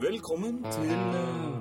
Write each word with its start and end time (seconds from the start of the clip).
Velkommen 0.00 0.62
til 0.62 0.90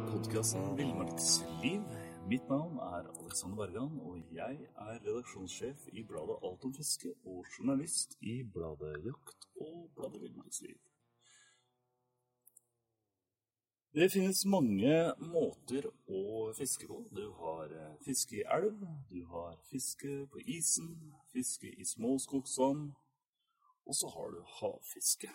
podkasten 0.09 0.77
Villmarksliv. 0.77 1.81
Mitt 2.27 2.49
navn 2.49 2.77
er 2.77 3.03
Alexander 3.21 3.55
Bergan, 3.55 3.99
og 4.01 4.17
jeg 4.31 4.57
er 4.75 4.99
redaksjonssjef 5.05 5.87
i 5.91 6.03
bladet 6.03 6.37
Alt 6.43 6.65
om 6.65 6.73
fiske 6.73 7.13
og 7.25 7.45
journalist 7.57 8.17
i 8.21 8.43
bladet 8.53 9.05
Jakt 9.05 9.45
og 9.61 9.91
bladet 9.95 10.21
Villmarksliv. 10.21 10.77
Det 13.93 14.11
finnes 14.11 14.45
mange 14.45 15.13
måter 15.19 15.85
å 16.09 16.49
fiske 16.57 16.87
på. 16.89 17.03
Du 17.13 17.31
har 17.43 17.69
eh, 17.69 17.95
fiske 18.01 18.39
i 18.41 18.45
elv, 18.57 18.87
du 19.09 19.25
har 19.29 19.53
fiske 19.69 20.25
på 20.33 20.37
isen, 20.49 21.13
fiske 21.29 21.69
i 21.69 21.85
små 21.85 22.17
skogsvann, 22.17 22.95
og 23.87 23.97
så 23.97 24.09
har 24.15 24.31
du 24.33 24.39
havfiske. 24.59 25.29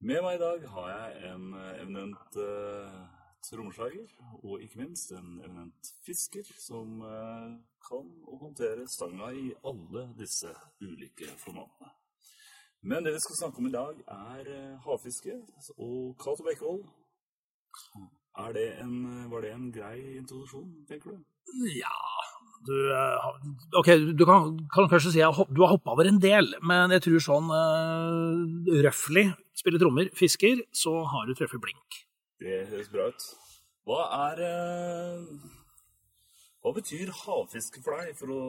Med 0.00 0.22
meg 0.24 0.38
i 0.38 0.42
dag 0.42 0.68
har 0.74 0.90
jeg 0.90 1.32
en 1.34 1.50
eh, 1.54 1.82
eminent 1.82 2.38
uh, 2.40 3.00
trommeslager, 3.44 4.08
og 4.42 4.62
ikke 4.62 4.80
minst 4.80 5.12
en 5.12 5.40
eminent 5.44 5.90
fisker 6.06 6.46
som 6.60 7.00
eh, 7.04 7.56
kan 7.84 8.08
å 8.28 8.38
håndtere 8.42 8.88
stanga 8.90 9.30
i 9.36 9.50
alle 9.66 10.06
disse 10.18 10.52
ulike 10.82 11.28
formatene. 11.40 11.92
Men 12.80 13.04
det 13.04 13.12
vi 13.12 13.22
skal 13.24 13.38
snakke 13.42 13.60
om 13.60 13.68
i 13.68 13.74
dag, 13.74 14.00
er 14.16 14.50
eh, 14.54 14.80
havfiske 14.86 15.36
og 15.76 16.16
Cato 16.20 16.46
Bekkevold. 16.46 16.86
Er 18.40 18.56
det 18.56 18.66
en, 18.80 18.96
var 19.30 19.44
det 19.44 19.52
en 19.54 19.68
grei 19.74 19.98
introduksjon, 20.18 20.72
tenker 20.88 21.16
du? 21.16 21.24
Ja 21.76 22.19
du, 22.66 22.76
eh, 22.92 23.28
Ok, 23.78 23.88
du 24.16 24.24
kan, 24.28 24.56
kan 24.72 24.88
kanskje 24.90 25.14
si 25.14 25.22
at 25.24 25.38
du 25.48 25.62
har 25.62 25.74
hoppa 25.74 25.94
over 25.94 26.08
en 26.08 26.20
del, 26.20 26.52
men 26.66 26.92
jeg 26.96 27.06
tror 27.06 27.24
sånn 27.24 27.48
uh, 27.52 28.82
røftlig 28.84 29.30
spiller 29.56 29.80
trommer, 29.82 30.10
fisker, 30.16 30.64
så 30.72 31.00
har 31.08 31.28
du 31.28 31.34
truffet 31.36 31.62
blink. 31.62 32.02
Det 32.40 32.64
høres 32.70 32.92
bra 32.92 33.08
ut. 33.12 33.26
Hva 33.88 34.04
er 34.28 34.44
uh, 34.44 35.24
Hva 36.60 36.74
betyr 36.76 37.12
havfiske 37.22 37.82
for 37.84 37.96
deg, 37.96 38.14
for 38.18 38.32
å 38.34 38.44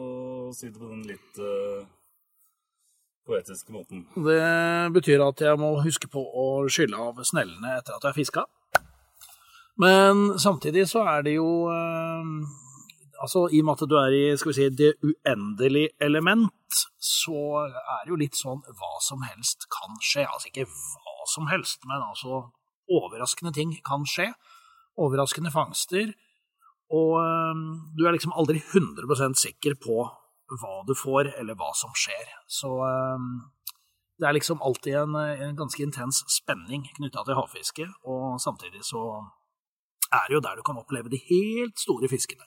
si 0.56 0.68
det 0.68 0.78
på 0.78 0.88
den 0.90 1.04
litt 1.08 1.40
uh, 1.40 1.84
poetiske 3.28 3.72
måten? 3.72 4.06
Det 4.16 4.40
betyr 4.96 5.24
at 5.24 5.44
jeg 5.44 5.60
må 5.60 5.74
huske 5.84 6.10
på 6.12 6.20
å 6.20 6.48
skylle 6.72 7.00
av 7.00 7.22
snellene 7.24 7.78
etter 7.78 7.96
at 7.96 8.04
jeg 8.04 8.10
har 8.10 8.18
fiska. 8.18 8.48
Men 9.80 10.34
samtidig 10.40 10.84
så 10.90 11.06
er 11.08 11.24
det 11.24 11.38
jo 11.38 11.48
uh, 11.72 12.60
Altså, 13.22 13.44
I 13.54 13.60
og 13.62 13.68
med 13.68 13.78
at 13.78 13.90
du 13.90 13.94
er 14.00 14.14
i 14.16 14.22
skal 14.34 14.50
vi 14.50 14.56
si, 14.56 14.64
det 14.74 14.96
uendelige 15.06 15.92
element, 16.02 16.80
så 16.98 17.62
er 17.62 18.00
det 18.02 18.10
jo 18.10 18.18
litt 18.18 18.38
sånn 18.38 18.64
hva 18.66 18.96
som 19.04 19.22
helst 19.22 19.68
kan 19.70 19.94
skje. 20.02 20.24
Altså 20.26 20.50
ikke 20.50 20.66
hva 20.66 21.28
som 21.30 21.46
helst, 21.52 21.86
men 21.86 22.02
altså 22.02 22.40
overraskende 22.90 23.54
ting 23.54 23.76
kan 23.86 24.02
skje. 24.08 24.32
Overraskende 24.98 25.52
fangster. 25.54 26.10
Og 26.92 27.14
um, 27.22 27.62
du 27.96 28.04
er 28.04 28.16
liksom 28.16 28.34
aldri 28.36 28.58
100% 28.58 29.38
sikker 29.38 29.78
på 29.80 30.02
hva 30.58 30.74
du 30.88 30.92
får, 30.98 31.30
eller 31.38 31.56
hva 31.56 31.70
som 31.78 31.94
skjer. 31.96 32.26
Så 32.50 32.74
um, 32.74 33.30
det 34.18 34.28
er 34.28 34.36
liksom 34.36 34.60
alltid 34.66 34.98
en, 34.98 35.14
en 35.16 35.56
ganske 35.62 35.82
intens 35.82 36.24
spenning 36.30 36.84
knytta 36.98 37.22
til 37.26 37.38
havfiske, 37.38 37.86
og 38.04 38.42
samtidig 38.42 38.82
så 38.86 39.04
er 40.12 40.26
det 40.26 40.36
jo 40.36 40.42
der 40.44 40.58
du 40.58 40.66
kan 40.66 40.80
oppleve 40.82 41.12
de 41.12 41.22
helt 41.30 41.80
store 41.80 42.10
fiskene. 42.12 42.44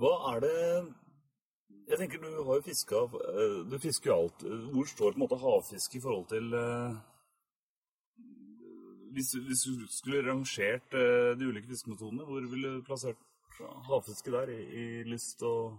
Hva 0.00 0.12
er 0.32 0.44
det 0.44 0.58
Jeg 1.90 1.98
tenker 1.98 2.22
du 2.22 2.28
har 2.46 2.60
jo 2.60 2.64
fiska 2.64 3.02
Du 3.70 3.78
fisker 3.82 4.10
jo 4.10 4.18
alt. 4.22 4.44
Hvor 4.72 4.88
står 4.88 5.12
på 5.12 5.18
en 5.18 5.24
måte 5.24 5.40
havfiske 5.42 5.98
i 5.98 6.04
forhold 6.04 6.28
til 6.32 6.54
hvis, 9.12 9.34
hvis, 9.44 9.62
du 9.68 9.84
skulle 9.92 10.22
rangert 10.24 10.94
de 11.36 11.44
ulike 11.44 11.68
fiskemetodene, 11.68 12.24
hvor 12.24 12.46
ville 12.48 12.70
du 12.78 12.84
plassert 12.86 13.18
havfiske 13.84 14.32
der 14.32 14.48
i, 14.48 14.60
i 14.72 14.84
lyst 15.04 15.42
og 15.44 15.74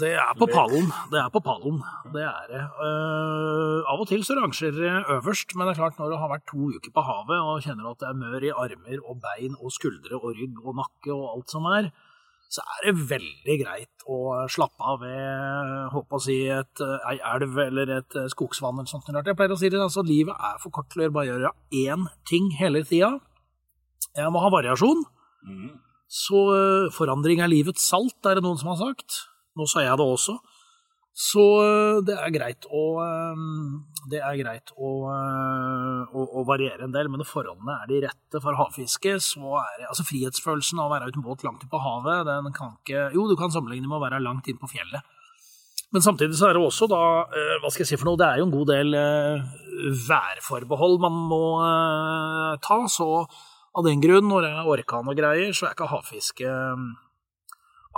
det 0.00 0.10
er 0.18 0.32
på 0.34 0.46
pallen. 0.50 0.88
Det 1.12 1.20
er 1.20 1.28
på 1.30 1.38
pallen. 1.38 1.76
Det 2.14 2.22
er 2.26 2.46
det. 2.50 2.62
Uh, 2.82 3.86
av 3.86 4.00
og 4.02 4.08
til 4.10 4.24
så 4.26 4.34
rangerer 4.34 4.74
det 4.74 4.94
øverst, 5.16 5.54
men 5.54 5.68
det 5.68 5.74
er 5.74 5.80
klart 5.82 6.00
når 6.00 6.10
du 6.10 6.16
har 6.18 6.32
vært 6.32 6.48
to 6.50 6.70
uker 6.74 6.90
på 6.94 7.04
havet 7.06 7.38
og 7.38 7.62
kjenner 7.62 7.92
at 7.92 8.00
det 8.02 8.08
er 8.08 8.18
mør 8.18 8.46
i 8.48 8.50
armer 8.64 9.04
og 9.04 9.20
bein 9.22 9.54
og 9.60 9.70
skuldre 9.70 10.18
og 10.18 10.34
rygg 10.34 10.58
og 10.64 10.80
nakke 10.80 11.14
og 11.14 11.28
alt 11.36 11.54
som 11.54 11.68
er, 11.70 11.92
så 12.54 12.62
er 12.76 12.86
det 12.86 13.06
veldig 13.10 13.56
greit 13.64 14.04
å 14.10 14.18
slappe 14.52 14.86
av 14.92 15.00
ved 15.02 15.94
håper 15.94 16.18
å 16.18 16.22
si, 16.22 16.36
et, 16.52 16.82
ei 17.10 17.16
elv 17.34 17.58
eller 17.66 17.92
et 17.96 18.18
skogsvann 18.30 18.78
eller 18.78 18.90
sånt. 18.90 19.08
Jeg 19.10 19.36
pleier 19.38 19.54
å 19.54 19.58
si 19.58 19.70
det, 19.72 19.80
altså 19.82 20.04
livet 20.06 20.38
er 20.38 20.60
for 20.62 20.74
kort 20.74 20.90
til 20.92 21.06
å 21.06 21.12
bare 21.14 21.32
gjøre 21.32 21.54
én 21.84 22.06
ting 22.28 22.52
hele 22.58 22.84
tida. 22.86 23.16
Jeg 24.14 24.30
må 24.30 24.42
ha 24.44 24.52
variasjon. 24.54 25.02
Mm. 25.44 25.72
Så 26.14 26.44
forandring 26.94 27.42
er 27.42 27.50
livets 27.50 27.88
salt, 27.90 28.20
er 28.28 28.38
det 28.38 28.44
noen 28.44 28.60
som 28.60 28.70
har 28.70 28.78
sagt. 28.82 29.24
Nå 29.58 29.66
sa 29.70 29.82
jeg 29.82 29.98
det 29.98 30.06
også. 30.06 30.36
Så 31.14 31.42
eh, 31.62 32.00
det 32.02 32.16
er 32.18 32.32
greit 32.34 32.66
å, 32.74 32.84
eh, 32.98 34.14
er 34.18 34.38
greit 34.40 34.72
å, 34.74 34.88
eh, 35.12 36.00
å, 36.10 36.24
å, 36.40 36.42
variere 36.48 36.88
en 36.88 36.94
del, 36.94 37.06
men 37.06 37.22
når 37.22 37.30
forholdene 37.30 37.76
er 37.84 37.90
de 37.92 38.00
rette 38.08 38.40
for 38.42 38.58
havfiske, 38.58 39.12
så 39.22 39.60
er 39.60 39.76
det 39.78 39.90
altså 39.92 40.06
frihetsfølelsen 40.08 40.82
av 40.82 40.90
å 40.90 40.94
være 40.96 41.12
uten 41.12 41.22
båt 41.22 41.46
langt 41.46 41.62
ute 41.62 41.70
på 41.70 41.82
havet, 41.84 42.26
den 42.26 42.50
kan 42.56 42.74
ikke 42.80 43.12
Jo, 43.14 43.28
du 43.30 43.36
kan 43.38 43.54
sammenligne 43.54 43.86
med 43.86 44.00
å 44.00 44.02
være 44.02 44.24
langt 44.26 44.50
inn 44.50 44.58
på 44.58 44.72
fjellet. 44.74 45.06
Men 45.94 46.02
samtidig 46.02 46.34
så 46.34 46.48
er 46.48 46.56
det 46.56 46.64
også 46.66 46.88
da 46.90 47.00
Hva 47.62 47.68
skal 47.70 47.84
jeg 47.84 47.92
si 47.92 47.96
for 48.00 48.08
noe? 48.08 48.18
Det 48.18 48.26
er 48.26 48.40
jo 48.40 48.48
en 48.48 48.54
god 48.56 48.70
del 48.72 48.96
værforbehold 50.08 50.98
man 51.04 51.20
må 51.30 51.44
ta, 52.64 52.80
så 52.90 53.22
av 53.22 53.86
den 53.86 54.02
grunn, 54.02 54.26
når 54.26 54.42
det 54.42 54.50
er 54.50 54.70
orkan 54.74 55.10
og 55.10 55.18
greier, 55.18 55.54
så 55.54 55.68
er 55.68 55.76
ikke 55.76 55.92
havfiske 55.92 56.50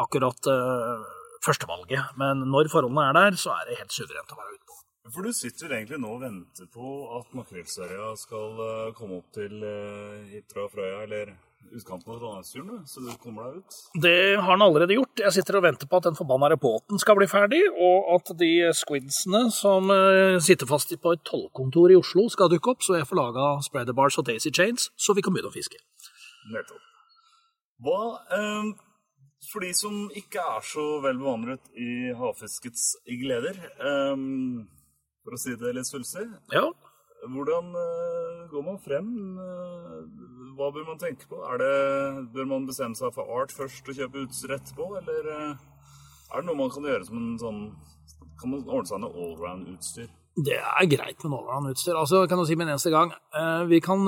akkurat 0.05 0.53
førstevalget. 1.45 2.17
Men 2.21 2.47
når 2.53 2.71
forholdene 2.73 3.09
er 3.11 3.19
der, 3.19 3.41
så 3.41 3.57
er 3.57 3.69
det 3.69 3.81
helt 3.81 3.97
suverent 3.97 4.33
å 4.33 4.39
være 4.41 4.55
ute 4.55 4.65
på. 4.65 4.79
For 5.15 5.23
du 5.23 5.35
sitter 5.37 5.71
egentlig 5.77 6.01
nå 6.03 6.17
og 6.17 6.23
venter 6.25 6.67
på 6.73 6.93
at 7.19 7.35
makrellserja 7.39 8.13
skal 8.19 8.57
uh, 8.59 8.95
komme 8.97 9.21
opp 9.21 9.29
til 9.37 9.61
Hitra 10.33 10.67
og 10.67 10.73
Frøya, 10.73 11.05
eller 11.05 11.37
utkanten 11.75 12.13
av 12.13 12.19
Trondheimsturen, 12.21 12.83
så 12.87 13.03
du 13.03 13.11
kommer 13.23 13.49
deg 13.49 13.61
ut? 13.61 13.77
Det 14.03 14.19
har 14.39 14.59
den 14.59 14.65
allerede 14.67 14.97
gjort. 14.97 15.23
Jeg 15.23 15.35
sitter 15.37 15.59
og 15.59 15.67
venter 15.67 15.91
på 15.91 15.99
at 15.99 16.09
den 16.09 16.19
forbanna 16.19 16.59
båten 16.61 17.01
skal 17.03 17.19
bli 17.19 17.29
ferdig, 17.31 17.63
og 17.73 18.11
at 18.17 18.33
de 18.41 18.51
squidsene 18.77 19.47
som 19.55 19.91
uh, 19.93 20.39
sitter 20.43 20.69
fast 20.71 20.95
på 21.03 21.15
et 21.15 21.25
tollkontor 21.27 21.95
i 21.95 22.01
Oslo, 22.01 22.27
skal 22.33 22.51
dukke 22.53 22.75
opp, 22.75 22.87
så 22.87 22.99
jeg 22.99 23.09
får 23.09 23.21
laga 23.21 23.53
spreader 23.67 23.97
bars 23.97 24.19
og 24.21 24.29
daisy 24.29 24.53
chains, 24.55 24.91
så 24.97 25.17
vi 25.17 25.25
kan 25.27 25.35
begynne 25.35 25.53
å 25.53 25.57
fiske. 25.57 25.81
Nettopp. 26.53 26.83
Hva 27.87 28.01
for 29.45 29.65
de 29.65 29.73
som 29.77 30.07
ikke 30.17 30.41
er 30.41 30.65
så 30.65 30.85
vel 31.05 31.21
bevandret 31.21 31.71
i 31.77 32.13
havfiskets 32.17 32.95
gleder, 33.07 33.59
um, 34.13 34.67
for 35.25 35.37
å 35.37 35.41
si 35.41 35.57
det 35.59 35.75
litt 35.77 35.89
svulstig 35.89 36.27
ja. 36.55 36.67
Hvordan 37.27 37.73
uh, 37.75 38.43
går 38.53 38.65
man 38.67 38.77
frem? 38.83 39.09
Uh, 39.41 40.05
hva 40.57 40.69
bør 40.75 40.85
man 40.93 41.01
tenke 41.01 41.27
på? 41.29 41.41
Det, 41.59 41.71
bør 42.35 42.51
man 42.53 42.69
bestemme 42.69 42.99
seg 42.99 43.15
for 43.17 43.33
art 43.39 43.55
først 43.55 43.89
og 43.89 43.99
kjøpe 43.99 44.27
utstyr 44.27 44.55
etterpå, 44.59 44.91
eller 45.01 45.31
uh, 45.33 45.65
er 46.31 46.43
det 46.43 46.47
noe 46.47 46.61
man 46.61 46.71
kan 46.75 46.87
gjøre 46.87 47.09
som 47.09 47.19
en 47.19 47.35
sånn 47.41 47.61
Kan 48.37 48.53
man 48.53 48.63
ordne 48.69 48.89
seg 48.91 49.01
med 49.01 49.19
allround-utstyr? 49.25 50.09
Det 50.47 50.59
er 50.61 50.89
greit 50.93 51.25
med 51.25 51.33
allround-utstyr. 51.39 51.97
Altså, 51.97 52.27
kan 52.29 52.39
du 52.39 52.45
si 52.45 52.57
med 52.59 52.67
en 52.67 52.75
eneste 52.75 52.93
gang, 52.93 53.15
vi 53.71 53.79
kan, 53.81 54.03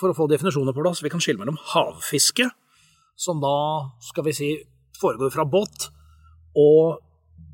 for 0.00 0.10
å 0.10 0.16
få 0.18 0.26
definisjoner 0.32 0.74
på 0.74 0.82
plass, 0.82 1.04
vi 1.06 1.12
kan 1.12 1.22
skille 1.22 1.38
mellom 1.38 1.60
havfiske, 1.70 2.48
som 3.16 3.40
da, 3.40 3.56
skal 4.04 4.26
vi 4.28 4.36
si, 4.36 4.52
foregår 5.00 5.32
fra 5.34 5.46
båt, 5.48 5.88
og 6.56 7.02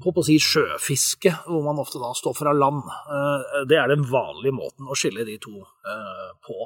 på 0.03 0.13
å 0.19 0.25
si 0.27 0.35
sjøfiske, 0.43 1.31
hvor 1.47 1.63
man 1.63 1.79
ofte 1.79 2.01
da 2.03 2.11
står 2.17 2.35
fra 2.35 2.53
land. 2.57 2.83
Eh, 2.83 3.63
Det 3.71 3.79
er 3.79 3.89
den 3.93 4.05
vanlige 4.09 4.55
måten 4.57 4.89
å 4.91 4.99
skille 4.99 5.27
de 5.29 5.39
to 5.39 5.55
eh, 5.63 6.31
på. 6.43 6.59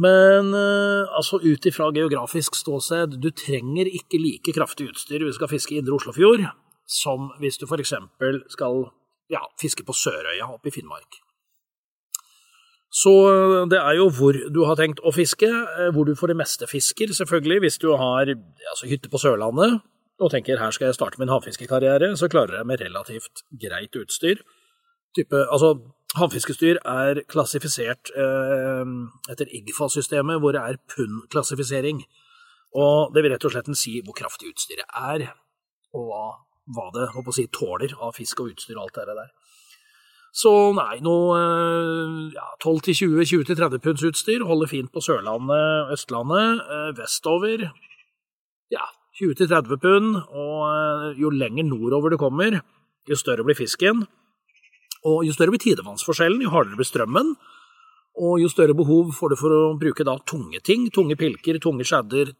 Men 0.00 0.54
eh, 0.54 1.16
altså 1.16 1.40
ut 1.42 1.66
ifra 1.66 1.90
geografisk 1.92 2.56
ståsted, 2.56 3.18
du 3.20 3.30
trenger 3.30 3.90
ikke 3.90 4.22
like 4.22 4.54
kraftig 4.56 4.92
utstyr 4.92 5.24
hvis 5.24 5.36
du 5.36 5.40
skal 5.42 5.52
fiske 5.52 5.74
i 5.74 5.80
Indre 5.82 5.98
Oslofjord, 5.98 6.46
som 6.86 7.30
hvis 7.42 7.58
du 7.60 7.66
f.eks. 7.66 7.96
skal 8.54 8.84
ja, 9.30 9.42
fiske 9.60 9.84
på 9.86 9.94
Sørøya 9.94 10.48
oppe 10.54 10.70
i 10.70 10.74
Finnmark. 10.74 11.20
Så 12.90 13.12
eh, 13.30 13.68
det 13.70 13.78
er 13.78 13.96
jo 14.00 14.08
hvor 14.14 14.34
du 14.34 14.64
har 14.66 14.78
tenkt 14.78 15.02
å 15.06 15.12
fiske, 15.14 15.46
eh, 15.48 15.90
hvor 15.94 16.08
du 16.08 16.16
for 16.18 16.30
det 16.30 16.38
meste 16.40 16.66
fisker, 16.70 17.14
selvfølgelig. 17.14 17.60
Hvis 17.64 17.78
du 17.82 17.92
har 17.94 18.26
altså, 18.26 18.90
hytte 18.90 19.10
på 19.12 19.20
Sørlandet 19.22 19.80
og 20.20 20.32
tenker 20.34 20.60
her 20.60 20.74
skal 20.74 20.90
jeg 20.90 20.98
starte 20.98 21.20
min 21.22 21.30
havfiskekarriere, 21.32 22.12
så 22.18 22.28
klarer 22.28 22.58
jeg 22.58 22.68
med 22.68 22.82
relativt 22.82 23.44
greit 23.62 23.96
utstyr. 23.96 24.42
Type, 25.16 25.38
altså, 25.46 25.76
havfiskestyr 26.18 26.82
er 26.82 27.22
klassifisert 27.30 28.10
eh, 28.18 28.90
etter 29.32 29.54
IGFA-systemet, 29.60 30.42
hvor 30.42 30.56
det 30.56 30.64
er 30.66 30.82
pund-klassifisering. 30.92 32.02
Og 32.78 33.14
det 33.14 33.22
vil 33.24 33.32
rett 33.34 33.46
og 33.46 33.54
slett 33.54 33.70
si 33.78 33.96
hvor 34.04 34.18
kraftig 34.18 34.50
utstyret 34.52 34.90
er, 34.98 35.30
og 35.94 36.10
hva, 36.10 36.24
hva 36.74 36.90
det 36.94 37.34
si, 37.34 37.46
tåler 37.54 37.94
av 37.98 38.14
fisk 38.18 38.42
og 38.42 38.52
utstyr 38.52 38.76
og 38.76 38.88
alt 38.88 39.00
det 39.00 39.16
der. 39.22 39.32
Så 40.30 40.50
nei, 40.76 41.00
noe 41.02 41.38
eh, 41.40 42.16
ja, 42.36 42.46
12-20-20-30 42.62 43.82
punds 43.82 44.04
utstyr 44.06 44.44
holder 44.46 44.70
fint 44.70 44.92
på 44.94 45.02
Sørlandet, 45.02 45.90
Østlandet, 45.96 46.60
eh, 46.70 46.90
vestover 47.00 47.66
ja, 48.70 48.86
20-30 49.18 49.80
pund, 49.82 50.20
og 50.30 50.60
eh, 50.70 51.06
jo 51.20 51.32
lenger 51.34 51.66
nordover 51.66 52.14
du 52.14 52.18
kommer, 52.20 52.60
jo 53.10 53.18
større 53.18 53.44
blir 53.46 53.58
fisken. 53.58 54.04
Og 55.08 55.24
jo 55.24 55.32
større 55.34 55.54
blir 55.54 55.62
tidevannsforskjellen, 55.64 56.44
jo 56.44 56.52
hardere 56.52 56.78
blir 56.78 56.88
strømmen. 56.88 57.34
Og 58.20 58.40
jo 58.42 58.50
større 58.52 58.76
behov 58.76 59.14
får 59.16 59.32
du 59.32 59.38
for 59.40 59.54
å 59.54 59.60
bruke 59.80 60.04
da 60.06 60.18
tunge 60.28 60.60
ting, 60.66 60.88
tunge 60.92 61.16
pilker, 61.18 61.58
tunge 61.62 61.86
skjedder, 61.88 62.34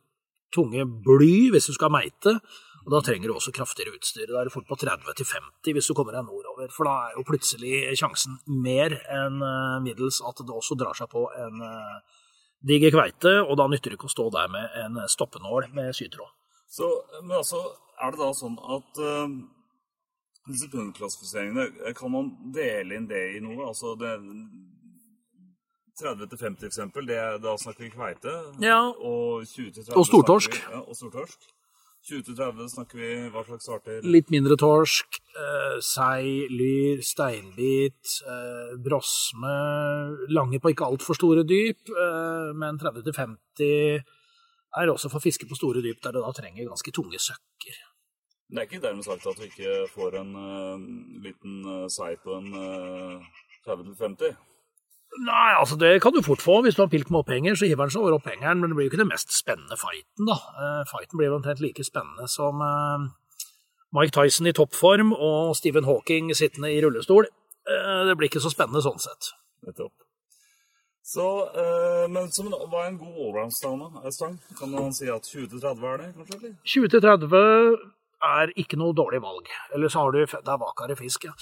tunge 0.54 0.84
bly 1.06 1.50
hvis 1.54 1.70
du 1.70 1.76
skal 1.76 1.92
meite. 1.94 2.36
Og 2.86 2.94
da 2.94 3.00
trenger 3.04 3.28
du 3.28 3.34
også 3.34 3.52
kraftigere 3.52 3.92
utstyr. 3.98 4.26
Da 4.30 4.40
er 4.40 4.48
det 4.48 4.54
fort 4.54 4.68
på 4.68 4.78
30-50 4.80 5.74
hvis 5.76 5.90
du 5.90 5.94
kommer 5.96 6.16
deg 6.16 6.24
nordover. 6.24 6.70
For 6.72 6.88
da 6.88 6.94
er 7.10 7.18
jo 7.18 7.26
plutselig 7.28 7.82
sjansen 8.00 8.38
mer 8.48 8.96
enn 9.12 9.40
eh, 9.44 9.76
middels 9.84 10.22
at 10.24 10.40
det 10.40 10.56
også 10.56 10.78
drar 10.80 10.96
seg 10.96 11.10
på 11.12 11.26
en 11.36 11.60
eh, 11.66 12.18
diger 12.66 12.92
kveite, 12.94 13.36
og 13.44 13.56
da 13.60 13.68
nytter 13.70 13.92
det 13.92 14.00
ikke 14.00 14.10
å 14.10 14.16
stå 14.16 14.26
der 14.36 14.50
med 14.52 14.76
en 14.80 15.00
stoppenål 15.08 15.70
med 15.76 15.94
sytråd. 15.96 16.32
Så, 16.70 16.88
men 17.22 17.38
altså, 17.40 17.60
er 18.00 18.12
det 18.14 18.20
da 18.20 18.28
sånn 18.36 18.58
at 18.76 19.00
uh, 19.02 19.28
eh, 20.48 21.94
kan 21.98 22.12
man 22.12 22.28
dele 22.54 22.98
inn 22.98 23.08
det 23.10 23.24
i 23.36 23.40
noe? 23.44 23.70
Altså 23.72 23.96
det 23.98 24.14
30-50 26.00 26.68
eksempel, 26.68 27.08
det, 27.08 27.20
da 27.44 27.56
snakker 27.60 27.84
vi 27.84 27.90
kveite. 27.92 28.36
Ja. 28.62 28.82
Og 28.88 29.44
20-30 29.50 29.96
Og 29.96 30.06
stortorsk. 30.08 30.54
snakker 30.54 30.70
vi- 30.70 30.78
Ja, 30.78 30.84
og 30.86 30.96
stortorsk. 30.96 31.48
20-30 32.08 32.70
snakker 32.72 32.98
vi 32.98 33.10
hva 33.32 33.42
slags 33.44 33.68
arter? 33.68 34.00
Litt 34.08 34.30
mindre 34.32 34.56
torsk, 34.58 35.20
eh, 35.36 35.76
sei, 35.84 36.46
lyr, 36.48 37.02
steinbit, 37.04 38.14
eh, 38.24 38.72
brosme, 38.80 39.52
lange 40.32 40.60
på 40.60 40.72
ikke 40.72 40.88
altfor 40.88 41.18
store 41.18 41.44
dyp, 41.44 41.92
eh, 41.92 42.50
men 42.56 42.80
30-50 42.80 44.00
er 44.80 44.88
også 44.88 45.10
for 45.10 45.20
fiske 45.20 45.46
på 45.46 45.58
store 45.58 45.82
dyp, 45.82 46.00
der 46.02 46.12
du 46.12 46.20
da 46.22 46.32
trenger 46.32 46.68
ganske 46.68 46.92
tunge 46.94 47.18
søkker. 47.18 47.76
Det 48.50 48.58
er 48.58 48.66
ikke 48.66 48.82
dermed 48.82 49.06
sagt 49.06 49.26
at 49.26 49.36
du 49.38 49.46
ikke 49.46 49.86
får 49.94 50.16
en 50.20 50.30
uh, 50.34 50.78
liten 51.22 51.60
uh, 51.66 51.86
sei 51.86 52.16
på 52.18 52.34
en 52.34 52.48
uh, 52.50 53.22
30-50. 53.66 54.34
Nei, 55.18 55.52
altså 55.58 55.74
det 55.74 55.96
kan 56.02 56.14
du 56.14 56.22
fort 56.22 56.42
få. 56.42 56.60
Hvis 56.62 56.76
du 56.78 56.84
har 56.84 56.90
pilk 56.90 57.10
med 57.10 57.24
opphenger, 57.24 57.56
så 57.58 57.66
hiver 57.66 57.88
den 57.88 57.94
seg 57.94 58.04
over 58.04 58.18
opphengeren, 58.20 58.60
men 58.60 58.70
det 58.70 58.76
blir 58.78 58.86
jo 58.86 58.92
ikke 58.92 59.00
den 59.02 59.10
mest 59.10 59.34
spennende 59.34 59.78
fighten, 59.80 60.28
da. 60.28 60.36
Eh, 60.38 60.84
fighten 60.90 61.18
blir 61.18 61.34
omtrent 61.34 61.62
like 61.62 61.84
spennende 61.84 62.28
som 62.30 62.62
eh, 62.62 63.08
Mike 63.96 64.14
Tyson 64.14 64.46
i 64.46 64.54
toppform 64.54 65.10
og 65.16 65.56
Stephen 65.58 65.88
Hawking 65.88 66.30
sittende 66.38 66.70
i 66.70 66.78
rullestol. 66.84 67.26
Eh, 67.26 68.04
det 68.06 68.14
blir 68.20 68.30
ikke 68.30 68.44
så 68.44 68.52
spennende 68.54 68.84
sånn 68.86 69.02
sett. 69.02 69.32
Nettopp. 69.66 69.96
Så, 71.10 71.24
men 72.12 72.28
som 72.30 72.52
er 72.54 72.84
en 72.84 72.98
god 73.00 73.16
allround-stang? 73.18 74.36
Kan 74.54 74.70
man 74.70 74.92
si 74.94 75.08
at 75.10 75.26
20-30 75.26 75.86
er 75.90 75.96
det, 75.98 76.10
kanskje? 76.14 76.50
20-30 76.70 77.80
er 78.30 78.52
ikke 78.62 78.78
noe 78.78 78.94
dårlig 78.94 79.18
valg. 79.24 79.48
Eller 79.74 79.90
så 79.90 80.04
har 80.04 80.14
du 80.14 80.20
Det 80.20 80.38
er 80.38 80.60
vakare 80.60 80.94
fisk, 80.94 81.24
ja. 81.26 81.32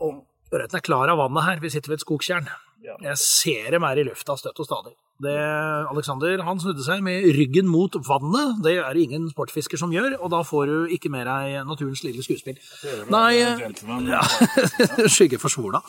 Og 0.00 0.24
ørreten 0.52 0.78
er 0.78 0.84
klar 0.84 1.12
av 1.12 1.20
vannet 1.22 1.48
her. 1.48 1.62
Vi 1.62 1.72
sitter 1.72 1.92
ved 1.92 2.00
et 2.00 2.06
skogtjern. 2.06 2.50
Ja. 2.82 2.96
Jeg 2.98 3.18
ser 3.22 3.70
dem 3.76 3.84
er 3.86 4.00
i 4.00 4.04
lufta 4.08 4.34
støtt 4.38 4.58
og 4.58 4.66
stadig. 4.66 4.96
Det, 5.22 5.34
Alexander 5.86 6.40
han 6.42 6.58
snudde 6.58 6.82
seg 6.82 7.02
med 7.06 7.28
ryggen 7.36 7.68
mot 7.70 7.94
vannet. 8.08 8.56
Det 8.64 8.72
er 8.80 8.96
det 8.96 9.04
ingen 9.04 9.28
sportfisker 9.30 9.78
som 9.78 9.92
gjør, 9.94 10.16
og 10.18 10.32
da 10.32 10.40
får 10.46 10.64
du 10.66 10.94
ikke 10.96 11.12
med 11.14 11.28
deg 11.30 11.60
naturens 11.68 12.02
lille 12.02 12.24
skuespill. 12.26 12.58
Nei, 13.12 13.36
ja. 13.38 14.22
skygge 15.14 15.38
for 15.38 15.52
sola. 15.52 15.82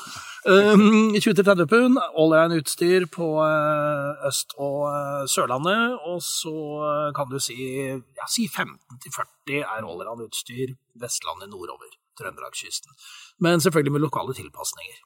Um, 0.46 1.16
20-30 1.18 1.66
pund, 1.72 1.98
allround-utstyr 2.20 3.08
på 3.10 3.32
eh, 3.42 4.28
Øst- 4.30 4.54
og 4.62 4.86
eh, 4.92 5.26
Sørlandet. 5.34 5.98
Og 6.12 6.22
så 6.22 6.54
eh, 6.92 7.10
kan 7.18 7.32
du 7.32 7.40
si, 7.42 7.58
ja, 7.90 8.30
si 8.30 8.46
15-40 8.52 9.64
er 9.64 9.82
allround-utstyr 9.82 10.78
Vestlandet 11.02 11.50
nordover. 11.50 11.90
Trøndelagskysten. 12.20 12.94
Men 13.40 13.64
selvfølgelig 13.64 13.96
med 13.96 14.06
lokale 14.06 14.36
tilpasninger. 14.38 15.02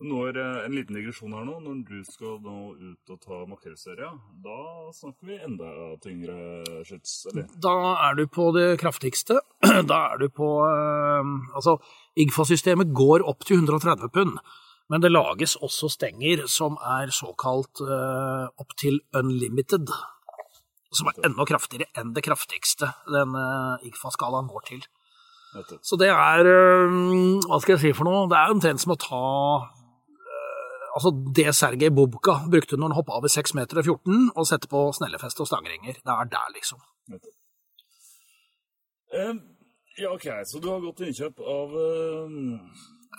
Når, 0.00 0.36
eh, 0.40 0.64
en 0.64 0.72
liten 0.72 0.96
digresjon 0.96 1.34
her 1.36 1.44
nå. 1.44 1.58
Når 1.60 1.82
du 1.84 1.98
skal 2.08 2.38
nå 2.40 2.72
ut 2.72 3.12
og 3.12 3.18
ta 3.20 3.42
makrellserie, 3.44 4.08
da 4.40 4.60
snakker 4.96 5.28
vi 5.28 5.36
enda 5.44 5.68
tyngre 6.00 6.36
skyts, 6.88 7.26
eller? 7.28 7.50
Da 7.60 7.76
er 8.08 8.16
du 8.16 8.24
på 8.26 8.48
det 8.56 8.80
kraftigste. 8.80 9.42
Da 9.90 10.00
er 10.14 10.18
du 10.22 10.28
på 10.32 10.48
eh, 10.64 11.30
Altså, 11.54 11.76
IGFA-systemet 12.16 12.94
går 12.96 13.26
opp 13.28 13.44
til 13.44 13.60
130 13.60 14.08
pund. 14.08 14.40
Men 14.90 15.04
det 15.04 15.12
lages 15.12 15.54
også 15.62 15.90
stenger 15.92 16.48
som 16.50 16.74
er 16.82 17.12
såkalt 17.14 17.78
uh, 17.86 18.50
opp 18.58 18.74
til 18.80 18.98
unlimited. 19.14 19.86
Som 20.90 21.06
er 21.12 21.20
enda 21.28 21.46
kraftigere 21.46 21.86
enn 22.00 22.10
det 22.16 22.24
kraftigste 22.26 22.88
den 23.06 23.36
uh, 23.38 23.78
IGFA-skalaen 23.86 24.50
går 24.50 24.66
til. 24.66 24.82
Så 25.82 25.98
det 25.98 26.08
er 26.12 26.46
Hva 26.46 27.58
skal 27.58 27.74
jeg 27.74 27.80
si 27.82 27.92
for 27.98 28.06
noe? 28.06 28.28
Det 28.30 28.38
er 28.38 28.52
omtrent 28.54 28.82
som 28.82 28.94
å 28.94 28.98
ta 29.00 29.22
eh, 29.66 30.84
Altså 30.94 31.10
det 31.34 31.48
Sergej 31.58 31.90
Bubka 31.96 32.36
brukte 32.50 32.78
når 32.78 32.92
han 32.92 32.98
hoppa 33.00 33.18
over 33.18 33.32
6 33.32 33.56
meter 33.58 33.82
og 33.82 33.88
14 33.96 34.30
og 34.34 34.46
sette 34.46 34.70
på 34.70 34.84
snellefest 34.94 35.42
og 35.42 35.50
stangringer. 35.50 35.98
Det 35.98 36.14
er 36.14 36.30
der, 36.30 36.54
liksom. 36.54 36.78
Eh, 39.10 39.34
ja, 39.98 40.14
OK. 40.14 40.26
Så 40.46 40.62
du 40.62 40.70
har 40.70 40.80
gått 40.84 41.00
til 41.00 41.10
innkjøp 41.10 41.42
av 41.42 41.76
eh, 41.82 42.38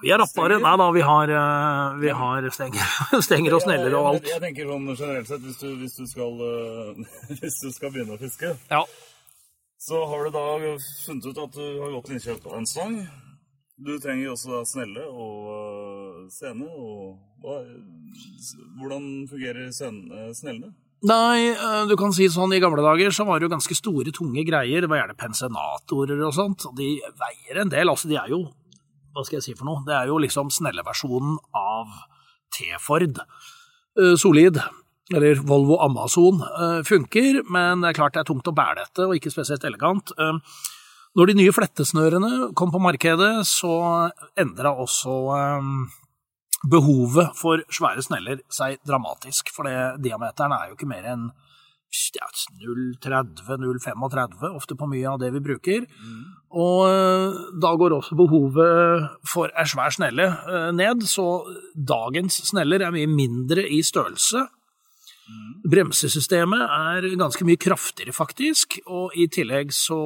Vi 0.02 0.12
er 0.16 0.22
rappere. 0.24 0.58
Nei 0.64 0.74
da, 0.80 0.88
vi 0.96 1.04
har, 1.06 1.36
eh, 1.42 2.00
vi 2.02 2.16
har 2.24 2.48
stenger, 2.56 2.98
stenger 3.28 3.60
og 3.60 3.64
sneller 3.68 4.00
og 4.00 4.12
alt. 4.14 4.24
Jeg, 4.26 4.38
jeg 4.38 4.46
tenker 4.48 4.72
sånn 4.72 4.88
generelt 4.96 5.32
sett, 5.32 5.44
hvis 5.46 5.60
du, 5.60 5.70
hvis 5.84 6.00
du, 6.00 6.06
skal, 6.10 6.44
eh, 6.48 7.16
hvis 7.42 7.60
du 7.66 7.72
skal 7.76 7.92
begynne 7.94 8.16
å 8.16 8.22
fiske, 8.22 8.56
Ja. 8.72 8.86
Så 9.82 10.06
har 10.06 10.24
du 10.28 10.34
da 10.36 10.46
funnet 11.06 11.26
ut 11.26 11.42
at 11.42 11.58
du 11.58 11.66
har 11.82 11.98
til 12.06 12.18
innkjøp 12.18 12.46
av 12.52 12.60
en 12.60 12.70
sang. 12.70 13.00
Du 13.82 13.96
trenger 13.98 14.28
jo 14.28 14.34
også 14.36 14.52
da 14.52 14.62
snelle 14.70 15.08
og 15.10 16.30
scene. 16.30 16.52
sene. 16.62 16.68
Og 16.70 17.18
hva, 17.42 17.58
hvordan 18.78 19.08
fungerer 19.32 19.72
eh, 19.72 20.30
snellene? 20.38 20.70
Nei, 21.10 21.50
eh, 21.50 21.88
du 21.90 21.96
kan 21.98 22.14
si 22.14 22.28
sånn, 22.30 22.54
i 22.54 22.62
gamle 22.62 22.84
dager 22.86 23.10
så 23.16 23.26
var 23.26 23.40
det 23.40 23.48
jo 23.48 23.56
ganske 23.56 23.78
store, 23.78 24.14
tunge 24.14 24.44
greier. 24.46 24.86
Det 24.86 24.90
var 24.92 25.02
gjerne 25.02 25.18
pensenatorer 25.18 26.22
og 26.28 26.36
sånt. 26.38 26.68
og 26.70 26.78
De 26.78 26.92
veier 27.24 27.64
en 27.64 27.74
del. 27.74 27.90
Altså, 27.90 28.12
de 28.12 28.20
er 28.22 28.30
jo 28.36 28.46
Hva 29.12 29.26
skal 29.26 29.42
jeg 29.42 29.44
si 29.50 29.58
for 29.58 29.68
noe? 29.68 29.82
Det 29.84 29.92
er 29.92 30.08
jo 30.08 30.22
liksom 30.24 30.54
snelleversjonen 30.54 31.34
av 31.58 31.90
T-Ford. 32.56 33.18
Eh, 33.98 34.14
Solid, 34.16 34.62
eller 35.16 35.42
Volvo 35.48 35.78
Amazon, 35.84 36.42
eh, 36.42 36.82
funker, 36.88 37.42
men 37.50 37.82
det 37.82 37.92
er 37.92 37.98
klart 38.00 38.14
det 38.16 38.24
er 38.24 38.30
tungt 38.30 38.48
å 38.48 38.56
bære 38.56 38.84
dette, 38.86 39.08
og 39.08 39.16
ikke 39.18 39.34
spesielt 39.34 39.64
elegant. 39.68 40.14
Eh, 40.18 40.38
Når 41.12 41.28
de 41.28 41.34
nye 41.42 41.52
flettesnørene 41.52 42.54
kom 42.56 42.72
på 42.72 42.80
markedet, 42.80 43.44
så 43.44 44.10
endra 44.40 44.72
også 44.80 45.16
eh, 45.36 45.62
behovet 46.72 47.34
for 47.36 47.60
svære 47.68 48.00
sneller 48.06 48.40
seg 48.48 48.78
dramatisk, 48.88 49.52
for 49.52 49.68
det, 49.68 50.00
diameteren 50.06 50.56
er 50.56 50.70
jo 50.70 50.78
ikke 50.78 50.88
mer 50.88 51.04
enn 51.12 51.26
ja, 52.16 52.30
0,30-0,35, 53.04 54.56
ofte 54.56 54.78
på 54.80 54.88
mye 54.88 55.10
av 55.12 55.20
det 55.20 55.34
vi 55.36 55.44
bruker. 55.44 55.84
Og 56.56 56.88
eh, 56.88 57.44
da 57.60 57.74
går 57.76 57.98
også 57.98 58.16
behovet 58.16 59.12
for 59.28 59.52
ei 59.52 59.68
svær 59.68 59.92
snelle 59.92 60.32
ned, 60.72 61.04
så 61.04 61.44
dagens 61.76 62.40
sneller 62.48 62.88
er 62.88 62.96
mye 62.96 63.12
mindre 63.12 63.68
i 63.68 63.84
størrelse. 63.84 64.48
Bremsesystemet 65.72 66.64
er 66.66 67.06
ganske 67.20 67.46
mye 67.48 67.60
kraftigere, 67.62 68.14
faktisk, 68.16 68.80
og 68.90 69.16
i 69.16 69.28
tillegg 69.32 69.74
så 69.76 70.00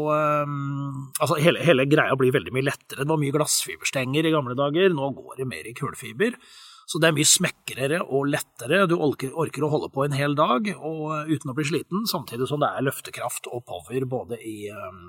um, 0.43 1.07
Altså, 1.21 1.39
hele, 1.41 1.63
hele, 1.63 1.87
greia 1.89 2.17
blir 2.19 2.35
veldig 2.35 2.53
mye 2.55 2.67
lettere. 2.67 3.03
Det 3.03 3.11
var 3.11 3.21
mye 3.21 3.35
glassfiberstenger 3.35 4.27
i 4.27 4.33
gamle 4.35 4.57
dager, 4.59 4.91
nå 4.93 5.11
går 5.15 5.39
det 5.39 5.49
mer 5.49 5.69
i 5.69 5.75
kullfiber. 5.77 6.37
Så 6.85 7.01
det 7.01 7.09
er 7.09 7.15
mye 7.17 7.25
smekrere 7.25 8.01
og 8.03 8.27
lettere. 8.29 8.83
Du 8.89 8.97
orker, 8.99 9.31
orker, 9.33 9.65
å 9.65 9.71
holde 9.71 9.89
på 9.93 10.05
en 10.05 10.13
hel 10.13 10.35
dag 10.37 10.67
og, 10.75 11.31
uten 11.31 11.51
å 11.51 11.55
bli 11.57 11.65
sliten, 11.71 12.05
samtidig 12.09 12.49
som 12.51 12.61
det 12.61 12.69
er 12.75 12.85
løftekraft 12.85 13.49
og 13.49 13.65
power 13.65 14.05
både 14.11 14.37
i 14.45 14.67
um, 14.69 15.07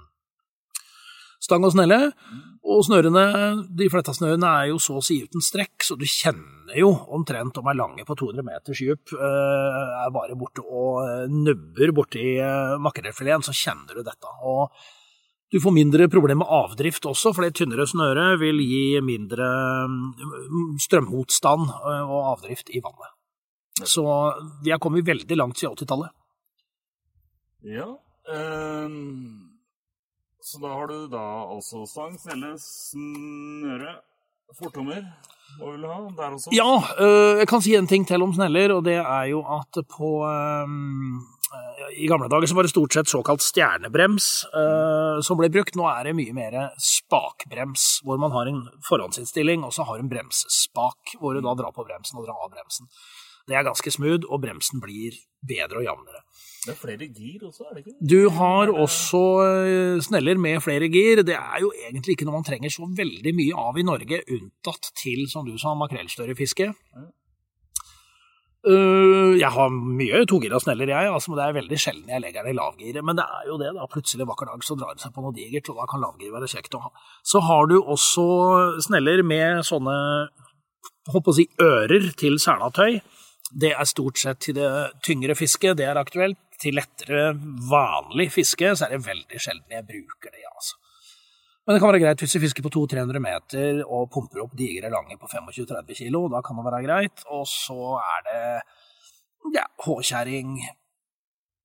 stang 1.46 1.64
og 1.66 1.74
snelle. 1.74 2.00
Og 2.66 2.82
snørene, 2.82 3.22
de 3.78 3.86
fletta 3.90 4.10
snørene 4.16 4.48
er 4.58 4.70
jo 4.72 4.80
så 4.82 4.96
å 4.98 5.04
si 5.04 5.20
uten 5.22 5.44
strekk, 5.44 5.84
så 5.86 5.94
du 5.98 6.02
kjenner 6.08 6.74
jo 6.80 6.90
omtrent 7.14 7.60
om 7.60 7.68
ei 7.70 7.76
lange 7.78 8.02
på 8.08 8.16
200 8.18 8.42
meters 8.46 8.82
dyp, 8.82 9.14
eh, 9.14 9.82
er 10.02 10.14
bare 10.14 10.34
borte 10.38 10.64
og 10.66 11.04
eh, 11.04 11.30
nubber 11.30 11.94
borti 11.94 12.24
eh, 12.42 12.74
makrellfileten, 12.82 13.46
så 13.46 13.54
kjenner 13.54 13.94
du 13.94 14.02
dette. 14.02 14.34
Og 14.50 14.74
du 15.54 15.60
får 15.62 15.76
mindre 15.76 16.10
problemer 16.10 16.42
med 16.42 16.54
avdrift 16.58 17.06
også, 17.06 17.30
for 17.36 17.46
det 17.46 17.54
tynnere 17.54 17.86
snøre 17.86 18.32
vil 18.42 18.58
gi 18.66 18.98
mindre 19.04 19.46
mm, 19.86 20.74
strømmotstand 20.82 21.70
og 21.70 22.18
avdrift 22.34 22.74
i 22.74 22.82
vannet. 22.82 23.14
Så 23.86 24.02
vi 24.64 24.72
har 24.74 24.82
kommet 24.82 25.06
veldig 25.06 25.38
langt 25.38 25.60
siden 25.60 25.76
80-tallet. 25.78 26.10
Ja. 27.76 27.92
Um 28.26 29.45
så 30.46 30.60
da 30.62 30.68
har 30.70 30.86
du 30.86 30.98
da 31.10 31.22
altså 31.50 31.82
stang, 31.90 32.12
snelle, 32.22 32.52
snøre, 32.62 33.96
fortommer. 34.54 35.00
Hva 35.56 35.72
vil 35.72 35.82
du 35.82 35.88
ha 35.90 35.96
der 36.20 36.36
også? 36.36 36.52
Ja, 36.54 36.74
øh, 37.02 37.40
jeg 37.40 37.48
kan 37.50 37.64
si 37.64 37.74
en 37.74 37.88
ting 37.90 38.06
til 38.06 38.22
om 38.22 38.34
sneller, 38.36 38.76
og 38.76 38.84
det 38.86 39.00
er 39.00 39.24
jo 39.32 39.40
at 39.56 39.80
på 39.90 40.10
øh, 40.28 40.70
I 41.98 42.06
gamle 42.06 42.30
dager 42.30 42.46
så 42.46 42.58
var 42.58 42.66
det 42.66 42.70
stort 42.70 42.94
sett 42.94 43.10
såkalt 43.10 43.42
stjernebrems 43.42 44.28
øh, 44.54 45.18
som 45.26 45.40
ble 45.40 45.50
brukt. 45.50 45.74
Nå 45.74 45.88
er 45.90 46.06
det 46.06 46.16
mye 46.20 46.36
mer 46.36 46.58
spakbrems, 46.78 47.88
hvor 48.06 48.22
man 48.22 48.34
har 48.36 48.52
en 48.52 48.62
forhåndsinnstilling, 48.86 49.66
og 49.66 49.74
så 49.74 49.88
har 49.88 49.98
en 49.98 50.12
bremsespak, 50.12 51.16
hvor 51.18 51.34
du 51.34 51.42
da 51.42 51.58
drar 51.58 51.74
på 51.74 51.86
bremsen 51.88 52.22
og 52.22 52.30
drar 52.30 52.38
av 52.46 52.54
bremsen. 52.54 52.86
Det 53.46 53.54
er 53.54 53.66
ganske 53.66 53.92
smooth, 53.94 54.26
og 54.26 54.42
bremsen 54.42 54.82
blir 54.82 55.14
bedre 55.46 55.82
og 55.82 55.86
jevnere. 55.86 56.22
Det 56.66 56.72
er 56.72 56.78
flere 56.80 57.06
gir 57.06 57.44
også, 57.46 57.68
er 57.68 57.76
det 57.76 57.84
ikke? 57.84 57.92
Du 58.10 58.30
har 58.34 58.72
også 58.74 59.20
eh, 59.44 60.00
sneller 60.02 60.40
med 60.42 60.58
flere 60.64 60.88
gir. 60.90 61.22
Det 61.22 61.36
er 61.38 61.60
jo 61.62 61.70
egentlig 61.84 62.16
ikke 62.16 62.26
noe 62.26 62.40
man 62.40 62.48
trenger 62.48 62.72
så 62.74 62.88
veldig 62.90 63.34
mye 63.38 63.66
av 63.68 63.78
i 63.78 63.84
Norge, 63.86 64.18
unntatt 64.34 64.90
til, 64.98 65.28
som 65.30 65.46
du 65.46 65.54
sa, 65.62 65.76
makrellstørrefiske. 65.78 66.72
Mm. 66.96 67.06
Uh, 68.66 69.36
jeg 69.38 69.46
har 69.54 69.70
mye 69.70 70.24
togira 70.26 70.58
sneller, 70.58 70.90
jeg, 70.90 71.06
altså, 71.06 71.30
men 71.30 71.38
det 71.38 71.44
er 71.44 71.54
veldig 71.60 71.76
sjelden 71.78 72.08
jeg 72.10 72.22
legger 72.24 72.42
den 72.42 72.56
i 72.56 72.58
lavgir. 72.58 72.98
Men 73.06 73.20
det 73.20 73.28
er 73.38 73.46
jo 73.46 73.60
det, 73.62 73.70
da. 73.76 73.86
Plutselig 73.92 74.26
en 74.26 74.32
vakker 74.32 74.50
dag 74.50 74.66
så 74.66 74.74
drar 74.80 74.96
det 74.96 75.06
seg 75.06 75.14
på 75.14 75.22
noe 75.22 75.36
digert, 75.36 75.70
og 75.70 75.78
da 75.78 75.86
kan 75.92 76.02
lavgir 76.02 76.34
være 76.34 76.50
kjekt 76.50 76.74
å 76.74 76.82
ha. 76.88 76.90
Så 77.22 77.44
har 77.46 77.70
du 77.70 77.78
også 77.78 78.26
sneller 78.88 79.22
med 79.22 79.62
sånne 79.70 79.94
håper 81.12 81.30
å 81.30 81.36
si, 81.36 81.46
ører 81.62 82.10
til 82.18 82.40
selatøy. 82.42 82.98
Det 83.50 83.70
er 83.72 83.86
stort 83.86 84.18
sett 84.18 84.40
til 84.42 84.56
det 84.58 84.70
tyngre 85.06 85.36
fisket, 85.38 85.76
det 85.78 85.86
er 85.86 86.00
aktuelt 86.00 86.40
til 86.60 86.76
lettere, 86.78 87.30
vanlig 87.70 88.30
fiske, 88.34 88.72
så 88.74 88.86
er 88.86 88.96
det 88.96 89.06
veldig 89.06 89.40
sjelden 89.42 89.76
jeg 89.76 89.86
bruker 89.86 90.32
det, 90.32 90.42
altså. 90.50 90.78
Men 91.66 91.74
det 91.74 91.82
kan 91.82 91.90
være 91.90 92.02
greit 92.04 92.22
hvis 92.22 92.36
du 92.36 92.42
fisker 92.44 92.62
på 92.62 92.70
200-300 92.76 93.22
meter 93.22 93.80
og 93.84 94.10
pumper 94.14 94.44
opp 94.44 94.52
digre 94.58 94.90
lange 94.92 95.16
på 95.18 95.26
25-30 95.26 95.98
kilo. 95.98 96.20
Da 96.30 96.38
kan 96.46 96.60
det 96.60 96.66
være 96.68 96.82
greit. 96.84 97.24
Og 97.34 97.42
så 97.50 97.96
er 97.98 98.20
det 98.28 98.42
ja, 99.56 99.64
håkjerring, 99.82 100.60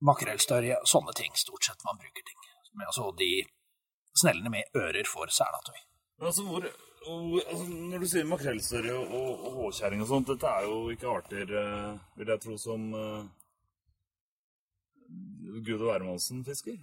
makrellstørje, 0.09 0.79
sånne 0.89 1.13
ting 1.17 1.37
stort 1.37 1.69
sett 1.69 1.85
man 1.85 2.01
bruker 2.01 2.25
ting. 2.25 2.41
Men 2.73 2.89
altså 2.89 3.11
de 3.13 3.29
snellene 4.17 4.49
med 4.57 4.81
ører 4.81 5.05
for 5.05 5.29
selatøy. 5.29 5.77
Altså, 6.21 6.43
hvor, 6.45 6.65
altså, 7.49 7.65
når 7.65 8.03
du 8.03 8.07
sier 8.09 8.25
makrellstørje 8.29 8.93
og, 8.93 9.29
og 9.47 9.53
håkjerring 9.63 10.03
og 10.03 10.09
sånt, 10.11 10.27
dette 10.29 10.49
er 10.49 10.67
jo 10.69 10.81
ikke 10.93 11.09
arter, 11.09 11.53
eh, 11.61 11.95
vil 12.19 12.29
jeg 12.29 12.43
tro, 12.43 12.57
som 12.61 12.83
eh, 12.93 13.23
Gud 15.65 15.79
og 15.79 15.87
hvermannsen 15.89 16.43
fisker? 16.45 16.77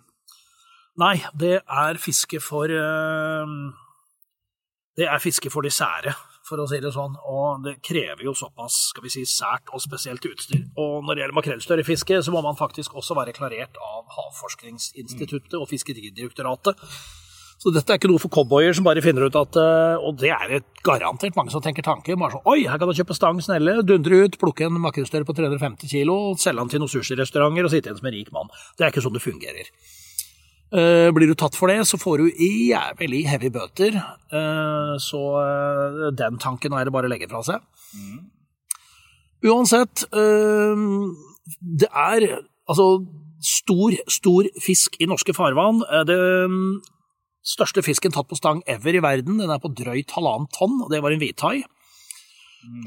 Nei, 0.99 1.15
det 1.39 1.61
er 1.63 2.01
fiske 2.03 2.41
for 2.43 2.67
eh, 2.75 3.53
Det 4.99 5.07
er 5.07 5.23
fiske 5.23 5.53
for 5.55 5.63
de 5.63 5.71
sære, 5.71 6.17
for 6.43 6.59
å 6.59 6.67
si 6.67 6.81
det 6.83 6.91
sånn. 6.97 7.15
Og 7.31 7.63
det 7.63 7.77
krever 7.87 8.27
jo 8.27 8.35
såpass 8.35 8.89
skal 8.89 9.07
vi 9.07 9.15
si, 9.15 9.23
sært 9.23 9.71
og 9.71 9.85
spesielt 9.85 10.27
utstyr. 10.27 10.67
Og 10.75 11.07
når 11.07 11.15
det 11.15 11.23
gjelder 11.23 11.39
makrellstørrefiske, 11.39 12.19
så 12.27 12.35
må 12.35 12.43
man 12.43 12.59
faktisk 12.59 12.99
også 12.99 13.15
være 13.21 13.37
klarert 13.39 13.79
av 13.79 14.11
Havforskningsinstituttet 14.19 15.55
og 15.61 15.71
Fiskeridirektoratet. 15.71 16.83
Så 17.59 17.73
dette 17.75 17.91
er 17.91 17.99
ikke 17.99 18.11
noe 18.11 18.23
for 18.23 18.31
cowboyer 18.31 18.75
som 18.77 18.87
bare 18.87 19.03
finner 19.03 19.27
ut 19.27 19.37
at 19.39 19.57
eh, 19.59 20.07
Og 20.07 20.19
det 20.21 20.31
er 20.31 20.47
det 20.53 20.61
garantert 20.87 21.37
mange 21.39 21.51
som 21.51 21.63
tenker 21.63 21.85
tanke. 21.87 22.15
Bare 22.19 22.37
sånn 22.37 22.51
Oi, 22.51 22.61
her 22.71 22.79
kan 22.79 22.91
du 22.91 22.95
kjøpe 22.95 23.17
stang 23.19 23.41
snelle, 23.43 23.81
dundre 23.87 24.23
ut, 24.25 24.39
plukke 24.39 24.69
en 24.69 24.79
makrellstørre 24.83 25.27
på 25.27 25.35
350 25.37 25.91
kilo, 25.91 26.19
selge 26.39 26.63
den 26.63 26.71
til 26.73 26.85
noen 26.85 26.93
sushirestauranter 26.93 27.67
og 27.67 27.73
sitte 27.73 27.91
igjen 27.91 27.99
som 27.99 28.11
en 28.11 28.15
rik 28.15 28.31
mann. 28.35 28.53
Det 28.79 28.87
er 28.87 28.95
ikke 28.95 29.03
sånn 29.05 29.17
det 29.17 29.25
fungerer. 29.25 29.73
Uh, 30.69 31.09
blir 31.17 31.31
du 31.31 31.35
tatt 31.39 31.57
for 31.57 31.73
det, 31.73 31.81
så 31.89 31.97
får 31.97 32.21
du 32.21 32.43
jævlig 32.45 33.23
heavy 33.27 33.51
bøter. 33.51 33.97
Uh, 34.31 34.95
så 35.03 35.23
den 36.15 36.37
tanken 36.43 36.77
er 36.77 36.87
det 36.87 36.93
bare 36.95 37.09
å 37.09 37.13
legge 37.13 37.31
fra 37.31 37.41
seg. 37.47 37.65
Uansett, 39.49 40.05
det 40.13 41.89
er 41.89 42.27
altså 42.69 42.87
stor, 43.43 43.97
stor 44.11 44.51
fisk 44.61 44.99
i 45.01 45.09
norske 45.09 45.35
farvann. 45.35 45.81
Det 46.07 46.19
Største 47.47 47.85
fisken 47.87 48.13
tatt 48.15 48.29
på 48.29 48.37
stang 48.39 48.63
ever 48.69 48.99
i 48.99 49.03
verden. 49.03 49.39
Den 49.41 49.53
er 49.53 49.63
på 49.63 49.71
drøyt 49.73 50.15
halvannet 50.17 50.53
tonn, 50.57 50.81
og 50.85 50.91
det 50.93 51.03
var 51.05 51.15
en 51.15 51.23
hvithai. 51.23 51.63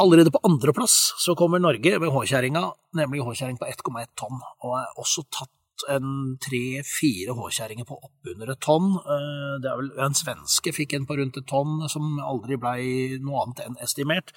Allerede 0.03 0.33
på 0.33 0.41
andreplass 0.43 1.13
så 1.23 1.35
kommer 1.39 1.61
Norge 1.61 1.95
med 1.99 2.11
håkjerringa, 2.11 2.63
nemlig 2.99 3.23
håkjerring 3.23 3.57
på 3.57 3.69
1,1 3.71 4.11
tonn, 4.19 4.41
og 4.61 4.77
er 4.81 4.99
også 4.99 5.23
tatt 5.31 5.53
en 5.89 6.35
tre-fire 6.43 7.33
håkjerringer 7.37 7.87
på 7.89 7.97
oppunder 7.97 8.51
et 8.53 8.61
tonn. 8.61 8.91
Eh, 8.99 9.53
det 9.63 9.71
er 9.71 9.79
vel 9.79 9.91
En 10.05 10.17
svenske 10.17 10.73
fikk 10.75 10.93
en 10.93 11.07
på 11.09 11.17
rundt 11.17 11.39
et 11.39 11.47
tonn, 11.49 11.87
som 11.89 12.19
aldri 12.19 12.59
blei 12.59 12.81
noe 13.23 13.45
annet 13.45 13.63
enn 13.65 13.79
estimert. 13.81 14.35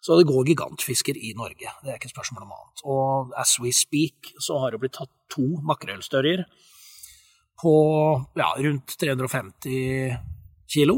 Så 0.00 0.16
det 0.16 0.28
går 0.28 0.46
gigantfisker 0.46 1.18
i 1.18 1.32
Norge, 1.34 1.72
det 1.82 1.90
er 1.90 1.98
ikke 1.98 2.12
spørsmål 2.12 2.46
om 2.46 2.54
annet. 2.54 2.82
Og 2.84 3.36
as 3.36 3.56
we 3.58 3.72
speak 3.74 4.32
så 4.38 4.60
har 4.62 4.70
det 4.70 4.80
blitt 4.80 4.94
tatt 4.94 5.10
to 5.32 5.58
makrellstørjer 5.66 6.44
på 7.60 7.74
ja, 8.36 8.48
rundt 8.66 8.96
350 9.00 10.16
kilo, 10.68 10.96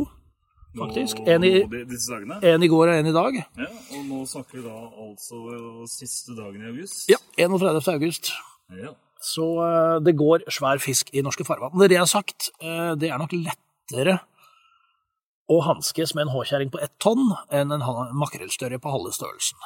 faktisk. 0.78 1.20
En 1.26 1.44
i, 1.46 1.54
en 1.62 2.62
i, 2.62 2.70
går 2.70 2.92
og 2.92 2.94
en 2.94 3.10
i 3.10 3.14
dag. 3.14 3.40
Ja, 3.58 3.68
Og 3.96 4.06
nå 4.08 4.22
snakker 4.28 4.58
vi 4.58 4.64
da 4.66 4.78
altså 5.04 5.42
siste 5.90 6.36
dagen 6.38 6.64
i 6.64 6.72
august? 6.72 7.04
Ja, 7.10 7.20
31. 7.38 7.82
august. 7.94 8.32
Ja. 8.74 8.94
Så 9.22 9.46
uh, 9.58 9.98
det 10.04 10.14
går 10.18 10.46
svær 10.54 10.78
fisk 10.82 11.10
i 11.14 11.22
norske 11.26 11.46
farvann. 11.46 11.78
Det 11.80 11.96
jeg 11.96 12.04
har 12.04 12.10
sagt, 12.10 12.50
uh, 12.62 12.94
det 12.98 13.10
er 13.10 13.18
nok 13.18 13.34
lettere 13.34 14.20
å 15.48 15.58
hanskes 15.64 16.12
med 16.14 16.26
en 16.26 16.34
håkjerring 16.34 16.70
på 16.72 16.80
ett 16.84 16.92
tonn 17.00 17.32
enn 17.54 17.72
en 17.72 17.84
makrellstørje 18.20 18.80
på 18.82 18.92
halve 18.92 19.14
størrelsen. 19.16 19.56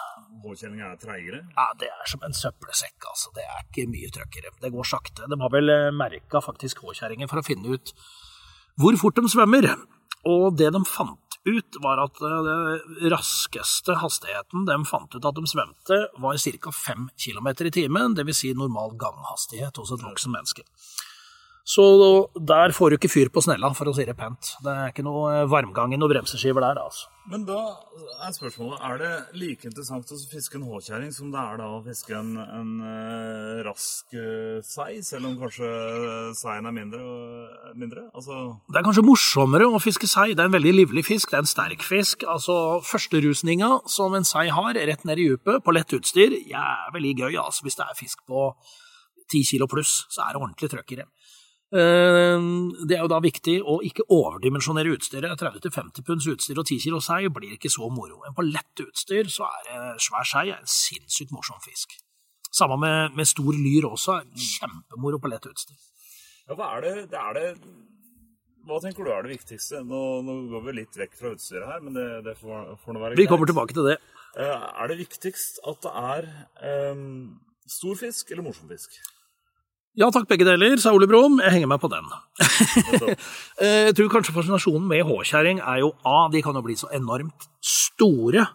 Håkjerring 0.42 0.82
er 0.82 0.98
treigere? 1.00 1.42
Ja, 1.56 1.68
det 1.78 1.88
er 1.92 2.10
som 2.10 2.22
en 2.26 2.36
søppelsekk, 2.36 2.98
altså. 3.10 3.32
Det 3.36 3.44
er 3.46 3.64
ikke 3.64 3.88
mye 3.90 4.10
trøkkere. 4.14 4.52
Det 4.62 4.72
går 4.74 4.88
sakte. 4.88 5.28
De 5.30 5.38
har 5.40 5.52
vel 5.54 5.72
eh, 5.72 5.88
merka 5.94 6.42
faktisk 6.44 6.82
håkjerringer 6.86 7.30
for 7.30 7.42
å 7.42 7.46
finne 7.46 7.76
ut 7.76 7.94
hvor 8.80 8.96
fort 9.00 9.20
de 9.20 9.30
svømmer. 9.30 9.68
Og 10.28 10.56
det 10.58 10.70
de 10.74 10.82
fant 10.88 11.18
ut, 11.42 11.78
var 11.82 12.02
at 12.04 12.20
eh, 12.22 12.40
den 12.48 13.12
raskeste 13.12 13.96
hastigheten 14.02 14.66
de 14.68 14.78
fant 14.88 15.14
ut 15.14 15.24
at 15.28 15.38
de 15.38 15.46
svømte, 15.50 15.98
var 16.22 16.38
ca. 16.38 16.74
5 16.78 17.08
km 17.18 17.48
i 17.66 17.74
timen, 17.74 18.18
dvs. 18.18 18.42
Si 18.42 18.52
normal 18.58 18.94
ganghastighet 19.00 19.78
hos 19.80 19.94
et 19.94 20.04
voksen 20.06 20.34
menneske. 20.34 20.66
Så 21.62 21.84
der 22.34 22.74
får 22.74 22.90
du 22.90 22.96
ikke 22.98 23.10
fyr 23.12 23.28
på 23.30 23.42
snella, 23.44 23.70
for 23.76 23.86
å 23.86 23.94
si 23.94 24.02
det 24.06 24.16
pent. 24.18 24.56
Det 24.64 24.72
er 24.72 24.90
ikke 24.90 25.04
noe 25.06 25.28
eh, 25.30 25.48
varmgang 25.50 25.94
i 25.94 25.98
noen 26.00 26.10
bremseskiver 26.10 26.64
der, 26.64 26.80
altså. 26.82 27.06
Men 27.30 27.44
da 27.46 27.60
er 28.26 28.32
spørsmålet 28.34 28.82
er 28.82 28.96
det 28.98 29.10
like 29.38 29.68
interessant 29.68 30.10
å 30.10 30.16
fiske 30.26 30.58
en 30.58 30.66
håkjerring 30.66 31.12
som 31.14 31.30
det 31.30 31.38
er 31.38 31.60
da 31.60 31.68
å 31.70 31.78
fiske 31.84 32.16
en, 32.18 32.32
en 32.42 32.72
uh, 32.82 33.60
rask 33.62 34.16
uh, 34.18 34.58
sei, 34.66 34.96
selv 35.06 35.28
om 35.30 35.36
kanskje 35.38 35.70
seien 36.40 36.66
er 36.66 36.74
mindre? 36.74 37.04
mindre? 37.78 38.08
Altså... 38.10 38.40
Det 38.66 38.82
er 38.82 38.88
kanskje 38.88 39.06
morsommere 39.06 39.70
å 39.70 39.78
fiske 39.82 40.10
sei. 40.10 40.32
Det 40.34 40.42
er 40.42 40.50
en 40.50 40.58
veldig 40.58 40.74
livlig 40.80 41.06
fisk. 41.06 41.30
Det 41.30 41.38
er 41.38 41.46
en 41.46 41.52
sterk 41.52 41.86
fisk. 41.86 42.26
Altså, 42.26 42.56
Førsterusninga 42.90 43.70
som 43.86 44.18
en 44.18 44.26
sei 44.26 44.48
har, 44.50 44.74
rett 44.74 45.06
ned 45.06 45.22
i 45.22 45.30
dypet, 45.30 45.62
på 45.62 45.78
lett 45.78 45.94
utstyr, 45.94 46.34
jævlig 46.50 47.14
gøy 47.22 47.38
altså, 47.38 47.62
hvis 47.62 47.78
det 47.78 47.86
er 47.86 48.00
fisk 48.02 48.26
på 48.26 48.50
10 49.30 49.46
kilo 49.46 49.70
pluss, 49.70 50.02
så 50.10 50.26
er 50.26 50.34
det 50.34 50.42
ordentlig 50.42 50.74
trøkk 50.74 50.96
i 50.96 51.04
det. 51.04 51.06
Eh, 51.72 52.38
Det 52.86 52.96
er 52.96 53.02
jo 53.02 53.10
da 53.10 53.20
viktig 53.24 53.56
å 53.64 53.78
ikke 53.86 54.04
overdimensjonere 54.12 54.92
utstyret. 54.96 55.40
30-50 55.40 56.04
punds 56.06 56.26
utstyr 56.28 56.58
og 56.60 56.66
10 56.66 56.80
kilo 56.84 57.00
sei 57.00 57.28
blir 57.32 57.56
ikke 57.56 57.70
så 57.72 57.88
moro. 57.90 58.20
Men 58.24 58.34
på 58.36 58.44
lett 58.44 58.84
utstyr 58.84 59.30
så 59.32 59.48
er 59.48 59.96
svær 60.02 60.26
sei 60.28 60.50
en 60.52 60.66
sinnssykt 60.68 61.32
morsom 61.32 61.60
fisk. 61.64 61.96
Samme 62.52 62.76
med, 62.76 63.14
med 63.16 63.28
stor 63.28 63.56
lyr 63.56 63.86
også. 63.88 64.18
Kjempemoro 64.36 65.18
på 65.22 65.30
lett 65.32 65.48
utstyr. 65.48 65.78
Ja, 66.48 66.56
hva 66.58 66.74
er 66.76 66.84
det, 66.84 66.94
det 67.12 67.20
er 67.20 67.38
det 67.38 67.46
Hva 68.66 68.78
tenker 68.82 69.06
du 69.06 69.10
er 69.10 69.24
det 69.24 69.32
viktigste? 69.38 69.80
Nå, 69.86 70.00
nå 70.22 70.34
går 70.50 70.66
vi 70.68 70.74
litt 70.76 70.98
vekk 70.98 71.16
fra 71.18 71.32
utstyret 71.34 71.66
her, 71.66 71.80
men 71.82 71.96
det, 71.96 72.04
det 72.26 72.34
får, 72.38 72.76
får 72.84 72.94
nå 72.94 73.00
være 73.02 73.16
Vi 73.18 73.26
kommer 73.30 73.48
tilbake 73.48 73.74
til 73.74 73.88
det. 73.88 73.96
Eh, 74.36 74.66
Er 74.82 74.92
det 74.92 74.98
viktigst 75.00 75.58
at 75.66 75.80
det 75.82 75.92
er 76.02 76.28
um, 76.92 77.40
stor 77.66 77.96
fisk 77.98 78.30
eller 78.30 78.44
morsom 78.46 78.68
fisk? 78.70 79.00
Ja 80.00 80.08
takk, 80.08 80.24
begge 80.30 80.46
deler, 80.48 80.78
sa 80.80 80.94
Ole 80.96 81.04
Brumm. 81.10 81.34
Jeg 81.44 81.52
henger 81.58 81.68
meg 81.68 81.80
på 81.82 81.90
den. 81.92 82.06
Eh, 83.62 83.88
Jeg 83.90 83.94
tror 83.98 84.08
kanskje 84.14 84.32
fascinasjonen 84.34 84.86
med 84.88 85.04
håkjerring 85.06 85.60
er 85.60 85.82
jo 85.82 85.90
A, 86.08 86.28
de 86.32 86.40
kan 86.42 86.56
jo 86.56 86.62
bli 86.64 86.74
så 86.80 86.88
enormt 86.96 87.44
store. 87.62 88.46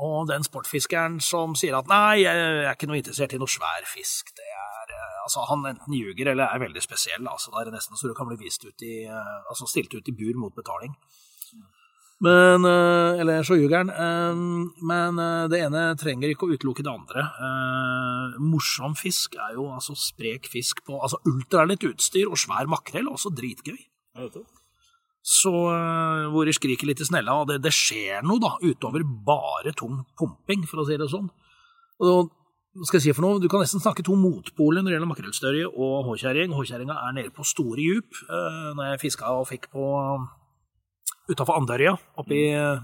Og 0.00 0.28
den 0.30 0.46
sportfiskeren 0.46 1.18
som 1.20 1.56
sier 1.58 1.74
at 1.76 1.90
nei, 1.90 2.22
jeg 2.22 2.44
er 2.62 2.70
ikke 2.72 2.88
noe 2.88 3.00
interessert 3.02 3.34
i 3.36 3.40
noe 3.42 3.50
svær 3.50 3.84
fisk, 3.90 4.30
det 4.38 4.46
er 4.46 4.94
eh, 4.94 5.06
Altså, 5.26 5.42
han 5.50 5.66
enten 5.68 5.92
ljuger 5.94 6.30
eller 6.32 6.48
er 6.54 6.62
veldig 6.62 6.80
spesiell. 6.82 7.26
Altså, 7.28 7.50
da 7.52 7.60
er 7.60 7.68
det 7.68 7.74
nesten 7.76 7.98
så 7.98 8.08
du 8.08 8.14
kan 8.16 8.30
bli 8.30 8.38
vist 8.40 8.64
ut 8.64 8.86
i 8.86 9.02
eh, 9.04 9.34
Altså 9.50 9.68
stilt 9.68 9.92
ut 9.98 10.08
i 10.08 10.14
bur 10.16 10.38
mot 10.46 10.54
betaling. 10.56 10.94
Men 12.20 12.64
eh, 12.68 13.20
Eller 13.20 13.40
han. 13.76 13.90
eh, 13.90 14.74
Men 14.84 15.18
eh, 15.18 15.48
det 15.48 15.60
ene 15.64 15.84
trenger 15.96 16.32
ikke 16.32 16.48
å 16.48 16.54
utelukke 16.54 16.84
det 16.84 16.92
andre. 16.92 17.24
Morsom 18.44 18.96
fisk 18.98 19.36
er 19.40 19.54
jo 19.56 19.70
altså 19.72 19.96
sprek 19.96 20.48
fisk 20.52 20.84
på 20.86 21.00
altså 21.00 21.20
ultralett 21.28 21.84
utstyr 21.88 22.28
og 22.28 22.38
svær 22.40 22.68
makrell, 22.68 23.08
også 23.08 23.32
dritgøy. 23.32 23.78
Så 25.20 25.52
hvor 25.52 26.48
de 26.48 26.52
skriker 26.56 26.88
litt 26.88 27.00
i 27.02 27.04
snella, 27.04 27.34
og 27.42 27.50
det, 27.50 27.58
det 27.60 27.72
skjer 27.76 28.22
noe 28.24 28.40
da, 28.40 28.54
utover 28.64 29.04
bare 29.04 29.74
tung 29.76 29.98
pumping, 30.16 30.64
for 30.68 30.80
å 30.80 30.86
si 30.88 30.96
det 30.96 31.10
sånn. 31.12 31.28
Og 32.00 32.30
hva 32.72 32.86
skal 32.88 33.00
jeg 33.00 33.10
si 33.10 33.14
for 33.16 33.26
noe? 33.26 33.40
Du 33.42 33.48
kan 33.52 33.60
nesten 33.60 33.82
snakke 33.82 34.04
to 34.06 34.14
motpoler 34.16 34.80
når 34.80 34.88
det 34.88 34.96
gjelder 34.96 35.10
makrellstørje 35.10 35.68
og 35.68 36.08
håkjerring. 36.08 36.54
Håkjerringa 36.56 36.96
er 37.04 37.16
nede 37.18 37.32
på 37.36 37.44
store 37.44 37.82
djup. 37.82 38.20
Når 38.30 38.92
jeg 38.94 39.02
fiska 39.02 39.32
og 39.36 39.48
fikk 39.50 39.68
på 39.74 39.84
utafor 41.28 41.58
Andørja 41.60 41.96
oppe 42.18 42.36
i 42.36 42.48
eh, 42.56 42.82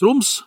Troms, 0.00 0.42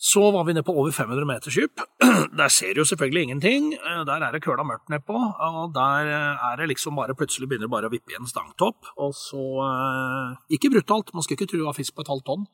så 0.00 0.22
var 0.32 0.46
vi 0.48 0.54
nede 0.56 0.64
på 0.64 0.72
over 0.72 0.94
500 0.96 1.26
meters 1.28 1.58
dyp. 1.60 1.82
Der 2.40 2.48
ser 2.48 2.72
du 2.72 2.80
jo 2.80 2.88
selvfølgelig 2.88 3.22
ingenting. 3.28 3.74
Eh, 3.74 4.00
Der 4.08 4.24
er 4.24 4.32
det 4.32 4.42
køla 4.46 4.64
mørkt 4.64 4.88
nedpå, 4.88 5.18
og 5.18 5.74
der 5.74 6.08
eh, 6.08 6.46
er 6.50 6.56
det 6.56 6.70
liksom 6.72 6.96
bare 6.96 7.14
plutselig 7.14 7.50
begynner 7.50 7.68
bare 7.68 7.90
å 7.90 7.92
vippe 7.92 8.14
i 8.14 8.18
en 8.18 8.30
stangtopp. 8.30 8.94
Og 8.96 9.12
så 9.14 9.42
Ikke 10.50 10.72
brutalt, 10.72 11.12
man 11.14 11.22
skal 11.26 11.36
ikke 11.36 11.50
tro 11.52 11.60
det 11.60 11.68
var 11.68 11.76
fisk 11.76 11.94
på 11.94 12.06
et 12.06 12.12
halvt 12.14 12.26
tonn. 12.30 12.48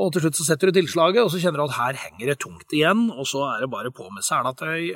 Og 0.00 0.12
til 0.14 0.22
slutt 0.22 0.38
så 0.38 0.46
setter 0.46 0.70
du 0.70 0.78
tilslaget, 0.78 1.20
og 1.24 1.32
så 1.32 1.40
kjenner 1.42 1.60
du 1.60 1.66
at 1.66 1.76
her 1.76 1.96
henger 1.98 2.30
det 2.30 2.38
tungt 2.40 2.72
igjen, 2.72 3.08
og 3.10 3.26
så 3.28 3.42
er 3.50 3.64
det 3.64 3.72
bare 3.72 3.90
på 3.92 4.06
med 4.14 4.24
selatøy 4.24 4.94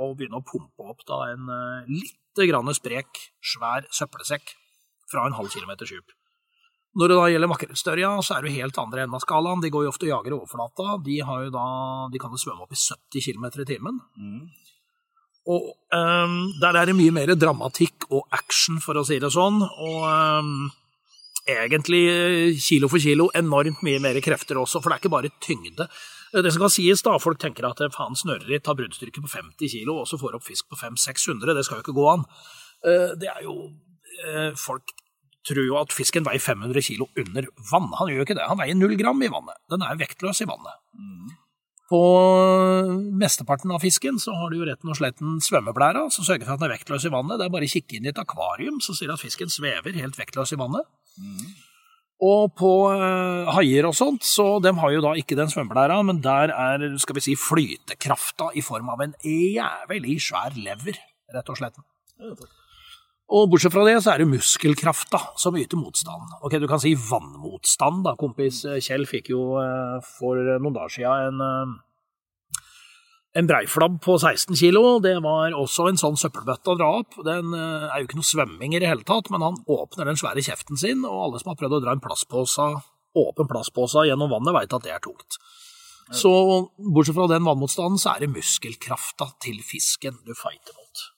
og 0.00 0.14
begynne 0.18 0.38
å 0.40 0.46
pumpe 0.46 0.86
opp 0.90 1.02
da 1.08 1.18
en 1.32 1.48
eh, 1.50 1.90
lite 1.90 2.46
grann 2.50 2.70
sprek, 2.76 3.20
svær 3.44 3.88
søppelsekk 3.94 4.54
fra 5.10 5.26
en 5.28 5.36
halv 5.36 5.52
kilometers 5.52 5.92
dyp. 5.92 6.14
Når 6.94 7.10
det 7.10 7.16
da 7.18 7.30
gjelder 7.32 7.50
makrellstørja, 7.50 8.10
så 8.22 8.36
er 8.36 8.44
det 8.44 8.52
jo 8.52 8.60
helt 8.62 8.76
andre 8.78 9.02
enden 9.02 9.16
av 9.18 9.24
skalaen. 9.24 9.62
De 9.64 9.70
går 9.74 9.86
jo 9.86 9.90
ofte 9.90 10.06
og 10.06 10.12
jager 10.12 10.30
i 10.30 10.36
overflata. 10.36 10.98
De, 11.02 11.16
har 11.26 11.42
jo 11.46 11.50
da, 11.54 11.64
de 12.12 12.20
kan 12.22 12.30
jo 12.30 12.38
svømme 12.38 12.66
opp 12.66 12.76
i 12.76 12.78
70 12.78 13.24
km 13.26 13.48
i 13.50 13.66
timen. 13.72 13.98
Og 15.50 15.66
um, 15.92 16.38
der 16.62 16.78
er 16.78 16.88
det 16.88 16.94
mye 16.96 17.12
mer 17.12 17.34
dramatikk 17.34 18.06
og 18.10 18.22
action, 18.32 18.78
for 18.80 18.96
å 18.96 19.04
si 19.04 19.18
det 19.20 19.32
sånn. 19.34 19.58
Og 19.60 20.06
um, 20.06 20.70
egentlig 21.50 22.04
kilo 22.64 22.88
for 22.88 23.02
kilo 23.02 23.28
enormt 23.36 23.82
mye 23.84 24.00
mer 24.00 24.20
krefter 24.24 24.62
også, 24.62 24.80
for 24.80 24.90
det 24.90 24.96
er 24.96 25.02
ikke 25.02 25.16
bare 25.18 25.34
tyngde. 25.44 25.88
Det 26.34 26.50
som 26.50 26.64
kan 26.64 26.72
sies 26.72 27.02
da, 27.04 27.18
Folk 27.22 27.38
tenker 27.42 27.66
at 27.68 27.82
faen 27.94 28.16
snørreritt 28.18 28.66
har 28.66 28.78
bruddstyrke 28.78 29.22
på 29.22 29.30
50 29.30 29.70
kilo, 29.70 30.00
og 30.02 30.08
så 30.10 30.18
får 30.18 30.38
opp 30.38 30.46
fisk 30.46 30.70
på 30.70 30.78
500-600. 30.80 31.54
Det 31.54 31.66
skal 31.66 31.78
jo 31.78 31.84
ikke 31.84 31.98
gå 31.98 32.06
an. 32.10 32.24
Eh, 32.82 33.12
Det 33.20 33.30
er 33.30 33.44
jo 33.44 33.54
eh, 34.24 34.50
Folk 34.58 34.94
tror 35.48 35.66
jo 35.66 35.78
at 35.80 35.94
fisken 35.94 36.24
veier 36.26 36.42
500 36.42 36.84
kilo 36.86 37.08
under 37.20 37.48
vann. 37.70 37.90
Han 37.98 38.10
gjør 38.10 38.22
jo 38.22 38.26
ikke 38.28 38.36
det. 38.38 38.48
Han 38.48 38.60
veier 38.60 38.78
null 38.78 38.94
gram 39.00 39.20
i 39.22 39.30
vannet. 39.32 39.58
Den 39.72 39.84
er 39.84 39.98
vektløs 40.00 40.40
i 40.44 40.48
vannet. 40.48 40.78
På 41.90 42.00
mesteparten 43.20 43.74
av 43.74 43.82
fisken 43.84 44.16
så 44.22 44.32
har 44.38 44.50
du 44.50 44.56
jo 44.62 44.68
retten 44.68 44.88
og 44.88 44.96
slett 44.96 45.20
en 45.20 45.36
svømmeblæra, 45.44 46.06
som 46.14 46.24
sørger 46.24 46.48
for 46.48 46.56
at 46.56 46.62
den 46.62 46.70
er 46.70 46.74
vektløs 46.78 47.04
i 47.04 47.12
vannet. 47.12 47.36
Det 47.38 47.46
er 47.46 47.52
bare 47.52 47.68
å 47.68 47.74
kikke 47.74 47.98
inn 47.98 48.08
i 48.08 48.12
et 48.14 48.22
akvarium, 48.22 48.80
så 48.84 48.96
sier 48.96 49.12
at 49.12 49.20
fisken 49.20 49.52
svever 49.52 50.00
helt 50.00 50.18
vektløs 50.18 50.54
i 50.56 50.60
vannet. 50.60 50.88
Og 52.24 52.54
på 52.56 52.72
eh, 52.94 53.52
haier 53.52 53.90
og 53.90 53.96
sånt, 53.98 54.24
så 54.24 54.46
de 54.64 54.72
har 54.80 54.96
jo 54.96 55.04
da 55.04 55.12
ikke 55.20 55.36
den 55.36 55.52
svømmeblæra, 55.52 56.00
men 56.08 56.22
der 56.24 56.54
er 56.56 56.88
skal 57.02 57.18
vi 57.18 57.26
si, 57.26 57.36
flytekrafta 57.36 58.48
i 58.56 58.64
form 58.64 58.88
av 58.94 59.04
en 59.04 59.16
jævlig 59.20 60.16
svær 60.24 60.56
lever, 60.56 60.96
rett 61.36 61.52
og 61.52 61.60
slett. 61.60 61.82
Ja, 62.16 62.32
nettopp. 62.32 62.60
Og 63.34 63.48
bortsett 63.50 63.74
fra 63.74 63.82
det, 63.86 63.96
så 64.04 64.12
er 64.12 64.22
det 64.22 64.30
muskelkrafta 64.30 65.18
som 65.40 65.56
yter 65.58 65.78
motstand. 65.80 66.36
Ok, 66.46 66.54
du 66.62 66.68
kan 66.70 66.82
si 66.82 66.92
vannmotstand, 66.94 68.04
da. 68.06 68.14
Kompis 68.20 68.62
eh, 68.68 68.78
Kjell 68.84 69.08
fikk 69.10 69.32
jo 69.32 69.56
eh, 69.58 69.98
for 70.06 70.38
noen 70.38 70.76
dager 70.76 70.94
siden 70.94 71.40
en, 71.40 71.42
eh, 71.48 72.62
en 73.40 73.50
breiflabb 73.50 73.98
på 74.04 74.14
16 74.20 74.54
kilo. 74.60 74.84
Det 75.02 75.16
var 75.24 75.56
også 75.58 75.88
en 75.90 75.98
sånn 75.98 76.20
søppelbøtte 76.20 76.76
å 76.76 76.78
dra 76.78 76.92
opp. 77.00 77.18
Den 77.26 77.50
eh, 77.58 77.88
er 77.88 77.98
jo 77.98 78.08
ikke 78.08 78.20
noe 78.22 78.30
svømming 78.30 78.78
i 78.78 78.84
det 78.84 78.92
hele 78.92 79.06
tatt, 79.08 79.32
men 79.34 79.42
han 79.42 79.58
åpner 79.66 80.12
den 80.12 80.20
svære 80.20 80.46
kjeften 80.46 80.78
sin, 80.78 81.02
og 81.02 81.26
alle 81.26 81.42
som 81.42 81.50
har 81.50 81.58
prøvd 81.58 81.80
å 81.80 81.84
dra 81.88 81.98
en 81.98 82.06
plastpose, 82.06 82.70
åpen 83.18 83.50
plastpose 83.50 84.06
gjennom 84.06 84.30
vannet, 84.30 84.54
veit 84.54 84.78
at 84.78 84.86
det 84.86 84.94
er 84.94 85.02
tungt. 85.02 85.42
Så 86.14 86.30
bortsett 86.76 87.16
fra 87.16 87.26
den 87.32 87.46
vannmotstanden, 87.46 87.98
så 87.98 88.12
er 88.12 88.22
det 88.22 88.34
muskelkrafta 88.34 89.32
til 89.42 89.58
fisken 89.64 90.20
du 90.26 90.34
fighter 90.36 90.76
mot. 90.76 91.08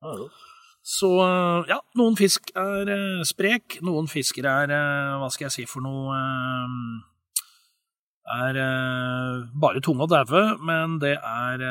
Ja, 0.00 0.14
nettopp. 0.16 0.46
Så 0.80 1.10
eh, 1.20 1.68
ja, 1.68 1.78
noen 2.00 2.16
fisk 2.16 2.52
er 2.56 2.88
eh, 2.88 3.22
sprek, 3.28 3.80
noen 3.84 4.08
fisker 4.08 4.46
er 4.48 4.72
eh, 4.72 5.16
Hva 5.20 5.28
skal 5.32 5.48
jeg 5.48 5.54
si 5.58 5.66
for 5.68 5.84
noe 5.84 6.16
Er 8.30 8.56
bare 9.60 9.82
tunge 9.84 10.06
og 10.06 10.12
daue, 10.12 10.42
men 10.64 10.98
det 11.02 11.16
er 11.18 11.64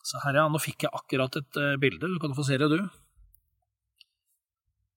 Se 0.00 0.16
her, 0.24 0.38
ja. 0.40 0.46
Nå 0.48 0.58
fikk 0.62 0.86
jeg 0.86 0.94
akkurat 0.96 1.34
et 1.36 1.58
bilde. 1.78 2.08
Du 2.08 2.16
kan 2.22 2.32
få 2.34 2.42
se 2.46 2.56
det, 2.56 2.70
du. 2.72 2.78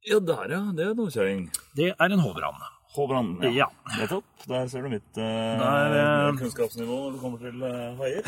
Ja, 0.07 0.21
der 0.23 0.53
ja. 0.53 0.61
Det 0.71 0.85
er 0.85 0.95
nordkjøring. 0.95 1.49
Det 1.75 1.89
er 1.91 2.15
en 2.15 2.23
hovran. 2.23 2.61
Håbrand. 2.93 3.41
Ja. 3.55 3.65
Nettopp. 3.97 4.23
Der 4.47 4.67
ser 4.67 4.83
du 4.83 4.89
mitt 4.91 5.17
eh, 5.17 5.23
Der, 5.57 5.93
eh, 5.97 6.35
kunnskapsnivå 6.37 6.97
når 6.99 7.11
det 7.13 7.21
kommer 7.21 7.37
til 7.41 7.63
eh, 7.63 7.95
haier. 7.97 8.21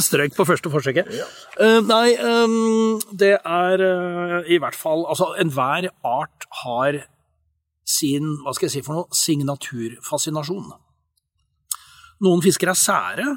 Strøk 0.06 0.36
på 0.36 0.46
første 0.48 0.70
forsøket. 0.72 1.10
Ja. 1.12 1.26
Uh, 1.58 1.80
nei, 1.84 2.14
um, 2.22 3.00
det 3.12 3.34
er 3.36 3.84
uh, 3.84 4.40
i 4.46 4.60
hvert 4.62 4.78
fall 4.78 5.04
Altså, 5.10 5.34
enhver 5.42 5.90
art 6.06 6.48
har 6.62 7.02
sin, 7.84 8.38
hva 8.44 8.54
skal 8.54 8.70
jeg 8.70 8.78
si 8.78 8.84
for 8.86 9.00
noe, 9.00 9.10
signaturfascinasjon. 9.12 10.72
Noen 12.24 12.44
fisker 12.44 12.70
er 12.70 12.78
sære, 12.78 13.28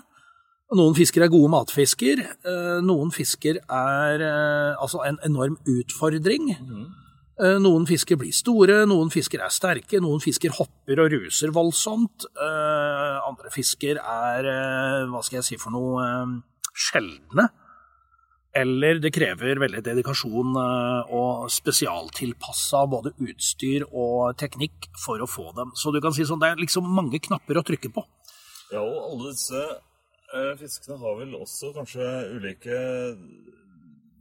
noen 0.78 0.96
fisker 0.96 1.26
er 1.26 1.34
gode 1.34 1.52
matfisker, 1.52 2.24
Uh, 2.44 2.80
noen 2.86 3.12
fisker 3.16 3.58
er 3.64 4.22
altså 4.78 5.02
en 5.08 5.18
enorm 5.26 5.58
utfordring. 5.68 6.54
Eh, 6.54 7.03
Noen 7.34 7.88
fisker 7.90 8.18
blir 8.22 8.30
store, 8.36 8.84
noen 8.86 9.10
fisker 9.10 9.42
er 9.42 9.50
sterke, 9.50 9.98
noen 10.04 10.22
fisker 10.22 10.54
hopper 10.54 11.00
og 11.02 11.12
ruser 11.16 11.50
voldsomt. 11.50 12.28
eh, 12.38 13.16
Andre 13.26 13.50
fisker 13.50 13.98
er, 13.98 14.46
eh, 14.46 15.08
hva 15.10 15.24
skal 15.24 15.38
jeg 15.38 15.44
si 15.44 15.58
for 15.58 15.72
noe, 15.72 16.04
eh, 16.04 16.42
sjeldne. 16.76 17.50
Eller 18.54 19.00
det 19.00 19.12
krever 19.16 19.58
veldig 19.58 19.82
dedikasjon 19.82 20.54
eh, 20.62 21.10
og 21.12 21.50
spesialtilpassa 21.50 22.84
både 22.88 23.16
utstyr 23.18 23.88
og 23.90 24.38
teknikk 24.38 24.92
for 24.96 25.18
å 25.18 25.26
få 25.26 25.56
dem. 25.56 25.72
Så 25.74 25.92
du 25.92 26.00
kan 26.00 26.14
si 26.14 26.22
sånn, 26.22 26.40
det 26.40 26.52
er 26.52 26.62
liksom 26.62 26.86
mange 26.86 27.18
knapper 27.20 27.58
å 27.58 27.66
trykke 27.66 27.90
på. 27.92 28.06
Ja, 28.72 28.84
og 28.84 29.10
alle 29.10 29.34
disse 29.34 29.58
eh, 29.58 30.54
fiskene 30.62 31.00
har 31.02 31.18
vel 31.18 31.34
også 31.34 31.74
kanskje 31.74 32.06
ulike 32.38 32.78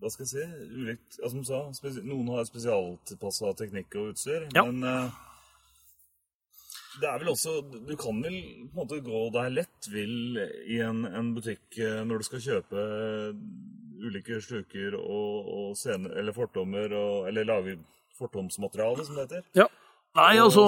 Hva 0.03 0.11
skal 0.11 0.27
jeg 0.27 0.31
si? 0.33 0.45
Ulikt, 0.75 1.19
ja, 1.21 1.29
som 1.31 1.43
du 1.43 1.47
sa, 1.47 2.01
noen 2.03 2.31
har 2.35 2.47
spesialtilpassa 2.49 3.53
teknikk 3.61 3.95
og 4.01 4.11
utstyr. 4.13 4.49
Ja. 4.51 4.65
Men 4.67 4.83
uh, 4.83 5.21
det 6.99 7.09
er 7.09 7.21
vel 7.23 7.31
også 7.33 7.61
Du 7.63 7.95
kan 7.97 8.19
vel 8.25 8.35
på 8.35 8.67
en 8.67 8.81
måte 8.83 8.99
gå 9.05 9.21
deg 9.37 9.55
lett 9.61 9.89
vill 9.93 10.41
i 10.43 10.81
en, 10.85 11.07
en 11.07 11.31
butikk 11.37 11.79
eh, 11.81 12.03
når 12.05 12.21
du 12.21 12.27
skal 12.27 12.43
kjøpe 12.45 12.83
ulike 14.03 14.41
sluker 14.43 14.99
og, 14.99 15.49
og 15.55 15.79
scener, 15.79 16.11
eller 16.19 16.35
fortommer, 16.35 16.91
og, 16.99 17.29
eller 17.31 17.47
lage 17.47 17.77
fortomsmateriale, 18.19 19.07
som 19.07 19.15
det 19.17 19.29
heter. 19.29 19.45
Ja. 19.63 19.69
Nei, 20.19 20.35
og 20.43 20.51
altså, 20.51 20.65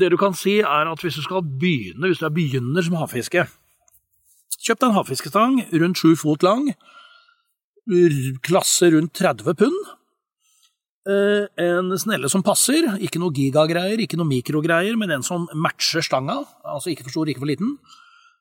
det 0.00 0.08
du 0.10 0.16
kan 0.18 0.34
si 0.34 0.56
er 0.64 0.88
at 0.90 1.04
hvis 1.04 1.20
du 1.20 1.22
skal 1.22 1.44
begynne, 1.44 2.08
hvis 2.08 2.22
du 2.22 2.26
er 2.26 2.34
begynner 2.34 2.82
som 2.82 2.96
havfiske, 2.98 3.44
Kjøp 4.58 4.80
deg 4.80 4.88
en 4.88 4.96
havfiskestang 4.96 5.58
rundt 5.80 6.00
sju 6.00 6.16
fot 6.18 6.42
lang, 6.42 6.72
klasse 8.44 8.90
rundt 8.92 9.14
30 9.16 9.54
pund. 9.58 9.94
Eh, 11.08 11.46
En 11.64 11.88
snelle 11.96 12.28
som 12.28 12.42
passer, 12.44 12.84
ikke 13.00 13.20
noe 13.20 13.32
gigagreier, 13.32 13.98
ikke 14.04 14.18
noe 14.20 14.28
mikrogreier, 14.28 14.96
men 14.96 15.10
en 15.10 15.22
som 15.24 15.48
matcher 15.54 16.04
stanga, 16.04 16.42
altså 16.64 16.92
ikke 16.92 17.06
for 17.06 17.14
stor, 17.14 17.30
ikke 17.32 17.40
for 17.40 17.48
liten. 17.48 17.78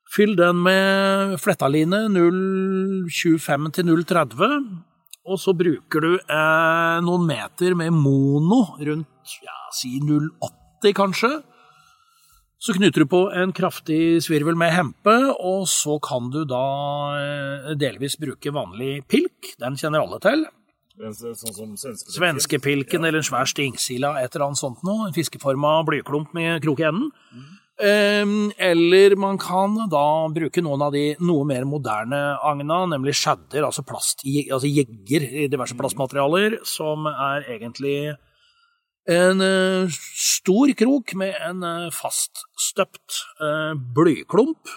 Fyll 0.08 0.36
den 0.40 0.62
med 0.64 1.38
flettaline 1.44 2.06
0,25 2.12 3.72
til 3.76 3.88
0,30, 3.88 4.68
og 5.28 5.40
så 5.40 5.52
bruker 5.56 6.04
du 6.04 6.14
eh, 6.16 6.98
noen 7.04 7.26
meter 7.28 7.76
med 7.76 7.92
mono, 7.96 8.62
rundt 8.80 9.38
ja, 9.44 9.58
si 9.76 9.98
0,80 10.04 10.96
kanskje. 10.96 11.32
Så 12.58 12.74
knyter 12.74 13.04
du 13.04 13.10
på 13.10 13.20
en 13.38 13.52
kraftig 13.54 14.18
svirvel 14.26 14.58
med 14.58 14.74
hempe, 14.74 15.14
og 15.38 15.68
så 15.70 16.00
kan 16.02 16.32
du 16.34 16.42
da 16.50 16.64
eh, 17.20 17.74
delvis 17.78 18.18
bruke 18.18 18.54
vanlig 18.54 19.04
pilk, 19.10 19.54
den 19.62 19.78
kjenner 19.78 20.02
alle 20.02 20.18
til. 20.24 20.48
Sånn 20.98 21.38
som 21.38 21.76
svenskepilken. 21.78 22.16
Svenskepilken 22.16 23.06
eller 23.06 23.22
en 23.22 23.28
svær 23.28 23.46
stingsila, 23.50 24.16
et 24.24 24.34
eller 24.34 24.48
annet 24.48 24.62
sånt 24.64 24.82
noe. 24.88 25.06
En 25.06 25.14
fiskeforma 25.14 25.76
blyklump 25.86 26.34
med 26.38 26.58
krok 26.66 26.82
i 26.82 26.90
enden. 26.90 27.14
Mm. 27.30 27.54
eller 28.58 29.14
man 29.22 29.36
kan 29.38 29.76
da 29.92 30.26
bruke 30.34 30.64
noen 30.66 30.82
av 30.82 30.96
de 30.96 31.12
noe 31.22 31.46
mer 31.46 31.62
moderne 31.70 32.22
agna, 32.42 32.80
nemlig 32.90 33.14
shadder, 33.20 33.68
altså 33.68 33.84
plast, 33.86 34.24
altså 34.26 34.66
jegger 34.66 35.28
i 35.30 35.46
diverse 35.46 35.78
plastmaterialer, 35.78 36.58
som 36.66 37.06
er 37.06 37.46
egentlig 37.46 38.16
en 39.08 39.42
eh, 39.42 40.00
stor 40.20 40.74
krok 40.76 41.14
med 41.16 41.36
en 41.48 41.64
uh, 41.64 41.88
faststøpt 41.96 43.22
eh, 43.40 43.74
blyklump 43.96 44.74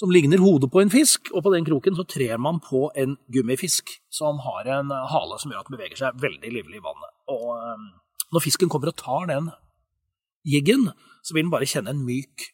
som 0.00 0.10
ligner 0.10 0.40
hodet 0.40 0.70
på 0.72 0.80
en 0.80 0.92
fisk, 0.92 1.28
og 1.34 1.44
på 1.44 1.52
den 1.52 1.66
kroken 1.66 1.96
så 1.98 2.06
trer 2.08 2.38
man 2.40 2.60
på 2.64 2.86
en 2.96 3.18
gummifisk 3.32 3.92
som 4.12 4.40
har 4.46 4.70
en 4.78 4.94
eh, 4.94 5.10
hale 5.12 5.36
som 5.42 5.52
gjør 5.52 5.64
at 5.64 5.68
den 5.68 5.76
beveger 5.76 6.00
seg 6.00 6.22
veldig 6.22 6.52
livlig 6.54 6.80
i 6.80 6.86
vannet. 6.86 7.12
Og 7.34 7.50
eh, 7.58 7.82
når 8.32 8.44
fisken 8.46 8.72
kommer 8.72 8.92
og 8.92 8.96
tar 9.00 9.28
den 9.28 9.50
jiggen, 10.48 10.88
så 11.20 11.36
vil 11.36 11.44
den 11.44 11.52
bare 11.52 11.68
kjenne 11.68 11.92
en 11.92 12.00
myk 12.06 12.48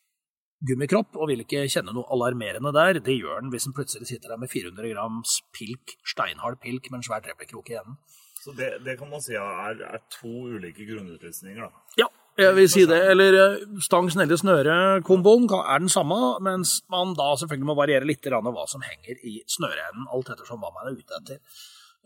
gummikropp, 0.67 1.15
og 1.15 1.31
vil 1.31 1.45
ikke 1.45 1.67
kjenne 1.71 1.95
noe 1.95 2.09
alarmerende 2.11 2.73
der. 2.75 2.99
Det 3.05 3.15
gjør 3.15 3.45
den 3.45 3.53
hvis 3.53 3.69
den 3.69 3.77
plutselig 3.77 4.09
sitter 4.11 4.33
der 4.33 4.41
med 4.43 4.51
400 4.51 4.91
grams 4.97 5.39
pilk, 5.55 5.95
steinhard 6.09 6.59
pilk 6.65 6.91
med 6.91 7.03
en 7.03 7.07
svær 7.07 7.23
treplekrok 7.23 7.71
i 7.71 7.79
enden. 7.79 8.01
Så 8.47 8.55
det, 8.55 8.69
det 8.87 8.95
kan 9.01 9.11
man 9.11 9.23
si 9.25 9.35
er, 9.35 9.81
er 9.83 10.03
to 10.13 10.31
ulike 10.55 10.85
grunnutrustninger, 10.87 11.67
da. 11.67 11.87
Ja, 11.99 12.07
jeg 12.39 12.55
vil 12.55 12.69
si 12.71 12.85
det. 12.87 12.99
Eller 13.11 13.39
eh, 13.41 13.65
stang, 13.83 14.07
snelle, 14.13 14.39
snøre-komboen 14.39 15.49
er 15.59 15.83
den 15.83 15.91
samme, 15.91 16.19
mens 16.47 16.77
man 16.93 17.17
da 17.19 17.33
selvfølgelig 17.41 17.71
må 17.73 17.75
variere 17.75 18.07
litt 18.07 18.23
grann 18.23 18.47
hva 18.47 18.69
som 18.71 18.85
henger 18.87 19.19
i 19.27 19.41
snøreenden, 19.51 20.07
alt 20.15 20.31
ettersom 20.31 20.63
hva 20.63 20.71
man 20.71 20.93
er 20.93 21.01
ute 21.01 21.19
etter. 21.19 21.43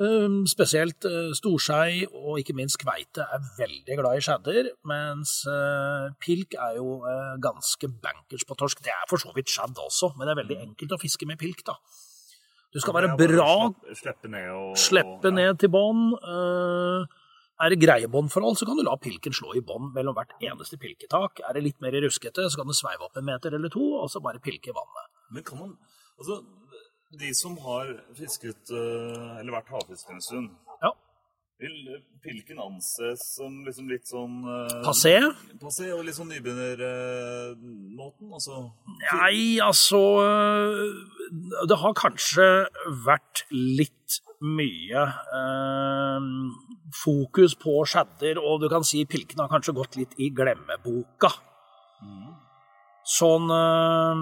Um, 0.00 0.46
spesielt 0.48 1.05
uh, 1.05 1.35
storskei 1.37 2.07
og 2.09 2.38
ikke 2.40 2.55
minst 2.57 2.79
kveite 2.81 3.20
er 3.20 3.42
veldig 3.59 3.98
glad 3.98 4.16
i 4.16 4.22
skjedder, 4.24 4.70
mens 4.88 5.42
uh, 5.44 6.09
pilk 6.24 6.57
er 6.57 6.79
jo 6.79 7.03
uh, 7.05 7.35
ganske 7.42 7.90
bankers 8.00 8.48
på 8.48 8.57
torsk. 8.57 8.81
Det 8.81 8.94
er 8.94 9.05
for 9.11 9.20
så 9.20 9.35
vidt 9.37 9.53
skjedd 9.53 9.76
også, 9.76 10.14
men 10.14 10.24
det 10.24 10.33
er 10.33 10.40
veldig 10.40 10.59
enkelt 10.70 10.96
å 10.96 11.03
fiske 11.05 11.29
med 11.29 11.37
pilk, 11.42 11.61
da. 11.68 11.76
Du 12.72 12.78
skal 12.78 12.94
være 12.94 13.16
bra 13.18 13.48
Slippe, 13.70 13.96
slippe 13.98 14.28
ned 14.30 14.50
og 14.54 14.76
Slippe 14.78 15.26
og- 15.26 15.35
ned 15.35 15.59
til 15.59 15.68
bånn. 15.74 16.12
eh, 16.14 17.06
er 17.61 17.68
det 17.68 17.80
greie 17.80 18.06
båndforhold, 18.09 18.56
så 18.56 18.64
kan 18.66 18.76
du 18.76 18.83
la 18.83 18.94
pilken 18.96 19.33
slå 19.35 19.54
i 19.56 19.61
bånn 19.61 19.92
mellom 19.92 20.14
hvert 20.14 20.33
eneste 20.40 20.78
pilketak. 20.80 21.40
Er 21.48 21.52
det 21.54 21.62
litt 21.64 21.80
mer 21.80 21.92
ruskete, 21.92 22.46
så 22.48 22.56
kan 22.56 22.66
du 22.66 22.72
sveive 22.72 23.02
opp 23.04 23.16
en 23.16 23.24
meter 23.24 23.52
eller 23.54 23.68
to, 23.68 23.83
og 24.00 24.09
så 24.09 24.22
bare 24.22 24.38
pilke 24.40 24.68
i 24.70 24.72
vannet. 24.72 25.06
Men 25.30 25.42
kan 25.42 25.59
man 25.59 25.76
Altså, 26.20 26.44
de 27.18 27.33
som 27.35 27.56
har 27.56 27.87
fisket 28.14 28.70
eh, 28.70 29.40
eller 29.40 29.52
vært 29.52 29.68
havfisker 29.72 30.12
en 30.12 30.20
stund. 30.20 30.50
Vil 31.60 32.00
pilken 32.24 32.58
anses 32.62 33.20
som 33.36 33.64
liksom 33.66 33.88
litt 33.90 34.06
sånn 34.08 34.44
eh, 34.44 34.82
Passé? 34.84 35.20
Passé 35.60 35.92
og 35.94 36.04
litt 36.06 36.16
sånn 36.16 36.28
nybegynnermåten? 36.32 38.32
altså 38.32 38.72
Nei, 39.10 39.60
altså 39.64 40.00
øh, 40.24 40.76
Det 41.68 41.78
har 41.82 41.92
kanskje 41.98 42.48
vært 43.06 43.44
litt 43.52 44.20
mye 44.40 45.02
øh, 45.36 46.20
fokus 46.96 47.54
på 47.60 47.84
shadder, 47.88 48.36
og 48.40 48.60
du 48.62 48.68
kan 48.72 48.84
si 48.86 49.04
pilken 49.08 49.40
har 49.44 49.50
kanskje 49.52 49.76
gått 49.76 49.96
litt 50.00 50.14
i 50.18 50.30
glemmeboka. 50.34 51.30
Sånn 53.10 53.50
øh, 53.52 54.16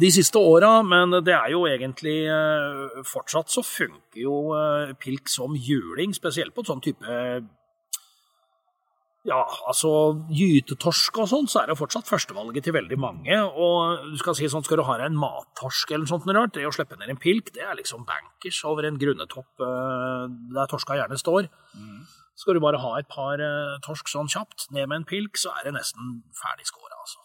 de 0.00 0.10
siste 0.12 0.40
åra, 0.40 0.82
men 0.82 1.12
det 1.24 1.34
er 1.36 1.52
jo 1.52 1.64
egentlig 1.70 2.16
øh, 2.30 3.02
Fortsatt 3.06 3.52
så 3.52 3.62
funker 3.62 4.22
jo 4.24 4.54
øh, 4.56 4.94
pilk 5.00 5.28
som 5.30 5.54
juling, 5.54 6.14
spesielt 6.16 6.54
på 6.54 6.64
et 6.64 6.70
sånn 6.72 6.82
type 6.84 7.20
ja, 9.24 9.40
altså 9.64 9.90
gytetorsk 10.36 11.22
og 11.22 11.28
sånn, 11.30 11.46
så 11.48 11.62
er 11.62 11.70
det 11.70 11.78
fortsatt 11.80 12.08
førstevalget 12.10 12.66
til 12.66 12.74
veldig 12.76 12.98
mange. 13.00 13.38
Og 13.40 14.10
du 14.12 14.18
skal 14.20 14.36
si 14.36 14.50
sånn, 14.52 14.64
skal 14.66 14.80
du 14.80 14.84
ha 14.84 14.98
deg 15.00 15.08
en 15.08 15.16
mattorsk 15.20 15.94
eller 15.94 16.04
noe 16.04 16.12
sånt 16.12 16.28
rart, 16.36 16.52
det 16.56 16.66
å 16.68 16.74
slippe 16.76 16.98
ned 17.00 17.14
en 17.14 17.22
pilk, 17.22 17.48
det 17.56 17.64
er 17.64 17.78
liksom 17.78 18.04
bankers 18.08 18.60
over 18.68 18.84
en 18.84 19.00
grunnetopp 19.00 19.64
eh, 19.64 20.26
der 20.52 20.68
torska 20.68 20.98
gjerne 21.00 21.16
står. 21.20 21.48
Skal 22.36 22.58
du 22.58 22.64
bare 22.64 22.82
ha 22.82 22.92
et 23.00 23.08
par 23.08 23.40
eh, 23.40 23.80
torsk 23.86 24.12
sånn 24.12 24.28
kjapt, 24.28 24.68
ned 24.76 24.92
med 24.92 25.00
en 25.00 25.08
pilk, 25.08 25.40
så 25.40 25.56
er 25.56 25.70
det 25.70 25.78
nesten 25.78 26.20
ferdig 26.36 26.68
skåra, 26.68 27.00
altså. 27.00 27.24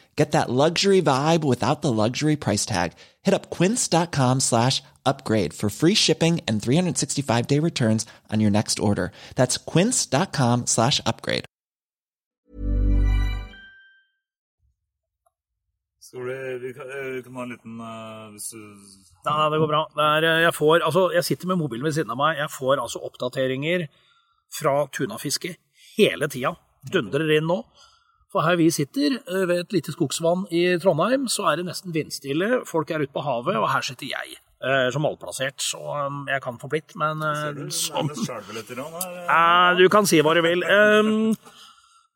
Get 0.15 0.33
that 0.33 0.49
luxury 0.49 1.01
vibe 1.01 1.43
without 1.43 1.81
the 1.81 1.91
luxury 1.91 2.35
price 2.35 2.65
tag. 2.65 2.93
Hit 3.23 3.33
up 3.33 3.49
quince.com 3.49 4.39
slash 4.41 4.83
upgrade 5.05 5.53
for 5.53 5.69
free 5.69 5.95
shipping 5.95 6.41
and 6.47 6.61
365 6.61 7.47
day 7.47 7.59
returns 7.59 8.05
on 8.29 8.39
your 8.39 8.51
next 8.51 8.79
order. 8.79 9.11
That's 9.35 9.57
quince.com 9.57 10.67
slash 10.67 11.01
upgrade. 11.05 11.45
Skal 16.11 16.25
vi, 16.27 16.57
vi, 16.59 16.73
kan, 16.73 16.89
eh, 16.91 17.05
vi 17.15 17.23
kan 17.23 17.35
ha 17.35 17.43
en 17.43 17.51
liten 17.53 17.79
uh, 17.79 18.31
hvis 18.33 18.49
du 18.51 18.57
Nei, 18.59 19.35
nei, 19.37 19.45
det 19.53 19.59
går 19.61 19.69
bra. 19.69 19.85
Det 19.95 20.03
er, 20.03 20.25
eh, 20.27 20.39
jeg, 20.43 20.53
får, 20.57 20.81
altså, 20.83 21.03
jeg 21.15 21.23
sitter 21.23 21.47
med 21.47 21.61
mobilen 21.61 21.87
ved 21.87 21.93
siden 21.95 22.11
av 22.11 22.17
meg. 22.19 22.35
Jeg 22.41 22.51
får 22.51 22.81
altså 22.83 22.99
oppdateringer 23.07 23.85
fra 24.51 24.73
tunafiske 24.91 25.53
hele 25.95 26.27
tida. 26.27 26.51
Dundrer 26.91 27.31
inn 27.37 27.47
nå. 27.47 27.61
For 28.31 28.41
her 28.47 28.55
vi 28.55 28.69
sitter, 28.71 29.17
eh, 29.27 29.45
ved 29.49 29.59
et 29.65 29.73
lite 29.75 29.91
skogsvann 29.91 30.45
i 30.55 30.77
Trondheim, 30.79 31.25
så 31.27 31.49
er 31.51 31.57
det 31.59 31.65
nesten 31.67 31.91
vindstille. 31.95 32.61
Folk 32.65 32.91
er 32.91 33.03
ute 33.03 33.11
på 33.11 33.23
havet, 33.25 33.57
og 33.59 33.67
her 33.73 33.81
sitter 33.83 34.07
jeg. 34.07 34.37
eh, 34.63 34.89
Som 34.93 35.01
malplassert, 35.03 35.57
så 35.59 35.79
eh, 35.81 36.33
jeg 36.33 36.41
kan 36.41 36.57
få 36.61 36.69
blitt, 36.71 36.95
men 36.95 37.21
eh, 37.21 37.51
Du. 37.57 37.65
Eh, 39.27 39.75
Du 39.81 39.89
kan 39.89 40.05
si 40.07 40.21
hva 40.21 40.33
du 40.37 40.41
vil. 40.41 40.63
Eh, 40.63 41.35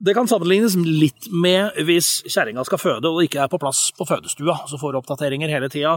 Det 0.06 0.14
kan 0.14 0.28
sammenlignes 0.28 0.76
litt 0.76 1.30
med 1.32 1.72
hvis 1.88 2.22
kjerringa 2.28 2.66
skal 2.68 2.78
føde 2.78 3.08
og 3.08 3.22
ikke 3.24 3.40
er 3.44 3.48
på 3.48 3.58
plass 3.60 3.92
på 3.96 4.06
fødestua, 4.06 4.56
så 4.68 4.78
får 4.80 4.92
du 4.92 4.98
oppdateringer 5.00 5.50
hele 5.50 5.70
tida. 5.72 5.94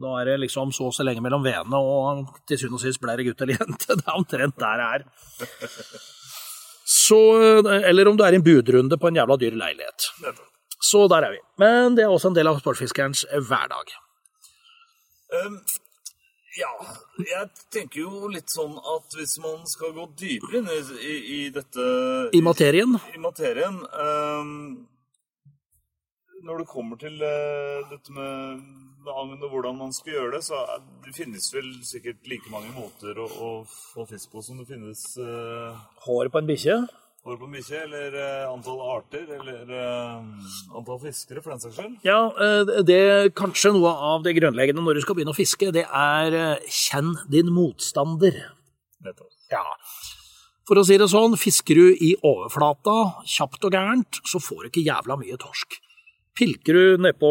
Da 0.00 0.14
er 0.20 0.24
det 0.32 0.40
liksom 0.40 0.72
så 0.74 0.86
og 0.88 0.94
så 0.96 1.04
lenge 1.06 1.22
mellom 1.22 1.42
venene, 1.44 1.78
og 1.78 2.26
til 2.46 2.58
syvende 2.58 2.80
og 2.80 2.80
sist 2.86 3.00
blir 3.00 3.16
det 3.20 3.26
gutt 3.28 3.40
eller 3.42 3.58
jente. 3.60 3.94
Det 3.98 4.06
er 4.06 4.16
omtrent 4.18 4.58
der 4.58 4.76
det 4.82 4.88
er. 4.94 5.04
Så, 7.10 7.18
eller 7.90 8.10
om 8.10 8.16
du 8.18 8.24
er 8.26 8.36
i 8.36 8.40
en 8.40 8.46
budrunde 8.46 8.98
på 9.00 9.10
en 9.10 9.18
jævla 9.18 9.36
dyr 9.40 9.58
leilighet. 9.58 10.08
Så 10.80 11.04
der 11.10 11.26
er 11.26 11.36
vi. 11.36 11.42
Men 11.60 11.98
det 11.98 12.06
er 12.06 12.14
også 12.14 12.30
en 12.30 12.38
del 12.38 12.48
av 12.48 12.62
sportsfiskerens 12.62 13.26
hverdag. 13.34 13.94
Um, 15.34 15.58
Ja, 16.58 16.70
jeg 17.22 17.46
tenker 17.70 18.00
jo 18.02 18.28
litt 18.30 18.50
sånn 18.50 18.72
at 18.74 19.14
hvis 19.14 19.36
man 19.38 19.60
skal 19.70 19.92
gå 19.94 20.08
dypere 20.18 20.58
inn 20.58 20.70
i, 20.72 20.78
i, 20.98 21.16
i 21.36 21.40
dette 21.54 21.84
I 22.34 22.40
materien. 22.42 22.96
I, 22.98 23.14
i 23.14 23.22
materien 23.22 23.78
um, 23.78 24.50
Når 26.42 26.64
det 26.64 26.66
kommer 26.72 26.98
til 26.98 27.22
uh, 27.22 27.86
dette 27.92 28.16
med, 28.16 28.64
med 29.06 29.12
agn 29.14 29.36
og 29.38 29.54
hvordan 29.54 29.78
man 29.78 29.94
skal 29.94 30.16
gjøre 30.16 30.32
det, 30.38 30.42
så 30.48 30.58
er, 30.74 30.82
det 31.06 31.14
finnes 31.14 31.46
vel 31.54 31.70
sikkert 31.86 32.26
like 32.32 32.50
mange 32.50 32.74
måter 32.74 33.22
å, 33.22 33.28
å 33.30 33.52
få 33.70 34.08
fisk 34.10 34.34
på 34.34 34.42
som 34.42 34.58
det 34.58 34.66
finnes 34.72 35.06
uh, 35.22 35.78
Hår 36.08 36.34
på 36.34 36.42
en 36.42 36.50
bikkje. 36.50 36.80
Hår 37.26 37.36
på 37.40 37.48
mye, 37.52 37.80
eller 37.82 38.14
eh, 38.16 38.46
antall 38.48 38.80
arter, 38.94 39.26
eller 39.36 39.74
eh, 39.76 40.46
antall 40.78 41.00
fiskere, 41.02 41.42
for 41.42 41.52
den 41.52 41.60
saks 41.62 41.76
skyld. 41.76 41.98
Ja, 42.06 42.20
eh, 42.32 42.72
det 42.86 43.00
er 43.00 43.28
kanskje 43.36 43.74
noe 43.76 43.92
av 44.12 44.24
det 44.24 44.36
grunnleggende 44.38 44.84
når 44.84 45.00
du 45.00 45.04
skal 45.04 45.18
begynne 45.18 45.34
å 45.34 45.38
fiske, 45.38 45.72
det 45.76 45.84
er 45.84 46.38
kjenn 46.64 47.12
din 47.32 47.52
motstander. 47.54 48.40
Ja. 49.50 49.66
For 50.68 50.78
å 50.78 50.86
si 50.86 50.96
det 51.00 51.10
sånn, 51.10 51.36
fisker 51.40 51.76
du 51.76 51.92
i 51.92 52.14
overflata, 52.24 52.96
kjapt 53.28 53.64
og 53.66 53.74
gærent, 53.74 54.20
så 54.28 54.40
får 54.40 54.64
du 54.64 54.70
ikke 54.70 54.86
jævla 54.86 55.18
mye 55.20 55.38
torsk. 55.40 55.80
Pilker 56.38 56.76
du 56.76 57.02
nedpå 57.02 57.28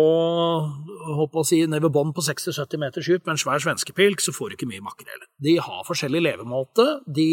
si, 1.47 1.63
ned 1.65 1.81
ved 1.81 1.93
bånn 1.95 2.11
på 2.13 2.21
60-70 2.21 2.81
meters 2.81 3.07
dyp 3.09 3.23
med 3.23 3.37
en 3.37 3.41
svær 3.41 3.63
svenskepilk, 3.63 4.21
så 4.21 4.35
får 4.35 4.51
du 4.51 4.57
ikke 4.57 4.69
mye 4.69 4.83
makrell. 4.85 5.23
De 5.41 5.55
har 5.57 5.87
forskjellig 5.87 6.21
levemåte, 6.27 6.85
de 7.07 7.29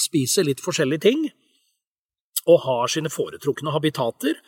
spiser 0.00 0.48
litt 0.48 0.64
forskjellige 0.64 1.04
ting, 1.04 1.26
og 2.50 2.64
har 2.66 2.92
sine 2.92 3.12
foretrukne 3.12 3.72
habitater. 3.74 4.38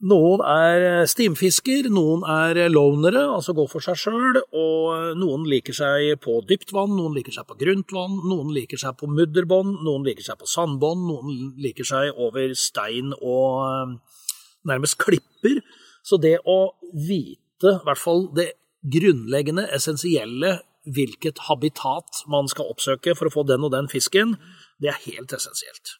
Noen 0.00 0.40
er 0.48 1.04
stimfisker, 1.04 1.90
noen 1.92 2.22
er 2.24 2.56
lonere, 2.72 3.26
altså 3.34 3.52
går 3.52 3.66
for 3.68 3.84
seg 3.84 3.98
sjøl, 4.00 4.38
og 4.56 5.18
noen 5.20 5.44
liker 5.44 5.76
seg 5.76 6.14
på 6.24 6.38
dypt 6.48 6.72
vann, 6.72 6.94
noen 6.96 7.18
liker 7.18 7.36
seg 7.36 7.44
på 7.50 7.58
grunt 7.60 7.92
vann, 7.92 8.14
noen 8.24 8.54
liker 8.56 8.80
seg 8.80 8.96
på 8.96 9.10
mudderbånd, 9.12 9.82
noen 9.84 10.08
liker 10.08 10.24
seg 10.24 10.40
på 10.40 10.48
sandbånd, 10.48 11.04
noen 11.04 11.52
liker 11.60 11.84
seg 11.84 12.16
over 12.16 12.56
stein 12.56 13.12
og 13.18 13.60
eh, 13.66 14.24
nærmest 14.72 14.96
klipper. 15.04 15.60
Så 16.00 16.16
det 16.16 16.38
å 16.48 16.72
vite, 16.96 17.76
i 17.76 17.84
hvert 17.84 18.00
fall 18.00 18.30
det 18.32 18.54
grunnleggende, 18.80 19.68
essensielle, 19.76 20.62
hvilket 20.88 21.44
habitat 21.50 22.24
man 22.32 22.48
skal 22.48 22.72
oppsøke 22.72 23.12
for 23.12 23.28
å 23.28 23.36
få 23.36 23.44
den 23.52 23.68
og 23.68 23.76
den 23.76 23.92
fisken, 23.92 24.38
det 24.80 24.94
er 24.94 25.02
helt 25.04 25.36
essensielt. 25.36 25.99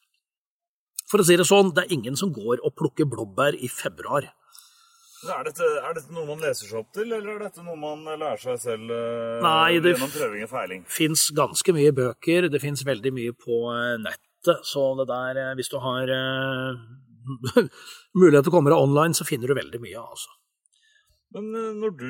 For 1.10 1.22
å 1.22 1.26
si 1.26 1.34
det 1.38 1.46
sånn, 1.48 1.72
det 1.74 1.86
er 1.86 1.94
ingen 1.96 2.18
som 2.18 2.30
går 2.34 2.60
og 2.62 2.74
plukker 2.78 3.08
blåbær 3.10 3.56
i 3.58 3.70
februar. 3.70 4.28
Er 5.20 5.42
dette, 5.44 5.66
er 5.84 5.92
dette 5.98 6.14
noe 6.16 6.24
man 6.30 6.40
leser 6.40 6.70
seg 6.70 6.78
opp 6.80 6.94
til, 6.96 7.10
eller 7.12 7.34
er 7.34 7.42
dette 7.44 7.60
noe 7.66 7.76
man 7.76 8.06
lærer 8.08 8.40
seg 8.40 8.56
selv 8.62 8.92
eh, 8.94 9.42
Nei, 9.44 9.74
det- 9.84 9.92
gjennom 9.98 10.12
prøving 10.14 10.46
og 10.46 10.52
feiling? 10.54 10.84
Det 10.86 10.94
fins 10.96 11.26
ganske 11.36 11.74
mye 11.76 11.92
bøker, 11.92 12.46
det 12.48 12.60
fins 12.62 12.80
veldig 12.88 13.12
mye 13.18 13.34
på 13.36 13.58
eh, 13.74 13.98
nettet, 14.00 14.62
så 14.64 14.86
det 15.02 15.10
der, 15.10 15.40
eh, 15.42 15.50
hvis 15.58 15.68
du 15.68 15.76
har 15.84 16.08
mulighet 18.16 18.46
til 18.46 18.52
å 18.52 18.54
komme 18.54 18.72
deg 18.72 18.80
online, 18.80 19.12
så 19.18 19.26
finner 19.28 19.50
du 19.52 19.58
veldig 19.58 19.82
mye, 19.82 20.00
altså. 20.00 20.32
Men 21.36 21.50
når 21.78 21.92
du 21.94 22.08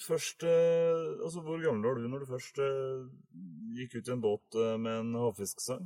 først 0.00 0.46
Altså, 0.46 1.42
hvor 1.44 1.58
gammel 1.60 1.82
var 1.84 1.98
du 1.98 2.06
når 2.08 2.22
du 2.22 2.30
først 2.30 2.56
gikk 3.76 3.98
ut 3.98 4.06
i 4.08 4.12
en 4.14 4.22
båt 4.22 4.56
med 4.80 4.94
en 5.02 5.10
havfisksang? 5.20 5.82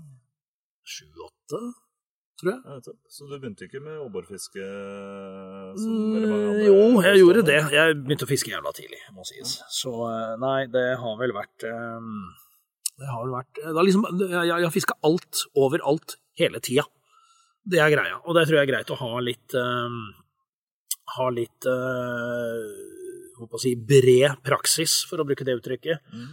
Sju-åtte, 0.87 1.59
tror 2.41 2.51
jeg. 2.53 2.61
Ja. 2.65 2.95
Så 3.13 3.27
du 3.29 3.35
begynte 3.39 3.67
ikke 3.69 3.81
med 3.85 4.01
åborfiske? 4.05 4.61
eh, 4.63 5.77
Mm, 5.77 6.59
jo, 6.67 6.77
jeg 7.05 7.21
gjorde 7.23 7.45
det. 7.49 7.61
Jeg 7.75 7.97
begynte 8.03 8.27
å 8.27 8.31
fiske 8.31 8.51
jævla 8.53 8.73
tidlig, 8.77 9.01
må 9.17 9.25
sies. 9.29 9.57
Så 9.73 9.93
eh, 10.09 10.35
nei, 10.43 10.67
det 10.73 10.87
har 11.01 11.17
vel 11.21 11.33
vært 11.37 11.67
eh, 11.69 12.11
Det 12.97 13.09
har 13.13 13.25
vel 13.25 13.35
vært 13.37 13.61
det 13.61 13.75
har 13.77 13.85
liksom, 13.89 14.07
Jeg, 14.25 14.45
jeg 14.53 14.65
har 14.69 14.75
fiska 14.75 14.97
alt, 15.05 15.43
overalt, 15.57 16.17
hele 16.41 16.61
tida. 16.65 16.85
Det 17.67 17.81
er 17.83 17.91
greia. 17.93 18.21
Og 18.25 18.37
det 18.37 18.47
tror 18.47 18.61
jeg 18.61 18.69
er 18.69 18.73
greit 18.75 18.91
å 18.95 19.01
ha 19.01 19.17
litt 19.21 19.57
Ha 21.17 21.27
litt 21.35 21.67
eh, 21.67 22.67
Håper 23.37 23.59
å 23.59 23.61
si 23.61 23.75
bred 23.77 24.39
praksis, 24.47 25.03
for 25.09 25.21
å 25.21 25.27
bruke 25.29 25.45
det 25.45 25.59
uttrykket. 25.59 26.01
Mm. 26.15 26.29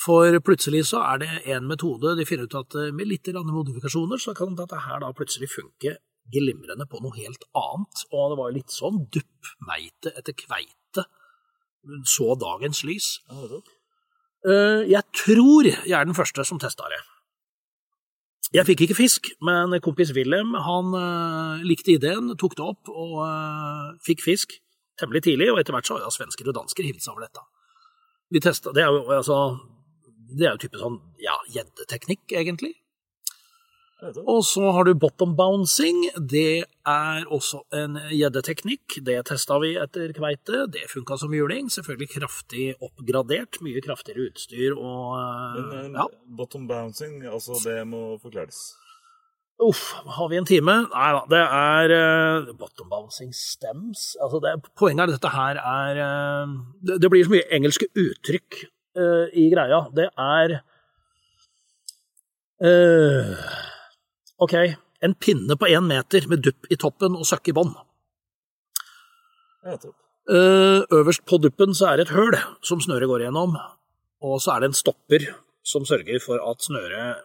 For 0.00 0.32
plutselig 0.44 0.86
så 0.88 1.02
er 1.04 1.20
det 1.20 1.30
en 1.52 1.66
metode 1.68 2.14
de 2.16 2.24
finner 2.28 2.48
ut 2.48 2.56
at 2.62 2.76
eh, 2.80 2.92
med 2.96 3.10
litt 3.10 3.28
modifikasjoner, 3.28 4.20
så 4.20 4.34
kan 4.36 4.56
dette 4.56 4.78
her 4.86 5.02
da 5.02 5.12
plutselig 5.16 5.50
funke 5.52 5.98
glimrende 6.30 6.86
på 6.88 7.00
noe 7.02 7.16
helt 7.18 7.44
annet. 7.58 8.04
Og 8.14 8.32
det 8.32 8.38
var 8.40 8.54
litt 8.54 8.72
sånn 8.72 9.02
duppmeite 9.12 10.14
etter 10.16 10.36
kveite 10.38 11.04
så 12.08 12.34
dagens 12.40 12.82
lys. 12.84 13.12
Eh, 13.30 14.88
Jeg 14.88 15.04
tror 15.16 15.68
jeg 15.68 15.96
er 15.96 16.08
den 16.08 16.16
første 16.16 16.44
som 16.48 16.60
testa 16.60 16.88
det. 16.92 17.00
Jeg 18.56 18.66
fikk 18.66 18.80
ikke 18.86 18.98
fisk, 18.98 19.28
men 19.46 19.76
kompis 19.84 20.14
Wilhelm 20.16 20.56
han 20.64 20.96
eh, 20.96 21.66
likte 21.68 21.92
ideen, 21.92 22.32
tok 22.40 22.56
det 22.56 22.64
opp 22.66 22.88
og 22.88 23.20
fikk 24.06 24.24
fisk 24.24 24.56
temmelig 25.00 25.26
tidlig. 25.28 25.50
Og 25.52 25.60
etter 25.60 25.76
hvert 25.76 25.88
så 25.88 25.98
har 25.98 26.06
ja, 26.06 26.14
svensker 26.14 26.48
og 26.48 26.56
dansker 26.56 26.88
hivd 26.88 27.04
seg 27.04 27.12
over 27.14 27.28
dette. 27.28 27.44
Vi 28.30 28.40
testet, 28.40 28.74
Det 28.74 28.82
er 28.84 28.90
jo 28.94 29.04
altså 29.10 29.36
det 30.36 30.46
er 30.46 30.54
jo 30.54 30.62
type 30.66 30.80
sånn 30.80 31.00
ja, 31.22 31.36
gjeddeteknikk, 31.54 32.28
egentlig. 32.32 32.74
Og 34.00 34.40
så 34.48 34.70
har 34.72 34.86
du 34.88 34.94
bottom 34.96 35.34
bouncing. 35.36 36.06
Det 36.16 36.64
er 36.88 37.26
også 37.28 37.62
en 37.76 37.98
gjeddeteknikk. 38.08 39.00
Det 39.04 39.18
testa 39.28 39.58
vi 39.60 39.74
etter 39.80 40.14
kveite. 40.16 40.64
Det 40.72 40.86
funka 40.88 41.18
som 41.20 41.34
juling. 41.36 41.68
Selvfølgelig 41.72 42.14
kraftig 42.14 42.68
oppgradert. 42.80 43.60
Mye 43.64 43.82
kraftigere 43.84 44.30
utstyr 44.30 44.76
og 44.76 45.16
Men 45.70 45.94
eh, 45.94 45.98
Ja. 46.00 46.06
bottom 46.24 46.66
bouncing, 46.68 47.22
altså 47.26 47.60
det 47.64 47.86
må 47.86 48.18
forklares. 48.22 48.76
Uff, 49.60 49.92
har 49.92 50.28
vi 50.30 50.38
en 50.40 50.48
time? 50.48 50.74
Nei 50.88 51.08
da, 51.12 51.20
det 51.28 51.40
er 51.44 51.92
uh, 51.92 52.52
bottom 52.56 52.88
bouncing 52.88 53.34
stems. 53.36 54.16
Altså 54.16 54.40
det, 54.40 54.56
poenget 54.72 55.04
er 55.04 55.12
at 55.12 55.18
dette 55.18 55.32
her 55.36 55.60
er 55.60 56.00
uh, 56.00 56.54
det, 56.80 57.02
det 57.02 57.10
blir 57.12 57.26
så 57.28 57.34
mye 57.34 57.48
engelske 57.52 57.90
uttrykk 57.92 58.64
eh, 58.96 59.26
i 59.38 59.46
greia. 59.52 59.80
Det 59.94 60.08
er 60.10 60.56
uh, 62.64 63.48
OK, 64.44 64.54
en 65.00 65.14
pinne 65.16 65.56
på 65.56 65.70
én 65.70 65.86
meter 65.86 66.26
med 66.30 66.42
dupp 66.44 66.68
i 66.70 66.78
toppen 66.80 67.16
og 67.18 67.26
søkk 67.28 67.52
i 67.52 67.56
bånn. 67.56 67.72
Uh. 69.64 69.90
Øverst 70.30 71.24
på 71.26 71.40
duppen 71.42 71.72
så 71.74 71.90
er 71.90 71.98
det 71.98 72.08
et 72.08 72.14
høl 72.14 72.36
som 72.62 72.82
snøret 72.82 73.08
går 73.10 73.24
gjennom, 73.24 73.56
og 74.22 74.36
så 74.42 74.54
er 74.54 74.62
det 74.62 74.70
en 74.70 74.78
stopper 74.78 75.24
som 75.66 75.86
sørger 75.88 76.20
for 76.22 76.38
at 76.44 76.62
snøret 76.62 77.24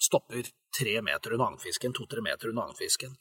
stopper 0.00 0.46
tre 0.76 0.94
meter 1.04 1.34
under 1.34 1.50
agnfisken, 1.50 1.92
to-tre 1.96 2.22
meter 2.24 2.52
under 2.52 2.70
agnfisken. 2.70 3.12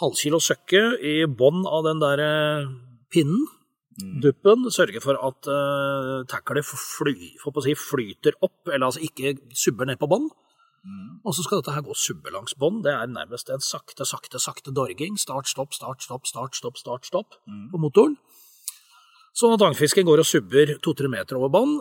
Halvkilo 0.00 0.40
søkke 0.42 0.80
i 0.98 1.14
bånn 1.28 1.62
av 1.68 1.84
den 1.86 2.00
der 2.02 2.24
pinnen, 3.12 3.44
duppen, 4.22 4.66
sørger 4.74 5.02
for 5.04 5.18
at 5.18 5.50
uh, 5.50 6.24
tacklet 6.30 6.66
fly, 6.66 7.14
si, 7.38 7.76
flyter 7.78 8.38
opp, 8.42 8.66
eller 8.68 8.88
altså 8.88 9.02
ikke 9.04 9.36
subber 9.54 9.90
ned 9.90 10.00
på 10.00 10.10
bånn. 10.10 10.30
Og 11.24 11.32
så 11.32 11.44
skal 11.44 11.62
dette 11.62 11.72
her 11.72 11.84
gå 11.84 11.94
subbe 11.96 12.32
langs 12.34 12.52
bånd. 12.60 12.82
Det 12.84 12.92
er 12.92 13.08
nærmest 13.08 13.48
en 13.48 13.62
sakte, 13.64 14.04
sakte, 14.04 14.40
sakte 14.42 14.74
dorging. 14.74 15.16
Start, 15.16 15.48
stopp, 15.48 15.72
start, 15.72 16.04
stopp, 16.04 16.28
start, 16.28 16.58
stopp, 16.58 16.76
start, 16.76 17.08
stopp 17.08 17.38
på 17.72 17.80
motoren. 17.80 18.18
Sånn 19.34 19.56
at 19.56 19.64
agnfisken 19.66 20.06
går 20.06 20.20
og 20.22 20.28
subber 20.28 20.76
to-tre 20.84 21.08
meter 21.10 21.40
over 21.40 21.50
bånd 21.50 21.78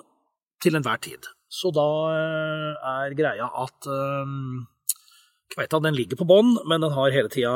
til 0.63 0.79
enhver 0.79 1.01
tid. 1.03 1.27
Så 1.51 1.69
da 1.75 1.85
eh, 2.15 2.93
er 2.93 3.13
greia 3.17 3.49
at 3.61 3.89
eh, 3.91 4.31
kveita 5.53 5.79
den 5.83 5.95
ligger 5.95 6.19
på 6.19 6.27
bånn, 6.27 6.55
men 6.69 6.83
den 6.83 6.93
har 6.95 7.13
hele 7.13 7.31
tida 7.31 7.53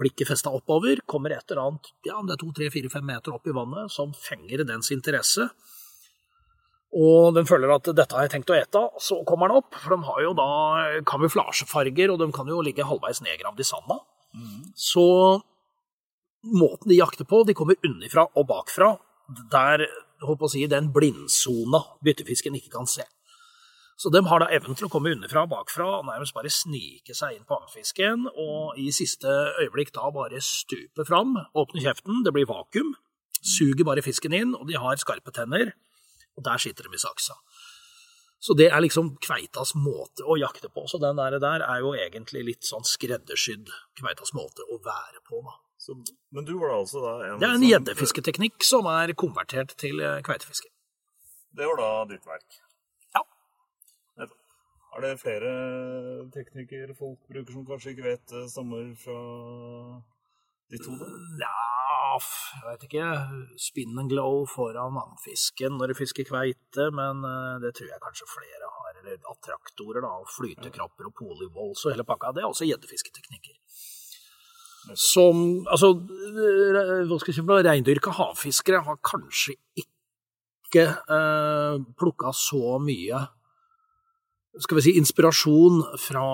blikket 0.00 0.30
festa 0.32 0.52
oppover. 0.54 1.00
Kommer 1.08 1.34
et 1.34 1.50
eller 1.50 1.64
annet, 1.64 1.90
ja, 2.06 2.18
det 2.26 2.34
er 2.34 2.40
to, 2.42 2.50
tre, 2.56 2.68
fire, 2.74 2.90
fem 2.92 3.06
meter 3.06 3.34
opp 3.36 3.46
i 3.48 3.54
vannet, 3.54 3.92
som 3.94 4.14
fenger 4.16 4.64
dens 4.68 4.90
interesse. 4.94 5.48
Og 6.98 7.34
den 7.36 7.48
føler 7.48 7.70
at 7.74 7.90
dette 7.92 8.16
har 8.16 8.24
jeg 8.24 8.32
tenkt 8.32 8.50
å 8.50 8.56
ete, 8.56 8.82
så 9.04 9.20
kommer 9.28 9.50
den 9.50 9.60
opp. 9.60 9.74
For 9.76 9.92
de 9.92 10.08
har 10.08 10.22
jo 10.24 10.32
da 10.38 10.48
kamuflasjefarger, 11.08 12.14
og 12.14 12.22
de 12.22 12.30
kan 12.34 12.48
jo 12.48 12.62
ligge 12.64 12.86
halvveis 12.88 13.20
nedgravd 13.24 13.60
i 13.60 13.68
sanda. 13.68 14.00
Så 14.78 15.04
måten 16.48 16.88
de 16.88 16.98
jakter 16.98 17.28
på, 17.28 17.42
de 17.44 17.56
kommer 17.58 17.78
unnifra 17.84 18.28
og 18.32 18.48
bakfra, 18.48 18.94
der 19.52 19.84
håper 20.24 20.48
å 20.48 20.50
si, 20.50 20.64
den 20.70 20.88
blindsona 20.94 21.82
byttefisken 22.04 22.56
ikke 22.58 22.72
kan 22.78 22.88
se. 22.88 23.04
Så 23.98 24.12
de 24.14 24.20
har 24.30 24.38
da 24.38 24.46
evnen 24.54 24.78
til 24.78 24.86
å 24.86 24.92
komme 24.92 25.10
underfra 25.10 25.42
og 25.42 25.50
bakfra 25.50 25.88
og 25.96 26.06
nærmest 26.06 26.36
bare 26.36 26.52
snike 26.54 27.16
seg 27.18 27.34
inn 27.34 27.46
på 27.48 27.56
agnfisken, 27.56 28.28
og 28.30 28.78
i 28.78 28.92
siste 28.94 29.32
øyeblikk 29.64 29.90
da 29.96 30.06
bare 30.14 30.38
stupe 30.44 31.06
fram, 31.08 31.34
åpne 31.58 31.82
kjeften, 31.82 32.22
det 32.22 32.32
blir 32.36 32.46
vakuum, 32.46 32.94
suger 33.42 33.86
bare 33.88 34.04
fisken 34.06 34.36
inn, 34.38 34.54
og 34.54 34.70
de 34.70 34.78
har 34.78 35.02
skarpe 35.02 35.34
tenner, 35.34 35.72
og 36.38 36.46
der 36.46 36.62
sitter 36.62 36.86
de 36.86 36.94
i 36.94 37.02
saksa. 37.02 37.34
Så 38.38 38.54
det 38.54 38.68
er 38.70 38.82
liksom 38.84 39.16
kveitas 39.18 39.74
måte 39.74 40.22
å 40.22 40.36
jakte 40.38 40.70
på. 40.70 40.84
Så 40.86 41.00
den 41.02 41.18
der, 41.18 41.40
der 41.42 41.64
er 41.66 41.80
jo 41.82 41.90
egentlig 41.98 42.44
litt 42.46 42.68
sånn 42.68 42.86
skreddersydd 42.86 43.66
kveitas 43.98 44.30
måte 44.36 44.62
å 44.70 44.78
være 44.78 45.24
på, 45.26 45.42
da. 45.42 45.56
Så, 45.78 45.94
men 46.34 46.46
du 46.46 46.54
var 46.58 46.72
da 46.72 46.78
altså 46.84 47.02
da 47.02 47.10
en 47.26 47.42
Det 47.42 47.48
er 47.48 47.58
en 47.58 47.66
gjeddefisketeknikk 47.66 48.62
som 48.66 48.86
er 48.90 49.10
konvertert 49.18 49.74
til 49.78 49.98
eh, 50.02 50.18
kveitefiske. 50.26 50.70
Det 51.58 51.66
var 51.66 51.78
da 51.82 51.90
ditt 52.10 52.26
verk. 52.26 52.46
Er 54.98 55.04
det 55.04 55.20
flere 55.22 55.50
teknikker 56.34 56.90
folk 56.98 57.20
bruker 57.30 57.52
som 57.54 57.66
kanskje 57.68 57.92
ikke 57.92 58.06
vet 58.08 58.32
sommer 58.50 58.50
stammer 58.50 58.88
fra 58.98 59.18
de 60.72 60.80
to? 60.82 60.96
Ja, 61.38 62.16
jeg 62.18 62.64
vet 62.64 62.86
ikke. 62.88 63.10
Spin 63.62 63.94
and 64.02 64.10
glow 64.10 64.42
foran 64.50 64.98
vannfisken 64.98 65.78
når 65.78 65.92
du 65.92 65.98
fisker 66.00 66.26
kveite, 66.26 66.88
men 66.98 67.22
eh, 67.30 67.60
det 67.62 67.76
tror 67.78 67.92
jeg 67.92 68.02
kanskje 68.08 68.26
flere 68.32 68.72
har. 68.72 68.98
Eller 69.04 69.22
attraktorer, 69.30 70.02
da, 70.02 70.10
flytekropper 70.34 71.12
og 71.12 71.14
polyballs 71.22 71.86
og 71.86 71.94
hele 71.94 72.08
pakka. 72.08 72.34
Det 72.34 72.42
er 72.42 72.50
også 72.50 72.66
gjeddefisketeknikker. 72.66 73.54
Som 74.98 75.62
Altså, 75.70 75.94
eh, 75.94 77.06
hva 77.06 77.22
skal 77.22 77.30
jeg 77.30 77.38
si, 77.38 77.46
for 77.46 77.54
noe, 77.54 77.62
reindyrka 77.70 78.18
havfiskere 78.18 78.82
har 78.82 78.98
kanskje 78.98 79.60
ikke 79.78 80.90
eh, 80.90 81.82
plukka 81.94 82.34
så 82.34 82.80
mye 82.82 83.28
skal 84.58 84.78
vi 84.78 84.84
si, 84.88 84.94
inspirasjon 85.00 85.82
fra 86.02 86.24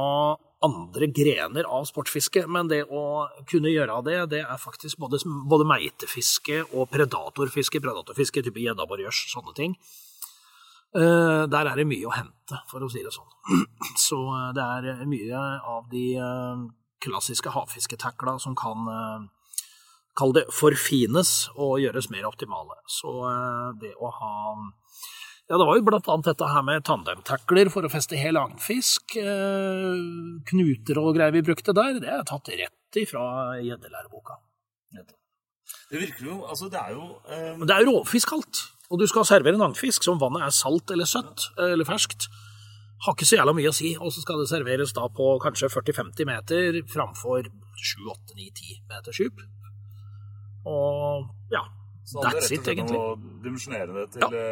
andre 0.64 1.08
grener 1.12 1.66
av 1.68 1.84
sportsfiske, 1.88 2.46
men 2.48 2.70
det 2.70 2.84
å 2.88 3.26
kunne 3.50 3.72
gjøre 3.72 3.98
det, 4.06 4.20
det 4.32 4.44
er 4.44 4.60
faktisk 4.60 5.00
både, 5.02 5.20
både 5.50 5.66
meitefiske 5.68 6.62
og 6.72 6.88
predatorfiske, 6.92 7.82
predatorfiske 7.84 8.46
type 8.46 8.62
gjedda, 8.62 8.86
borrgjørs, 8.88 9.26
sånne 9.34 9.52
ting. 9.58 9.76
Uh, 10.94 11.44
der 11.50 11.66
er 11.66 11.76
det 11.76 11.88
mye 11.90 12.06
å 12.06 12.14
hente, 12.14 12.60
for 12.70 12.84
å 12.86 12.88
si 12.88 13.02
det 13.04 13.12
sånn. 13.12 13.28
Så 14.06 14.20
uh, 14.30 14.52
det 14.56 14.64
er 14.64 15.04
mye 15.10 15.44
av 15.74 15.88
de 15.92 16.06
uh, 16.22 16.64
klassiske 17.04 17.52
havfisketakla 17.54 18.38
som 18.38 18.56
kan 18.56 18.88
eh, 18.98 19.30
Kall 20.14 20.30
det 20.30 20.44
forfines 20.54 21.48
og 21.58 21.80
gjøres 21.82 22.06
mer 22.12 22.28
optimale. 22.28 22.76
Så 22.86 23.10
eh, 23.26 23.70
det 23.82 23.96
å 23.98 24.12
ha 24.14 24.34
ja, 25.44 25.58
det 25.60 25.66
var 25.68 25.76
jo 25.76 25.84
blant 25.84 26.06
annet 26.08 26.30
dette 26.30 26.46
her 26.48 26.62
med 26.64 26.84
tandemtakler 26.88 27.68
for 27.72 27.84
å 27.84 27.90
feste 27.92 28.16
hel 28.16 28.38
agnfisk. 28.40 29.16
Eh, 29.20 29.98
knuter 30.48 31.00
og 31.02 31.12
greier 31.18 31.34
vi 31.34 31.44
brukte 31.44 31.74
der, 31.76 31.98
det 32.00 32.08
er 32.08 32.24
tatt 32.28 32.48
rett 32.48 33.00
ifra 33.00 33.58
gjeddelæreboka. 33.60 34.38
Det 35.90 36.00
virker 36.00 36.26
jo 36.26 36.36
Altså, 36.48 36.68
det 36.72 36.80
er 36.80 36.94
jo 36.94 37.04
eh, 37.28 37.52
Men 37.58 37.68
det 37.68 37.74
er 37.76 37.84
jo 37.84 37.98
alt. 38.00 38.62
og 38.90 38.98
du 39.00 39.06
skal 39.10 39.26
servere 39.28 39.56
en 39.58 39.66
agnfisk 39.68 40.04
som 40.06 40.20
vannet 40.20 40.46
er 40.46 40.54
salt 40.54 40.90
eller 40.90 41.08
søtt 41.08 41.50
eller 41.58 41.84
ferskt. 41.84 42.28
Har 43.04 43.12
ikke 43.16 43.28
så 43.28 43.36
jævla 43.36 43.52
mye 43.52 43.68
å 43.68 43.76
si, 43.76 43.94
og 44.00 44.12
så 44.14 44.22
skal 44.24 44.40
det 44.40 44.48
serveres 44.48 44.94
da 44.96 45.08
på 45.12 45.34
kanskje 45.42 45.68
40-50 45.68 46.28
meter 46.28 46.80
framfor 46.88 47.50
7-8-9-10 47.76 48.84
meters 48.88 49.20
dyp. 49.20 49.42
Og 50.64 51.28
ja, 51.52 51.66
så 52.04 52.20
hadde 52.20 52.36
that's 52.36 52.50
det 52.52 52.58
it, 52.58 52.68
egentlig. 52.68 52.98
å 53.00 53.14
dimensjonere 53.44 53.94
det 53.96 54.04
til 54.12 54.24
ja. 54.36 54.46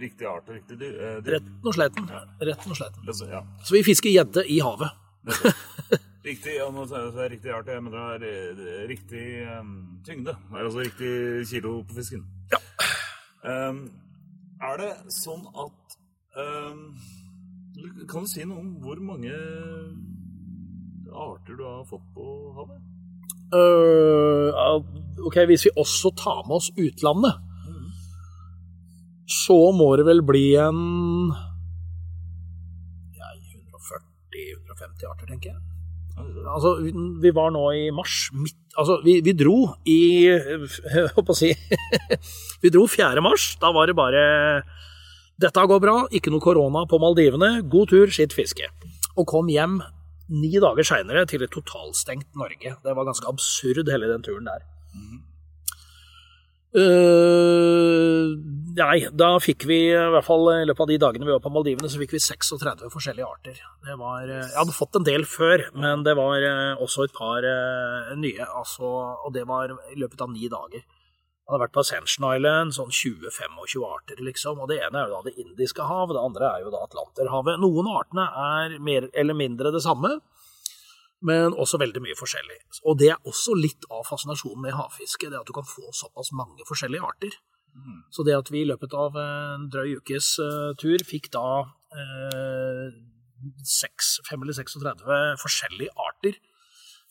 riktig 0.00 0.26
art 0.26 0.48
og 0.48 0.56
riktig 0.56 0.78
dyr. 0.80 0.96
eh. 0.98 1.18
Retten 1.36 1.70
og 1.70 1.76
sletten. 1.76 2.08
Retten 2.48 2.74
og 2.74 2.80
sletten. 2.80 3.04
Altså, 3.06 3.28
ja. 3.30 3.42
Så 3.62 3.76
vi 3.76 3.82
fisker 3.86 4.10
gjedde 4.10 4.46
i 4.50 4.58
havet. 4.64 4.90
Riktig, 6.20 6.56
ja, 6.58 6.66
nå 6.68 6.82
jeg 6.84 7.12
det 7.14 7.22
er 7.24 7.30
riktig 7.32 7.52
art, 7.56 7.68
jeg 7.72 7.80
mener 7.80 8.18
det 8.20 8.28
er 8.28 8.58
eh, 8.60 8.82
riktig 8.90 9.22
um, 9.56 9.70
tyngde. 10.04 10.34
Det 10.36 10.58
er 10.58 10.66
altså 10.66 10.82
riktig 10.84 11.12
kilo 11.48 11.78
på 11.88 11.96
fisken. 11.96 12.26
Ja. 12.52 12.60
Um, 13.40 13.86
er 14.60 14.76
det 14.82 14.90
sånn 15.16 15.46
at 15.56 15.94
um, 16.36 16.82
Kan 18.10 18.26
du 18.26 18.28
si 18.28 18.44
noe 18.44 18.60
om 18.60 18.74
hvor 18.84 19.00
mange 19.00 19.32
arter 21.08 21.56
du 21.56 21.64
har 21.64 21.86
fått 21.88 22.04
på 22.12 22.26
havet? 22.58 22.82
Ja, 23.50 24.66
ok, 25.26 25.42
hvis 25.50 25.66
vi 25.68 25.76
også 25.78 26.12
tar 26.18 26.42
med 26.48 26.58
oss 26.60 26.70
utlandet, 26.78 27.38
så 29.30 29.56
må 29.76 29.92
det 29.98 30.06
vel 30.08 30.22
bli 30.26 30.46
en 30.58 30.78
ja, 33.14 33.28
140-150 33.30 35.10
arter, 35.10 35.26
tenker 35.28 35.52
jeg. 35.52 35.60
Altså, 36.20 36.74
vi, 37.22 37.30
var 37.32 37.52
nå 37.54 37.62
i 37.72 37.86
mars 37.94 38.26
midt 38.36 38.56
Altså, 38.78 38.98
vi, 39.04 39.16
vi 39.24 39.32
dro 39.32 39.70
i 39.88 40.26
Jeg 40.28 41.06
holdt 41.14 41.32
å 41.32 41.36
si 41.36 41.48
Vi 42.62 42.72
dro 42.72 42.84
4. 42.90 43.22
mars. 43.24 43.54
Da 43.62 43.70
var 43.72 43.88
det 43.88 43.96
bare 43.96 44.24
Dette 45.40 45.64
går 45.64 45.80
bra, 45.80 45.94
ikke 46.12 46.32
noe 46.32 46.44
korona 46.44 46.84
på 46.88 47.00
Maldivene. 47.00 47.62
God 47.72 47.88
tur, 47.94 48.12
skitt 48.12 48.36
fiske. 48.36 48.68
Og 49.16 49.24
kom 49.30 49.48
hjem 49.48 49.78
ni 50.30 50.52
dager 50.62 50.86
seinere 50.86 51.24
til 51.26 51.42
et 51.46 51.54
totalstengt 51.54 52.28
Norge. 52.38 52.76
Det 52.84 52.94
var 52.96 53.08
ganske 53.08 53.26
absurd, 53.30 53.88
hele 53.88 54.10
den 54.12 54.26
turen 54.26 54.46
der. 54.50 54.66
Eh, 56.70 58.26
nei, 58.78 58.98
da 59.10 59.30
fikk 59.42 59.64
vi, 59.66 59.80
i 59.90 60.10
hvert 60.14 60.26
fall 60.26 60.44
i 60.52 60.68
løpet 60.68 60.84
av 60.84 60.90
de 60.92 60.98
dagene 61.02 61.26
vi 61.26 61.34
var 61.34 61.42
på 61.42 61.50
Maldivene, 61.50 61.90
så 61.90 61.98
fikk 61.98 62.14
vi 62.14 62.22
36 62.22 62.86
forskjellige 62.92 63.26
arter. 63.26 63.58
Var, 63.88 64.30
eh, 64.30 64.44
jeg 64.46 64.54
hadde 64.54 64.76
fått 64.76 65.00
en 65.00 65.06
del 65.08 65.26
før, 65.26 65.66
men 65.74 66.04
det 66.06 66.14
var 66.18 66.46
eh, 66.46 66.78
også 66.78 67.08
et 67.08 67.16
par 67.16 67.42
uh, 67.42 68.14
nye, 68.14 68.46
altså, 68.46 68.86
og 69.26 69.34
det 69.34 69.44
var 69.50 69.74
i 69.90 69.98
løpet 69.98 70.22
av 70.22 70.30
ni 70.30 70.46
dager. 70.52 70.84
Jeg 70.84 71.56
hadde 71.56 71.64
vært 71.64 71.74
på 71.74 71.82
Ascension 71.82 72.28
Island, 72.30 72.76
sånn 72.76 72.94
20-25 72.94 73.86
arter, 73.88 74.22
liksom. 74.22 74.60
Og 74.62 74.70
det 74.70 74.78
ene 74.86 75.00
er 75.00 75.10
jo 75.10 75.18
da 75.18 75.26
det 75.26 75.42
indiske 75.42 75.82
hav, 75.82 76.12
det 76.14 76.22
andre 76.22 76.52
er 76.52 76.62
jo 76.62 76.70
da 76.70 76.84
Atlanterhavet. 76.86 77.58
Noen 77.58 77.90
artene 77.90 78.28
er 78.30 78.76
mer 78.78 79.08
eller 79.10 79.34
mindre 79.34 79.72
det 79.74 79.82
samme, 79.82 80.20
men 81.26 81.52
også 81.52 81.80
veldig 81.80 82.00
mye 82.04 82.16
forskjellig. 82.18 82.58
Og 82.88 82.98
det 83.00 83.10
er 83.12 83.28
også 83.28 83.54
litt 83.58 83.84
av 83.92 84.06
fascinasjonen 84.08 84.64
med 84.64 84.76
havfiske, 84.76 85.28
det 85.28 85.40
at 85.40 85.48
du 85.48 85.54
kan 85.56 85.66
få 85.68 85.92
såpass 85.96 86.32
mange 86.36 86.64
forskjellige 86.68 87.04
arter. 87.04 87.36
Så 88.10 88.24
det 88.26 88.34
at 88.34 88.50
vi 88.50 88.64
i 88.64 88.68
løpet 88.68 88.94
av 88.98 89.16
en 89.20 89.68
drøy 89.70 89.98
ukes 90.00 90.32
uh, 90.42 90.72
tur 90.80 91.02
fikk 91.06 91.30
da 91.34 91.62
eh, 91.94 92.86
seks, 93.64 94.16
fem 94.26 94.42
eller 94.42 94.56
36 94.56 95.04
forskjellige 95.40 95.94
arter, 96.08 96.38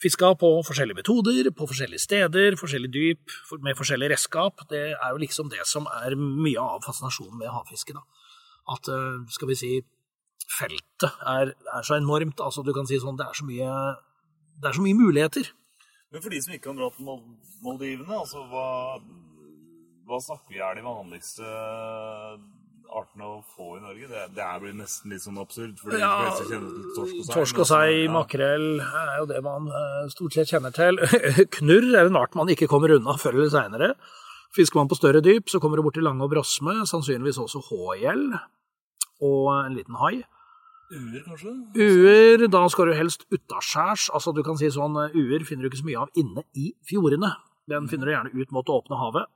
fiska 0.03 0.33
på 0.39 0.49
forskjellige 0.67 0.99
metoder, 0.99 1.49
på 1.55 1.67
forskjellige 1.69 2.03
steder, 2.03 2.57
forskjellig 2.59 2.91
dyp, 2.93 3.37
med 3.63 3.77
forskjellig 3.79 4.11
redskap, 4.13 4.65
det 4.71 4.83
er 4.93 5.13
jo 5.13 5.23
liksom 5.23 5.49
det 5.51 5.65
som 5.67 5.87
er 6.03 6.15
mye 6.19 6.59
av 6.59 6.83
fascinasjonen 6.85 7.39
med 7.39 7.51
havfiske. 7.51 7.95
da. 7.95 8.03
At, 8.75 8.91
uh, 8.91 9.23
skal 9.31 9.53
vi 9.53 9.59
si, 9.59 9.73
feltet 10.49 11.23
er, 11.27 11.53
er 11.53 11.85
så 11.85 11.97
enormt. 11.99 12.41
Altså, 12.43 12.63
du 12.65 12.73
kan 12.75 12.87
si 12.89 12.99
sånn, 13.01 13.17
det 13.19 13.27
er 13.27 13.37
så 13.37 13.47
mye, 13.47 13.73
det 14.59 14.71
er 14.71 14.77
så 14.77 14.85
mye 14.85 14.97
muligheter. 14.97 15.51
Men 16.09 16.23
for 16.23 16.33
de 16.33 16.41
som 16.41 16.55
ikke 16.55 16.71
kan 16.71 16.79
dra 16.79 16.89
til 16.93 17.05
Mal 17.05 17.19
Maldivene, 17.59 18.15
altså 18.15 18.45
hva, 18.47 18.69
hva 20.07 20.19
snakker 20.23 20.55
vi 20.55 20.61
er 20.63 20.77
de 20.77 20.85
vanligste 20.85 21.49
artene 22.89 23.27
å 23.27 23.41
få 23.51 23.75
i 23.75 23.81
Norge? 23.83 24.07
Det, 24.09 24.21
det 24.37 24.45
er 24.45 24.61
blitt 24.63 24.77
nesten 24.79 25.11
litt 25.13 25.25
sånn 25.25 25.41
absurd, 25.41 25.75
for 25.81 25.97
Ja, 25.99 26.13
fleste 26.23 26.47
kjenner 26.53 26.71
til 26.71 26.95
torsk 26.95 27.19
og 27.19 27.27
sei. 27.27 27.33
Torsk 27.35 27.59
og 27.59 27.69
sei, 27.69 27.83
altså, 27.83 28.05
ja. 28.05 28.13
makrell 28.15 28.67
er 28.79 29.11
jo 29.19 29.27
det 29.33 29.43
man 29.45 29.67
eh, 29.81 30.07
stort 30.15 30.37
sett 30.39 30.53
kjenner 30.55 30.73
til. 30.75 31.03
Knurr 31.59 31.91
er 31.91 32.07
en 32.07 32.19
art 32.21 32.39
man 32.39 32.53
ikke 32.55 32.69
kommer 32.71 32.95
unna 32.95 33.17
før 33.19 33.37
eller 33.37 33.53
seinere. 33.53 33.91
Fisker 34.55 34.79
man 34.79 34.89
på 34.89 34.97
større 34.97 35.21
dyp, 35.21 35.51
så 35.51 35.61
kommer 35.61 35.77
du 35.77 35.85
borti 35.85 36.01
lange 36.01 36.25
og 36.25 36.31
brosme, 36.31 36.79
sannsynligvis 36.89 37.37
også 37.43 37.61
hågjell 37.67 38.25
og 39.19 39.47
en 39.53 39.75
liten 39.75 39.99
hai. 39.99 40.23
Uer, 40.89 41.21
kanskje? 41.21 41.51
Uer, 41.77 42.47
da 42.49 42.63
skal 42.73 42.89
du 42.89 42.95
helst 42.97 43.25
utaskjærs. 43.29 44.07
Altså, 44.15 44.33
du 44.33 44.41
kan 44.45 44.57
si 44.57 44.71
sånn, 44.73 44.95
eh, 45.03 45.13
uer 45.17 45.45
finner 45.45 45.63
du 45.63 45.69
ikke 45.69 45.83
så 45.83 45.89
mye 45.89 46.01
av 46.01 46.09
inne 46.17 46.43
i 46.57 46.71
fjordene. 46.89 47.29
Den 47.69 47.87
finner 47.91 48.09
du 48.09 48.13
gjerne 48.15 48.33
ut 48.33 48.51
mot 48.55 48.65
det 48.65 48.73
åpne 48.73 48.97
havet. 48.97 49.27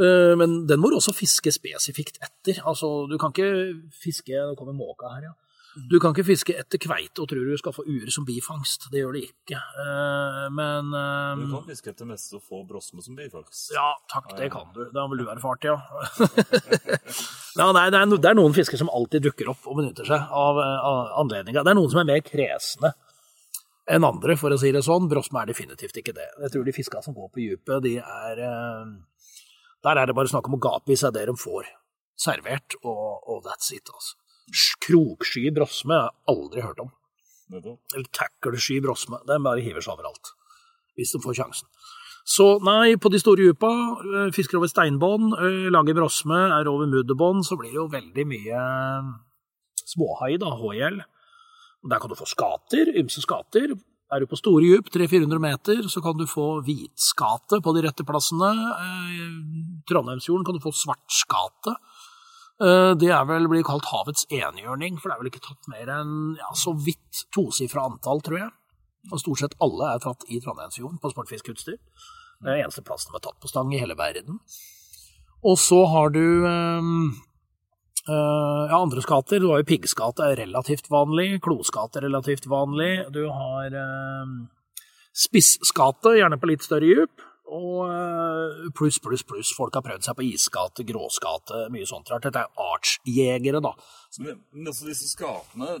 Eh, 0.00 0.34
Men 0.40 0.66
den 0.66 0.80
må 0.80 0.88
du 0.88 0.96
også 0.96 1.12
fiske 1.12 1.52
spesifikt 1.52 2.16
etter. 2.24 2.62
Altså, 2.64 3.06
du 3.10 3.18
kan 3.18 3.30
ikke 3.32 3.76
fiske 3.92 4.32
Nå 4.32 4.56
kommer 4.56 4.72
måka 4.72 5.12
her, 5.14 5.22
ja. 5.28 5.32
Du 5.72 5.96
kan 6.02 6.12
ikke 6.12 6.26
fiske 6.26 6.52
etter 6.60 6.80
kveite 6.82 7.22
og 7.22 7.30
tror 7.30 7.46
du 7.48 7.56
skal 7.56 7.72
få 7.72 7.84
uer 7.88 8.10
som 8.12 8.26
bifangst. 8.28 8.90
Det 8.92 9.00
gjør 9.00 9.14
det 9.16 9.22
ikke. 9.30 9.56
Eh, 9.56 10.48
Men 10.52 10.90
eh, 10.92 11.40
Du 11.40 11.46
kan 11.54 11.64
fiske 11.68 11.92
etter 11.94 12.08
mest 12.08 12.34
og 12.36 12.42
få 12.44 12.60
brosme 12.68 13.00
som 13.04 13.16
bifangst. 13.16 13.70
ja, 13.72 13.88
takk, 14.12 14.34
det 14.36 14.50
kan 14.52 14.68
du. 14.74 14.84
Det 14.84 15.00
har 15.00 15.08
vel 15.08 15.22
du 15.22 15.30
erfart, 15.32 15.64
ja. 15.64 15.78
ja 17.60 17.70
nei, 17.72 17.86
det, 17.92 18.02
er 18.02 18.36
noen 18.36 18.56
fisker 18.56 18.80
som 18.80 18.92
alltid 18.92 19.24
dukker 19.30 19.48
opp 19.54 19.64
og 19.64 19.80
benytter 19.80 20.08
seg 20.08 20.20
av, 20.28 20.60
av 20.60 21.16
anledninga. 21.24 21.64
Det 21.64 21.72
er 21.72 21.80
noen 21.80 21.92
som 21.92 22.02
er 22.04 22.10
mer 22.12 22.22
kresne 22.26 22.92
enn 23.92 24.04
andre, 24.06 24.36
for 24.38 24.54
å 24.54 24.58
si 24.60 24.70
det 24.74 24.84
sånn. 24.86 25.08
Brosme 25.10 25.40
er 25.42 25.50
definitivt 25.50 25.96
ikke 25.98 26.14
det. 26.16 26.28
Jeg 26.44 26.54
tror 26.54 26.66
de 26.68 26.74
fiska 26.76 27.02
som 27.04 27.16
går 27.16 27.32
på 27.32 27.40
dypet, 27.42 27.78
de 27.84 27.96
er 27.98 28.44
eh, 28.44 28.92
Der 29.82 29.98
er 29.98 30.06
det 30.06 30.14
bare 30.14 30.30
snakk 30.30 30.46
om 30.46 30.60
å 30.60 30.62
gape 30.62 30.92
i 30.94 30.98
seg 31.00 31.16
det 31.16 31.26
de 31.26 31.34
får 31.38 31.66
servert, 32.22 32.76
og, 32.84 33.24
og 33.26 33.40
that's 33.48 33.72
it, 33.74 33.88
altså. 33.90 34.14
Kroksky 34.82 35.50
brosme 35.54 35.96
har 35.96 36.10
jeg 36.10 36.34
aldri 36.34 36.64
hørt 36.64 36.80
om 36.82 36.90
Eller 37.52 38.08
tacklesky 38.16 38.80
brosme. 38.84 39.20
De 39.28 39.38
bare 39.44 39.60
hiver 39.64 39.84
seg 39.84 39.94
overalt, 39.94 40.32
hvis 40.96 41.12
de 41.12 41.20
får 41.22 41.36
sjansen. 41.36 41.68
Så 42.24 42.46
nei, 42.62 42.94
på 43.02 43.10
de 43.10 43.18
store 43.18 43.42
djupa, 43.42 43.68
øh, 43.68 44.28
fisker 44.32 44.60
over 44.60 44.70
steinbånd, 44.70 45.34
øh, 45.34 45.68
lager 45.74 45.96
brosme, 45.98 46.38
er 46.54 46.70
over 46.70 46.86
mudderbånd, 46.86 47.42
så 47.44 47.58
blir 47.58 47.74
det 47.74 47.80
jo 47.80 47.88
veldig 47.90 48.26
mye 48.30 48.60
småhai, 49.90 50.36
da, 50.38 50.52
hågjell. 50.54 51.00
Der 51.90 51.98
kan 51.98 52.08
du 52.08 52.14
få 52.14 52.28
skater, 52.30 52.92
ymse 52.94 53.24
skater. 53.24 53.74
Er 54.12 54.20
du 54.20 54.28
på 54.28 54.38
store 54.38 54.62
djup, 54.62 54.90
300-400 54.92 55.40
meter, 55.40 55.82
så 55.88 56.02
kan 56.04 56.14
du 56.16 56.26
få 56.28 56.62
hvitskate 56.62 57.58
på 57.64 57.74
de 57.74 57.82
rette 57.86 58.04
plassene. 58.06 58.50
I 58.52 59.82
Trondheimsfjorden 59.88 60.44
kan 60.46 60.54
du 60.54 60.62
få 60.62 60.70
svartskate. 60.70 61.74
Eh, 62.62 62.94
Det 62.94 63.10
er 63.10 63.24
vel 63.26 63.48
blir 63.50 63.64
kalt 63.66 63.88
havets 63.90 64.26
enhjørning, 64.30 64.98
for 65.00 65.10
det 65.10 65.16
er 65.16 65.22
vel 65.22 65.30
ikke 65.32 65.46
tatt 65.46 65.70
mer 65.72 65.88
enn 65.90 66.36
ja, 66.38 66.50
så 66.54 66.74
vidt 66.78 67.24
tosifra 67.34 67.88
antall, 67.88 68.22
tror 68.22 68.38
jeg. 68.38 68.50
Og 69.10 69.18
stort 69.18 69.42
sett 69.42 69.58
alle 69.64 69.94
er 69.94 70.02
tatt 70.02 70.22
i 70.30 70.38
Trondheimsfjorden 70.38 71.00
på 71.02 71.10
sportfiskeutstyr. 71.10 71.80
Det 72.42 72.50
er 72.50 72.62
eneste 72.62 72.84
plassen 72.86 73.10
de 73.10 73.18
er 73.18 73.26
tatt 73.26 73.40
på 73.42 73.50
stang 73.50 73.72
i 73.74 73.80
hele 73.82 73.96
verden. 73.98 74.38
Og 75.42 75.58
så 75.58 75.80
har 75.90 76.12
du 76.14 76.22
eh, 76.46 76.90
eh, 78.06 78.62
ja, 78.70 78.78
andre 78.78 79.02
skater. 79.02 79.42
Du 79.42 79.50
har 79.50 79.62
jo 79.62 79.70
piggskate 79.72 80.30
er 80.30 80.38
relativt 80.44 80.86
vanlig, 80.92 81.40
kloskate 81.42 81.98
er 81.98 82.06
relativt 82.06 82.46
vanlig. 82.50 82.92
Du 83.14 83.24
har 83.26 83.74
eh, 83.74 84.36
spisskate, 85.24 86.14
gjerne 86.20 86.38
på 86.38 86.52
litt 86.52 86.62
større 86.62 86.86
dyp. 86.86 87.26
Og 87.52 87.84
eh, 87.90 88.70
pluss, 88.76 88.98
pluss, 89.02 89.24
pluss. 89.28 89.52
Folk 89.56 89.76
har 89.76 89.84
prøvd 89.84 90.06
seg 90.06 90.16
på 90.16 90.26
isgate, 90.30 90.86
gråskate, 90.88 91.66
mye 91.74 91.88
sånt 91.88 92.08
rart. 92.12 92.24
Dette 92.24 92.46
er 92.46 92.66
artsjegere, 92.72 93.60
da. 93.64 93.74
Men, 94.22 94.42
men 94.52 94.72
altså 94.72 94.88
disse 94.88 95.10
skapene, 95.10 95.76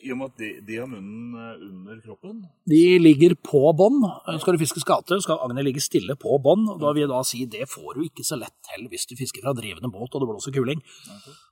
i 0.00 0.12
og 0.14 0.20
med 0.20 0.30
at 0.30 0.40
de, 0.40 0.50
de 0.64 0.78
har 0.80 0.88
munnen 0.88 1.34
eh, 1.36 1.64
under 1.66 1.98
kroppen 2.04 2.38
De 2.70 2.82
ligger 3.02 3.34
på 3.44 3.60
bånn. 3.76 4.00
Skal 4.40 4.56
du 4.56 4.62
fiske 4.62 4.82
skate, 4.82 5.20
skal 5.24 5.42
agnet 5.44 5.66
ligge 5.66 5.82
stille 5.84 6.16
på 6.20 6.38
bånn. 6.42 6.66
Da 6.80 6.94
vil 6.94 7.04
jeg 7.04 7.12
da 7.12 7.20
si 7.26 7.42
det 7.50 7.66
får 7.70 7.98
du 7.98 8.06
ikke 8.06 8.26
så 8.26 8.38
lett 8.40 8.56
til 8.70 8.86
hvis 8.92 9.08
du 9.10 9.16
fisker 9.18 9.44
fra 9.44 9.54
drivende 9.56 9.92
båt 9.92 10.14
og 10.14 10.24
det 10.24 10.30
blåser 10.30 10.56
kuling. 10.56 10.80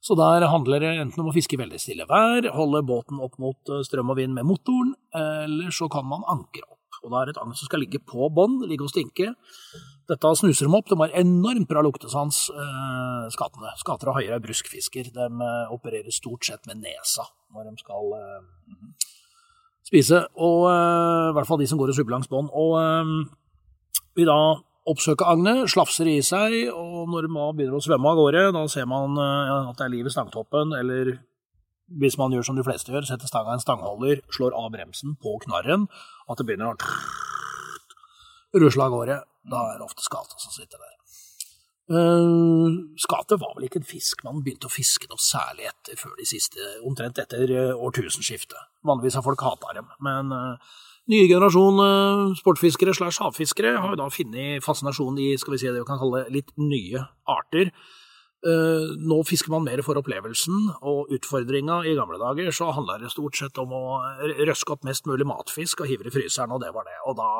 Så 0.04 0.16
der 0.18 0.48
handler 0.48 0.84
det 0.84 0.94
enten 1.02 1.24
om 1.24 1.30
å 1.32 1.36
fiske 1.36 1.58
i 1.58 1.60
veldig 1.60 1.82
stille 1.82 2.08
vær, 2.08 2.48
holde 2.54 2.84
båten 2.88 3.20
opp 3.24 3.36
mot 3.42 3.74
eh, 3.74 3.84
strøm 3.86 4.14
og 4.14 4.20
vind 4.22 4.36
med 4.38 4.48
motoren, 4.48 4.94
eller 5.18 5.74
så 5.74 5.90
kan 5.92 6.06
man 6.08 6.24
ankre 6.28 6.64
opp. 6.64 6.77
Og 7.04 7.12
da 7.12 7.20
er 7.20 7.28
det 7.28 7.36
et 7.36 7.40
agn 7.42 7.54
som 7.56 7.68
skal 7.68 7.82
ligge 7.84 8.00
på 8.02 8.28
bånn, 8.34 8.60
ligge 8.68 8.86
og 8.86 8.92
stinke. 8.92 9.32
Dette 10.08 10.32
snuser 10.40 10.68
dem 10.68 10.76
opp. 10.78 10.88
De 10.88 10.98
har 11.00 11.14
enormt 11.20 11.68
bra 11.70 11.82
luktesans, 11.84 12.46
eh, 12.50 13.26
skatene. 13.34 13.74
Skater 13.80 14.12
og 14.12 14.18
haier 14.18 14.36
er 14.36 14.44
bruskfisker. 14.44 15.12
De 15.14 15.26
eh, 15.26 15.74
opererer 15.74 16.14
stort 16.14 16.48
sett 16.48 16.64
med 16.70 16.80
nesa 16.84 17.26
når 17.54 17.70
de 17.70 17.82
skal 17.82 18.14
eh, 18.18 18.88
spise. 19.88 20.24
Og 20.36 20.64
eh, 20.70 21.28
i 21.30 21.36
hvert 21.36 21.50
fall 21.50 21.60
de 21.60 21.68
som 21.70 21.80
går 21.80 21.92
og 21.92 21.98
subber 21.98 22.16
langs 22.16 22.30
bånd. 22.32 22.50
Og 22.56 22.78
eh, 22.80 23.14
vi 24.18 24.26
da 24.28 24.38
oppsøker 24.88 25.28
agnet, 25.28 25.66
slafser 25.68 26.08
i 26.08 26.18
seg, 26.24 26.54
og 26.72 27.08
når 27.12 27.26
de 27.26 27.32
begynner 27.34 27.76
å 27.76 27.84
svømme 27.84 28.08
av 28.08 28.20
gårde, 28.20 28.44
da 28.56 28.64
ser 28.72 28.86
man 28.88 29.18
eh, 29.20 29.56
at 29.68 29.76
det 29.78 29.84
er 29.84 29.92
liv 29.92 30.08
i 30.08 30.12
stangtoppen, 30.14 30.72
eller 30.78 31.18
hvis 32.00 32.18
man 32.20 32.32
gjør 32.32 32.44
som 32.48 32.56
de 32.58 32.64
fleste 32.64 32.92
gjør, 32.92 33.06
setter 33.08 33.28
stanga 33.30 33.54
i 33.54 33.58
en 33.58 33.64
stangholder, 33.64 34.22
slår 34.34 34.56
av 34.56 34.70
bremsen 34.74 35.16
på 35.20 35.36
knarren, 35.44 35.86
at 36.28 36.40
det 36.40 36.46
begynner 36.48 36.72
å 36.72 38.60
rusle 38.62 38.86
av 38.86 38.94
gårde, 38.94 39.18
da 39.48 39.64
er 39.72 39.80
det 39.80 39.86
ofte 39.88 40.04
skata 40.04 40.38
som 40.40 40.54
sitter 40.54 40.80
der. 40.80 40.94
Uh, 41.88 42.84
var 43.40 43.54
vel 43.56 43.64
ikke 43.64 43.80
en 43.80 43.86
fisk 43.88 44.20
man 44.26 44.42
begynte 44.44 44.68
å 44.68 44.72
fiske 44.72 45.08
noe 45.08 45.20
særlig 45.24 45.70
etter 45.70 45.96
før 45.96 46.18
de 46.18 46.26
siste, 46.28 46.60
omtrent 46.84 47.20
etter 47.22 47.48
årtusenskiftet. 47.72 48.60
Vanligvis 48.84 49.16
har 49.16 49.24
folk 49.24 49.40
hata 49.40 49.72
dem, 49.78 49.88
men 50.04 50.34
nye 51.08 51.28
generasjon 51.30 52.36
sportfiskere 52.36 52.92
slash 52.92 53.22
havfiskere 53.24 53.78
har 53.80 53.94
jo 53.94 54.00
da 54.02 54.10
funnet 54.12 54.64
fascinasjon 54.64 55.16
i 55.24 55.30
skal 55.40 55.56
vi 55.56 55.62
si 55.62 55.70
det 55.70 55.80
vi 55.80 55.88
kan 55.88 56.00
kalle 56.00 56.26
litt 56.34 56.52
nye 56.60 57.06
arter. 57.24 57.72
Eh, 58.46 58.90
nå 59.02 59.16
fisker 59.26 59.50
man 59.50 59.64
mer 59.66 59.80
for 59.82 59.98
opplevelsen, 59.98 60.68
og 60.86 61.10
utfordringa 61.16 61.80
i 61.90 61.96
gamle 61.98 62.20
dager 62.20 62.52
så 62.54 62.70
handla 62.76 63.00
det 63.02 63.10
stort 63.10 63.34
sett 63.34 63.58
om 63.58 63.72
å 63.74 63.82
røske 64.46 64.76
opp 64.76 64.86
mest 64.86 65.08
mulig 65.10 65.26
matfisk 65.26 65.82
og 65.82 65.90
hive 65.90 66.06
i 66.06 66.14
fryseren, 66.14 66.54
og 66.54 66.62
det 66.62 66.70
var 66.76 66.86
det. 66.86 66.94
Og 67.10 67.18
da 67.18 67.30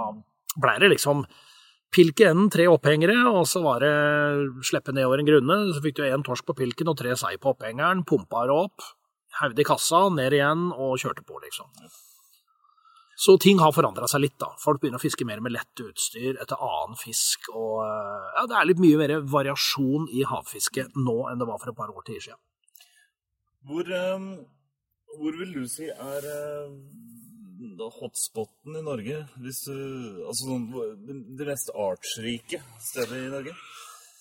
blei 0.59 0.75
det 0.83 0.91
liksom 0.97 1.23
pilk 1.95 2.21
i 2.21 2.27
enden, 2.33 2.51
tre 2.51 2.67
opphengere, 2.69 3.15
og 3.31 3.47
så 3.49 3.63
var 3.63 3.87
det 3.87 3.95
slippe 4.67 4.93
nedover 4.93 5.23
en 5.23 5.31
grunne. 5.31 5.61
Så 5.71 5.85
fikk 5.85 6.01
du 6.01 6.05
én 6.09 6.27
torsk 6.27 6.51
på 6.51 6.59
pilken 6.59 6.91
og 6.91 6.99
tre 6.99 7.15
sei 7.17 7.37
på 7.39 7.55
opphengeren, 7.55 8.03
pumpa 8.09 8.49
det 8.51 8.59
opp, 8.59 8.91
hevde 9.39 9.63
i 9.63 9.71
kassa, 9.71 10.09
ned 10.11 10.35
igjen 10.35 10.69
og 10.75 10.99
kjørte 10.99 11.23
på, 11.23 11.39
liksom. 11.47 11.71
Så 13.19 13.35
ting 13.43 13.59
har 13.59 13.73
forandra 13.75 14.07
seg 14.07 14.23
litt, 14.23 14.37
da. 14.39 14.53
Folk 14.63 14.79
begynner 14.79 15.01
å 15.01 15.03
fiske 15.03 15.27
mer 15.27 15.41
med 15.43 15.51
lett 15.57 15.81
utstyr 15.83 16.37
etter 16.39 16.61
annen 16.63 16.95
fisk, 17.01 17.49
og 17.51 17.81
eh, 17.83 18.29
ja, 18.37 18.45
det 18.47 18.55
er 18.55 18.69
litt 18.69 18.83
mye 18.85 19.01
mer 19.01 19.15
variasjon 19.33 20.07
i 20.15 20.23
havfiske 20.29 20.85
nå 20.95 21.17
enn 21.27 21.41
det 21.41 21.49
var 21.49 21.59
for 21.59 21.73
et 21.73 21.79
par 21.81 21.91
år 21.91 22.07
til 22.07 22.21
siden. 22.29 22.39
Hvor, 23.67 23.91
eh, 23.91 24.29
hvor 25.19 25.41
vil 25.41 25.51
du 25.57 25.67
si 25.67 25.91
er 25.91 26.29
eh, 26.31 27.91
hotspoten 27.99 28.79
i 28.79 28.85
Norge? 28.87 29.25
Hvis 29.43 29.65
du, 29.67 29.75
altså 30.29 30.53
sånn, 30.53 30.71
det, 31.11 31.51
mest 31.51 31.75
artsrike 31.75 32.63
stedet 32.87 33.19
i 33.19 33.35
Norge? 33.35 33.57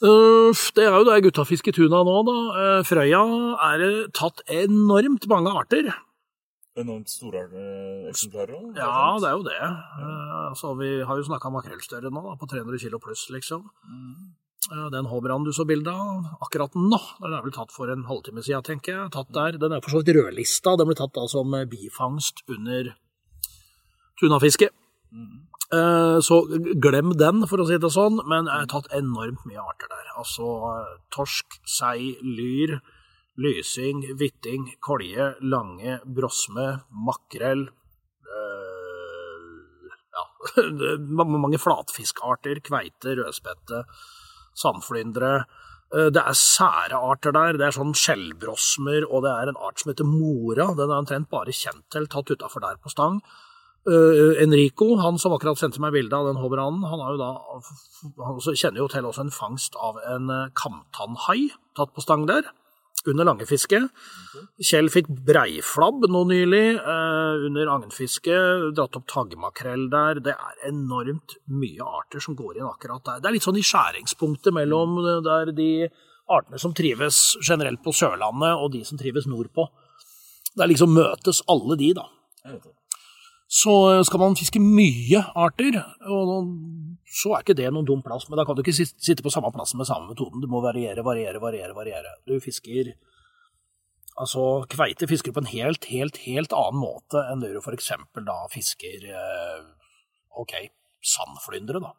Det 0.02 0.90
er 0.90 0.98
jo 0.98 1.06
der 1.06 1.22
gutta 1.26 1.46
fisker 1.46 1.74
tuna 1.74 2.02
nå, 2.06 2.18
da. 2.26 2.66
Frøya 2.86 3.22
er 3.70 3.88
tatt 4.18 4.42
enormt 4.50 5.30
mange 5.30 5.54
arter. 5.62 5.94
Enormt 6.78 7.10
store 7.10 7.46
eh, 7.48 8.10
eksemplarer 8.12 8.58
òg? 8.58 8.76
Ja, 8.78 9.16
det 9.22 9.30
er 9.30 9.38
jo 9.38 9.46
det. 9.48 9.56
Ja. 9.62 10.42
Så 10.58 10.74
vi 10.80 10.92
har 11.08 11.20
jo 11.20 11.26
snakka 11.26 11.52
makrellstørre 11.54 12.12
nå, 12.14 12.24
da, 12.26 12.36
på 12.40 12.50
300 12.50 12.84
kilo 12.86 13.00
pluss, 13.04 13.28
liksom. 13.34 13.66
Mm. 13.88 14.36
den 14.92 15.08
håbranen 15.08 15.46
du 15.48 15.54
så 15.56 15.64
bilde 15.66 15.94
av 15.94 16.44
akkurat 16.44 16.74
nå, 16.76 17.00
den 17.22 17.36
er 17.38 17.44
vel 17.46 17.54
tatt 17.56 17.72
for 17.72 17.88
en 17.90 18.04
halvtime 18.10 18.44
siden, 18.44 18.66
tenker 18.68 18.94
jeg. 18.94 19.12
Tatt 19.16 19.34
der. 19.34 19.60
Den 19.62 19.74
er 19.74 19.84
for 19.84 19.96
så 19.96 20.04
vidt 20.04 20.16
rødlista. 20.18 20.76
Den 20.78 20.90
ble 20.90 20.98
tatt 21.00 21.16
da 21.16 21.28
som 21.32 21.56
bifangst 21.72 22.44
under 22.52 22.94
tunafiske. 24.20 24.70
Mm. 25.12 25.48
Så 26.24 26.42
glem 26.80 27.12
den, 27.20 27.44
for 27.48 27.60
å 27.60 27.68
si 27.68 27.76
det 27.80 27.92
sånn, 27.92 28.22
men 28.28 28.48
jeg 28.48 28.64
har 28.64 28.70
tatt 28.72 28.92
enormt 28.96 29.44
mye 29.50 29.64
arter 29.64 29.90
der. 29.92 29.98
Altså 30.18 30.52
eh, 30.72 30.94
torsk, 31.14 31.60
sei, 31.68 32.16
lyr, 32.24 32.80
lysing, 33.42 34.04
hvitting, 34.18 34.68
kolje, 34.84 35.34
lange, 35.46 36.00
brosme, 36.06 36.68
makrell 36.90 37.68
eh, 37.68 39.46
Ja, 40.18 40.26
mange 41.38 41.62
flatfiskarter, 41.62 42.62
kveite, 42.66 43.14
rødspette, 43.20 43.84
sandflyndre. 44.58 45.34
Eh, 45.94 46.10
Det 46.10 46.24
er 46.24 46.34
sære 46.34 46.98
arter 46.98 47.36
der. 47.36 47.60
Det 47.60 47.68
er 47.68 47.78
sånn 47.78 47.94
skjellbrosmer, 47.94 49.06
og 49.06 49.24
det 49.28 49.34
er 49.34 49.52
en 49.52 49.62
art 49.62 49.84
som 49.84 49.94
heter 49.94 50.10
mora. 50.10 50.72
Den 50.74 50.90
er 50.90 51.04
omtrent 51.04 51.30
bare 51.30 51.54
kjent 51.54 51.86
til 51.94 52.10
tatt 52.10 52.34
utafor 52.34 52.66
der 52.66 52.82
på 52.82 52.90
stang. 52.94 53.22
Uh, 53.88 54.36
Enrico, 54.44 54.98
han 55.00 55.16
som 55.16 55.32
akkurat 55.32 55.56
sendte 55.56 55.80
meg 55.80 55.94
bilde 55.96 56.12
av 56.12 56.26
den 56.28 56.42
håbranen, 56.42 56.82
han 56.84 57.00
jo 57.00 57.20
da, 57.22 57.30
han 58.20 58.42
kjenner 58.44 58.82
jo 58.82 58.88
til 58.92 59.06
også 59.08 59.24
en 59.24 59.32
fangst 59.32 59.78
av 59.80 60.02
en 60.12 60.28
kamtannhai 60.60 61.54
tatt 61.78 61.94
på 61.96 62.04
stang 62.04 62.26
der, 62.28 62.50
under 63.12 63.28
langefiske. 63.28 63.82
Kjell 64.70 64.90
fikk 64.94 65.10
breiflabb 65.28 66.08
nå 66.12 66.24
nylig, 66.30 66.80
uh, 66.82 67.46
under 67.48 67.72
agnfiske, 67.78 68.38
dratt 68.78 68.98
opp 69.00 69.08
taggmakrell 69.12 69.88
der. 69.94 70.22
Det 70.26 70.36
er 70.36 70.70
enormt 70.70 71.38
mye 71.54 71.88
arter 72.02 72.24
som 72.24 72.38
går 72.38 72.60
inn 72.60 72.70
akkurat 72.70 73.06
der. 73.06 73.22
Det 73.24 73.32
er 73.32 73.38
litt 73.38 73.48
sånn 73.48 73.60
i 73.60 73.66
skjæringspunktet 73.66 74.56
mellom 74.56 74.98
uh, 75.02 75.18
der 75.26 75.54
de 75.58 75.72
artene 76.28 76.60
som 76.60 76.74
trives 76.76 77.38
generelt 77.42 77.84
på 77.84 77.94
Sørlandet, 77.96 78.58
og 78.60 78.74
de 78.74 78.84
som 78.88 79.00
trives 79.00 79.30
nordpå. 79.30 79.70
Der 80.58 80.70
liksom 80.70 80.96
møtes 80.96 81.44
alle 81.52 81.78
de, 81.80 81.94
da. 81.98 82.10
Så 83.48 84.04
skal 84.04 84.20
man 84.20 84.36
fiske 84.36 84.60
mye 84.60 85.22
arter, 85.40 85.80
og 86.12 86.50
så 87.08 87.32
er 87.32 87.46
ikke 87.46 87.56
det 87.56 87.70
noen 87.72 87.88
dum 87.88 88.02
plass. 88.04 88.28
Men 88.28 88.42
da 88.42 88.44
kan 88.48 88.58
du 88.58 88.64
ikke 88.64 88.76
sitte 88.76 89.24
på 89.24 89.32
samme 89.32 89.54
plass 89.56 89.72
med 89.80 89.88
samme 89.88 90.12
metoden. 90.12 90.44
Du 90.44 90.50
må 90.52 90.60
variere, 90.64 91.06
variere, 91.06 91.40
variere. 91.40 91.76
variere. 91.78 92.18
Du 92.28 92.40
fisker 92.44 92.96
Altså, 94.18 94.66
kveite 94.66 95.06
fisker 95.06 95.30
på 95.30 95.44
en 95.44 95.52
helt, 95.52 95.86
helt, 95.94 96.16
helt 96.26 96.54
annen 96.58 96.80
måte 96.82 97.22
enn 97.30 97.44
det 97.44 97.52
du 97.54 97.60
eksempel 97.70 98.24
da 98.26 98.48
fisker 98.50 99.04
eh, 99.14 99.60
OK, 100.42 100.56
sandflyndre, 101.06 101.84
da. 101.84 101.92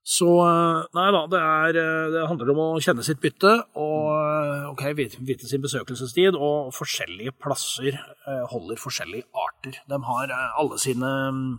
Så 0.00 0.26
eh, 0.42 0.86
nei 0.96 1.08
da, 1.12 1.24
det, 1.28 1.40
er, 1.40 1.76
eh, 1.78 2.10
det 2.14 2.26
handler 2.30 2.52
om 2.54 2.60
å 2.64 2.68
kjenne 2.82 3.04
sitt 3.04 3.20
bytte 3.20 3.52
og 3.78 4.70
okay, 4.72 4.94
vite, 4.96 5.48
sin 5.48 5.62
besøkelsestid. 5.62 6.38
Og 6.38 6.72
forskjellige 6.74 7.36
plasser 7.38 7.92
eh, 7.92 8.44
holder 8.50 8.80
forskjellige 8.80 9.28
arter. 9.36 9.82
De 9.90 10.00
har 10.08 10.32
eh, 10.32 10.46
alle 10.62 10.80
sine 10.80 11.10
mm, 11.36 11.50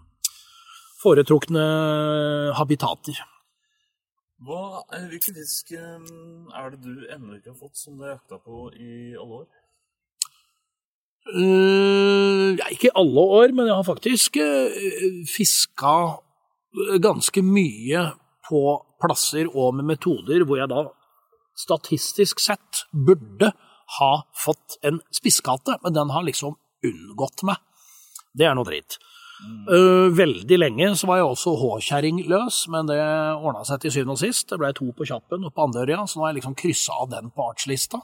foretrukne 1.04 1.68
habitater. 2.58 3.22
Hva, 4.42 4.82
eh, 4.98 5.06
hvilken 5.12 5.38
fisk 5.38 5.76
eh, 5.78 6.12
er 6.58 6.74
det 6.74 6.82
du 6.82 7.06
ennå 7.14 7.38
ikke 7.38 7.54
har 7.54 7.60
fått, 7.62 7.78
som 7.78 7.98
du 8.00 8.08
har 8.08 8.16
jakta 8.16 8.42
på 8.42 8.72
i 8.74 9.14
alle 9.14 9.44
år? 9.44 9.50
Uh, 11.30 12.58
ja, 12.58 12.66
ikke 12.74 12.90
alle 12.98 13.22
år, 13.22 13.52
men 13.54 13.68
jeg 13.70 13.76
har 13.78 13.86
faktisk 13.86 14.40
uh, 14.42 15.20
fiska 15.30 15.94
ganske 17.04 17.44
mye 17.46 18.02
på 18.52 18.62
plasser 19.02 19.48
og 19.50 19.78
med 19.80 19.88
metoder 19.96 20.44
hvor 20.46 20.60
jeg 20.60 20.72
da 20.72 20.86
statistisk 21.58 22.42
sett 22.44 22.86
burde 22.92 23.52
ha 23.98 24.12
fått 24.38 24.78
en 24.88 25.02
spisskate, 25.14 25.78
men 25.84 25.96
den 25.96 26.12
har 26.14 26.24
liksom 26.28 26.56
unngått 26.88 27.44
meg. 27.48 27.60
Det 28.32 28.48
er 28.48 28.56
noe 28.56 28.68
dritt. 28.68 28.98
Uh, 29.42 30.14
veldig 30.14 30.58
lenge 30.60 30.92
så 30.98 31.08
var 31.10 31.18
jeg 31.18 31.30
også 31.32 31.56
håkjerring 31.58 32.22
løs, 32.30 32.64
men 32.72 32.90
det 32.90 33.00
ordna 33.02 33.64
seg 33.68 33.82
til 33.82 33.96
syvende 33.96 34.16
og 34.16 34.22
sist. 34.22 34.48
Det 34.52 34.60
ble 34.62 34.70
to 34.78 34.92
på 34.96 35.08
Kjappen 35.10 35.48
og 35.48 35.56
på 35.56 35.66
Andørja, 35.66 36.04
så 36.06 36.20
nå 36.20 36.26
har 36.26 36.34
jeg 36.34 36.42
liksom 36.42 36.58
kryssa 36.62 37.00
av 37.02 37.10
den 37.12 37.34
på 37.34 37.48
artslista. 37.50 38.04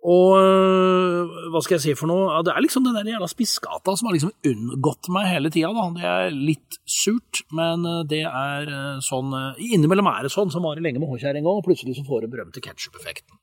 Og 0.00 0.30
øh, 0.40 1.32
hva 1.52 1.60
skal 1.60 1.76
jeg 1.76 1.82
si 1.82 1.92
for 1.98 2.08
noe? 2.08 2.38
Det 2.46 2.54
er 2.54 2.64
liksom 2.64 2.86
den 2.86 2.96
der 2.96 3.10
jævla 3.12 3.26
spissgata 3.28 3.92
som 3.98 4.08
har 4.08 4.14
liksom 4.16 4.32
unngått 4.48 5.10
meg 5.12 5.28
hele 5.28 5.50
tida. 5.52 5.72
Det 5.98 6.06
er 6.08 6.32
litt 6.32 6.78
surt, 6.88 7.42
men 7.52 7.84
øh, 7.84 8.00
det 8.08 8.22
er 8.24 8.70
øh, 8.70 9.02
sånn 9.04 9.34
Innimellom 9.60 10.08
er 10.08 10.24
det 10.24 10.32
sånn, 10.32 10.52
som 10.54 10.64
varer 10.64 10.80
lenge 10.84 11.02
med 11.02 11.12
H-kjerring 11.12 11.44
og 11.50 11.60
plutselig 11.68 11.98
så 11.98 12.06
får 12.08 12.24
du 12.24 12.32
berømte 12.32 12.64
ketsjup-effekten. 12.64 13.36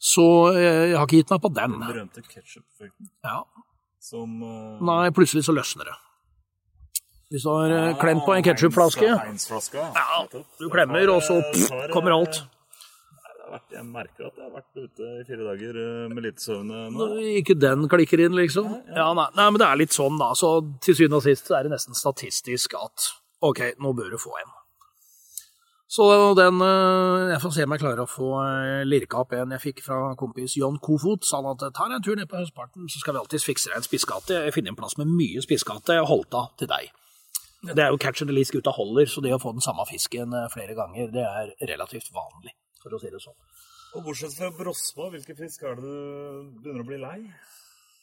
Så 0.00 0.26
jeg 0.56 0.94
har 0.96 1.04
ikke 1.04 1.18
gitt 1.20 1.32
meg 1.32 1.42
på 1.44 1.52
den. 1.56 1.74
Den 1.76 1.88
berømte 1.88 2.22
ketsjup-effekten 2.24 3.10
Ja. 3.24 3.40
som 4.00 4.38
uh... 4.44 4.78
Nei, 4.84 5.08
plutselig 5.16 5.44
så 5.48 5.56
løsner 5.56 5.88
det. 5.88 5.98
Hvis 7.30 7.44
du 7.46 7.50
har 7.52 7.92
klemt 8.00 8.24
på 8.26 8.34
en 8.34 8.44
ketsjupflaske 8.44 9.08
Heinz-flaske. 9.08 9.78
Ja, 9.78 10.22
du 10.32 10.64
klemmer, 10.72 11.12
og 11.14 11.20
så 11.22 11.36
pff, 11.52 11.68
kommer 11.94 12.12
eh, 12.12 12.16
alt. 12.16 12.40
Vært, 13.50 13.74
jeg 13.74 13.86
merker 13.88 14.28
at 14.28 14.38
jeg 14.38 14.46
har 14.46 14.54
vært 14.54 14.78
ute 14.84 15.10
i 15.20 15.24
fire 15.28 15.48
dager 15.48 15.80
eh, 15.82 16.06
med 16.12 16.26
litt 16.28 16.42
søvn 16.42 16.70
nå. 16.94 17.08
Ikke 17.40 17.58
den 17.58 17.88
klikker 17.90 18.22
inn, 18.26 18.38
liksom. 18.38 18.70
Ja, 18.94 19.10
nei, 19.16 19.26
nei, 19.36 19.48
men 19.50 19.60
det 19.62 19.68
er 19.68 19.82
litt 19.82 19.96
sånn, 19.96 20.18
da. 20.20 20.32
Så 20.38 20.54
til 20.84 20.98
syvende 20.98 21.20
og 21.20 21.26
sist 21.26 21.50
er 21.50 21.66
det 21.66 21.74
nesten 21.74 21.98
statistisk 21.98 22.78
at 22.78 23.10
OK, 23.44 23.62
nå 23.80 23.94
bør 23.96 24.14
du 24.14 24.18
få 24.20 24.34
en. 24.40 24.56
Så 25.90 26.04
den 26.38 26.60
eh, 26.62 27.32
Jeg 27.32 27.40
får 27.42 27.54
se 27.54 27.64
om 27.66 27.72
jeg 27.74 27.82
klarer 27.82 28.04
å 28.04 28.10
få 28.10 28.28
eh, 28.44 28.84
lirka 28.86 29.24
opp 29.24 29.32
en 29.34 29.56
jeg 29.56 29.64
fikk 29.64 29.82
fra 29.82 30.12
kompis 30.18 30.54
John 30.60 30.78
Kofot. 30.78 31.26
Sa 31.26 31.40
han 31.40 31.50
at 31.50 31.64
tar 31.74 31.90
en 31.90 32.04
tur 32.04 32.14
ned 32.14 32.30
på 32.30 32.38
høstparten, 32.38 32.86
så 32.86 33.02
skal 33.02 33.16
vi 33.16 33.22
alltids 33.24 33.46
fikse 33.48 33.72
deg 33.72 33.80
en 33.80 33.86
spissgate. 33.88 34.44
Jeg 34.46 34.54
finner 34.54 34.70
en 34.70 34.78
plass 34.78 34.94
med 35.00 35.10
mye 35.10 35.42
spissgate. 35.42 35.98
og 36.04 36.10
holdt 36.12 36.38
av 36.38 36.52
til 36.60 36.70
deg. 36.70 36.92
Det 37.74 37.82
er 37.82 37.90
jo 37.90 37.98
catch 38.00 38.22
and 38.22 38.30
release 38.30 38.54
gutta 38.54 38.72
holder, 38.72 39.10
så 39.10 39.20
det 39.20 39.34
å 39.34 39.40
få 39.42 39.50
den 39.52 39.60
samme 39.60 39.84
fisken 39.84 40.32
flere 40.48 40.72
ganger, 40.78 41.10
det 41.12 41.26
er 41.26 41.50
relativt 41.68 42.08
vanlig, 42.14 42.54
for 42.82 42.96
å 42.96 43.00
si 43.02 43.10
det 43.12 43.20
sånn. 43.22 43.36
Og 43.98 44.04
bortsett 44.06 44.36
fra 44.36 44.50
brosma, 44.54 45.08
hvilke 45.14 45.34
fisk 45.38 45.64
er 45.66 45.78
det 45.78 45.82
du 45.86 46.60
begynner 46.62 46.84
å 46.84 46.88
bli 46.90 47.00
lei? 47.02 47.16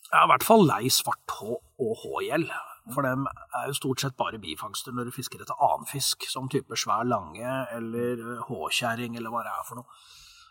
Jeg 0.08 0.16
er 0.22 0.26
i 0.26 0.32
hvert 0.32 0.46
fall 0.48 0.66
lei 0.68 0.90
svarthå 0.92 1.58
og 1.84 1.94
hågjell. 2.04 2.48
For 2.96 3.04
dem 3.04 3.26
er 3.28 3.66
jo 3.68 3.76
stort 3.76 4.00
sett 4.04 4.16
bare 4.20 4.40
bifangster 4.40 4.94
når 4.96 5.10
du 5.10 5.16
fisker 5.16 5.42
etter 5.44 5.58
annen 5.64 5.88
fisk, 5.90 6.24
som 6.32 6.48
type 6.52 6.76
svær 6.80 7.04
lange 7.08 7.56
eller 7.76 8.22
håkjerring 8.48 9.18
eller 9.20 9.34
hva 9.34 9.44
det 9.44 9.52
er 9.52 9.66
for 9.68 9.82
noe. 9.82 10.00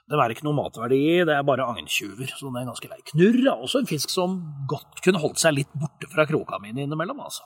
Det 0.06 0.18
er 0.22 0.30
ikke 0.34 0.44
noe 0.46 0.54
matverdi 0.54 0.98
i, 1.02 1.14
det 1.26 1.34
er 1.34 1.46
bare 1.48 1.64
agntjuver, 1.66 2.28
så 2.30 2.46
den 2.46 2.60
er 2.60 2.68
ganske 2.68 2.90
lei. 2.92 3.00
Knurr 3.08 3.40
er 3.42 3.54
også 3.56 3.80
en 3.82 3.88
fisk 3.90 4.12
som 4.12 4.36
godt 4.70 5.00
kunne 5.02 5.18
holdt 5.22 5.40
seg 5.42 5.56
litt 5.56 5.72
borte 5.74 6.06
fra 6.12 6.28
kroka 6.28 6.60
mine 6.62 6.84
innimellom, 6.84 7.24
altså. 7.24 7.42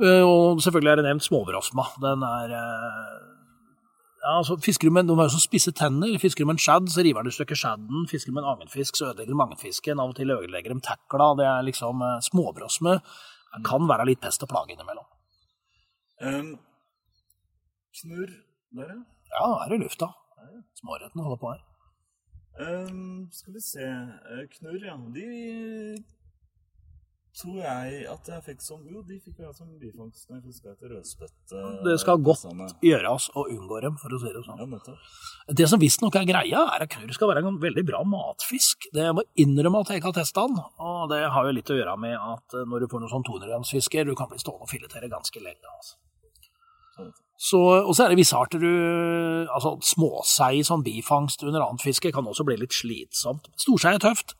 Eh, 0.00 0.24
Og 0.24 0.58
selvfølgelig 0.64 0.92
er 0.92 0.98
det 1.02 1.06
nevnt 1.06 1.26
småbrosma. 1.28 1.84
Den 2.02 2.24
er 2.26 2.56
eh, 2.58 3.14
ja, 4.24 4.38
altså 4.38 4.56
Fisker 4.64 4.88
du 4.88 4.94
med, 4.96 5.04
De 5.08 5.16
har 5.18 5.28
jo 5.28 5.34
så 5.36 5.42
spisse 5.42 5.72
tenner. 5.76 6.16
Fisker 6.18 6.44
du 6.44 6.48
med 6.48 6.56
en 6.56 6.64
shad, 6.66 6.88
så 6.88 7.04
river 7.04 7.22
du 7.22 7.28
i 7.28 7.36
stykker 7.36 7.58
shadden. 7.60 8.06
Fisker 8.08 8.32
du 8.32 8.38
med 8.38 8.44
en 8.44 8.54
agnfisk, 8.54 8.96
så 8.96 9.10
ødelegger 9.10 9.34
de 9.34 9.42
agnfisken. 9.44 10.00
Av 10.00 10.12
og 10.12 10.16
til 10.16 10.32
ødelegger 10.32 10.72
de 10.72 10.80
tackla. 10.88 11.28
Det 11.40 11.48
er 11.50 11.66
liksom 11.68 12.02
eh, 12.02 12.22
Småbrosme 12.30 12.98
kan 13.68 13.86
være 13.90 14.08
litt 14.08 14.22
pest 14.24 14.42
og 14.42 14.50
plage 14.50 14.74
innimellom. 14.74 15.06
Um, 16.24 16.54
snurr 17.94 18.32
der, 18.74 18.90
ja. 18.90 18.98
Ja, 19.34 19.50
er 19.66 19.76
i 19.76 19.78
lufta. 19.82 20.08
Smårettene 20.78 21.26
holder 21.26 21.40
på 21.42 21.52
her. 21.52 21.62
Um, 22.54 23.28
skal 23.34 23.54
vi 23.54 23.62
se 23.62 23.84
eh, 23.84 24.44
Knurr, 24.56 24.82
ja. 24.86 24.94
De 25.14 25.24
tror 27.34 27.56
jeg 27.58 28.04
at 28.10 28.28
jeg 28.30 28.44
fikk 28.46 28.60
som 28.62 28.82
Jo, 28.86 29.02
de 29.06 29.16
fikk 29.22 29.40
jeg 29.42 29.56
som 29.56 29.70
bifangst 29.80 30.28
når 30.28 30.38
jeg 30.38 30.44
fiska 30.52 30.72
etter 30.74 30.92
rødspett. 30.94 31.54
Det 31.86 31.96
skal 32.02 32.22
godt 32.22 32.44
gjøres 32.84 33.28
å 33.34 33.46
unngå 33.50 33.80
dem, 33.84 33.96
for 34.00 34.14
å 34.14 34.20
si 34.22 34.30
det 34.34 34.44
sånn. 34.46 34.62
Ja. 34.62 34.94
Det 35.60 35.68
som 35.70 35.82
visstnok 35.82 36.18
er 36.20 36.28
greia, 36.28 36.62
er 36.76 36.86
at 36.86 36.92
knurr 36.94 37.16
skal 37.16 37.32
være 37.32 37.42
en 37.44 37.58
veldig 37.62 37.84
bra 37.90 38.04
matfisk. 38.06 38.88
Det 38.94 39.08
må 39.16 39.26
innrømme 39.40 39.82
at 39.82 39.92
jeg 39.92 40.02
ikke 40.02 40.12
har 40.12 40.18
testa 40.20 40.46
den, 40.46 40.62
og 40.78 41.10
det 41.12 41.24
har 41.34 41.48
jo 41.48 41.56
litt 41.58 41.74
å 41.74 41.78
gjøre 41.80 41.98
med 42.06 42.14
at 42.18 42.56
eh, 42.56 42.68
når 42.70 42.84
du 42.84 42.90
får 42.92 43.04
noen 43.04 43.14
sånn 43.16 43.26
200-gramsfisker, 43.26 44.06
du 44.06 44.14
kan 44.18 44.30
bli 44.30 44.40
stående 44.42 44.68
og 44.68 44.70
filetere 44.70 45.10
ganske 45.12 45.42
lenge. 45.42 45.74
altså. 45.74 45.98
Så, 47.44 47.58
og 47.58 47.90
så 47.96 48.04
er 48.04 48.12
det 48.12 48.20
visse 48.20 48.38
arter 48.38 48.62
du 48.62 48.70
altså 49.50 49.74
Småsei 49.82 50.62
som 50.64 50.84
bifangst 50.86 51.42
under 51.42 51.64
annet 51.64 51.82
fiske 51.82 52.12
kan 52.14 52.26
også 52.30 52.46
bli 52.46 52.56
litt 52.60 52.76
slitsomt. 52.76 53.50
Storsei 53.58 53.96
er 53.96 54.04
tøft. 54.04 54.36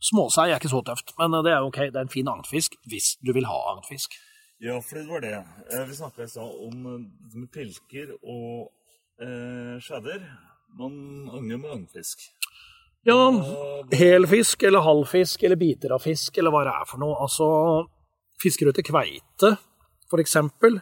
Småsei 0.00 0.50
er 0.52 0.60
ikke 0.60 0.70
så 0.70 0.82
tøft, 0.86 1.14
men 1.18 1.34
eh, 1.34 1.42
det 1.46 1.52
er 1.56 1.66
ok, 1.66 1.78
det 1.90 1.96
er 1.98 2.06
en 2.06 2.12
fin 2.12 2.28
agnfisk 2.30 2.76
hvis 2.90 3.16
du 3.24 3.32
vil 3.34 3.48
ha 3.50 3.58
agnfisk. 3.74 4.14
Ja, 4.62 4.78
for 4.82 4.98
det 4.98 5.06
var 5.10 5.22
det. 5.22 5.34
Eh, 5.72 5.84
Vi 5.88 5.94
snakka 5.98 6.22
i 6.24 6.30
stad 6.30 6.50
om 6.66 6.86
eh, 6.94 7.46
pilker 7.54 8.14
og 8.22 8.70
eh, 9.22 9.78
skjæder. 9.82 10.24
Man 10.78 10.94
agner 11.32 11.58
med 11.62 11.70
agnfisk. 11.76 12.26
Ja, 13.06 13.14
helfisk 13.94 14.62
eller 14.68 14.82
halvfisk 14.84 15.42
eller 15.46 15.56
biter 15.56 15.94
av 15.94 16.02
fisk 16.04 16.36
eller 16.38 16.52
hva 16.52 16.64
det 16.66 16.74
er 16.74 16.88
for 16.90 17.00
noe. 17.00 17.14
Altså, 17.22 17.46
fisker 18.42 18.68
du 18.68 18.74
til 18.76 18.84
kveite, 18.90 19.54
for 20.10 20.20
eksempel, 20.20 20.80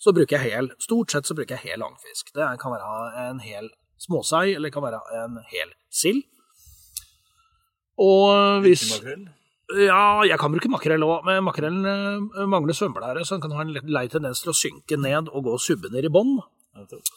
så 0.00 0.14
bruker 0.16 0.38
jeg 0.38 0.54
hel. 0.54 0.70
Stort 0.80 1.12
sett 1.12 1.28
så 1.28 1.36
bruker 1.36 1.58
jeg 1.58 1.72
hel 1.74 1.84
agnfisk. 1.84 2.30
Det 2.34 2.46
kan 2.62 2.72
være 2.72 3.26
en 3.28 3.42
hel 3.44 3.68
småsei, 4.00 4.54
eller 4.54 4.70
det 4.70 4.74
kan 4.78 4.86
være 4.86 5.02
en 5.24 5.40
hel 5.50 5.74
sild. 5.92 6.22
Og 8.00 8.64
hvis 8.64 8.86
Ja, 9.70 10.22
jeg 10.26 10.38
kan 10.40 10.50
bruke 10.50 10.70
makrell 10.72 11.04
òg, 11.06 11.20
men 11.28 11.44
makrellen 11.46 11.84
eh, 11.86 12.46
mangler 12.50 12.74
svømmeblære, 12.74 13.22
så 13.22 13.36
den 13.36 13.44
kan 13.44 13.52
ha 13.54 13.62
en 13.62 13.92
lei 13.94 14.08
tendens 14.10 14.40
til 14.42 14.50
å 14.50 14.56
synke 14.56 14.98
ned 14.98 15.28
og 15.30 15.44
gå 15.46 15.54
subbe 15.62 15.92
ned 15.94 16.08
i 16.08 16.10
bånn. 16.10 16.40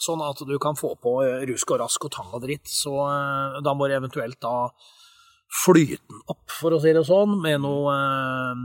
Sånn 0.02 0.22
at 0.22 0.38
du 0.46 0.54
kan 0.62 0.78
få 0.78 0.92
på 1.02 1.16
eh, 1.24 1.42
rusk 1.50 1.74
og 1.74 1.80
rask 1.82 2.06
og 2.06 2.12
tang 2.14 2.30
og 2.30 2.44
dritt. 2.44 2.70
Så 2.70 2.94
eh, 3.08 3.58
da 3.64 3.74
må 3.74 3.88
du 3.90 3.96
eventuelt 3.96 4.38
da 4.42 4.70
flyte 5.64 6.02
den 6.10 6.22
opp, 6.30 6.46
for 6.60 6.74
å 6.74 6.80
si 6.82 6.94
det 6.94 7.04
sånn, 7.06 7.36
med 7.42 7.62
noe 7.64 7.94
eh, 7.94 8.62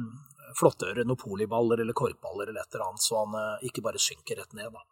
flottøre, 0.59 1.05
noe 1.07 1.19
poliballer 1.19 1.81
eller 1.83 1.97
korkballer 1.97 2.49
eller 2.49 2.61
et 2.61 2.75
eller 2.77 2.87
annet, 2.89 3.05
så 3.05 3.23
han 3.23 3.37
eh, 3.41 3.67
ikke 3.69 3.85
bare 3.85 4.01
synker 4.01 4.41
rett 4.41 4.55
ned. 4.57 4.73
da. 4.73 4.85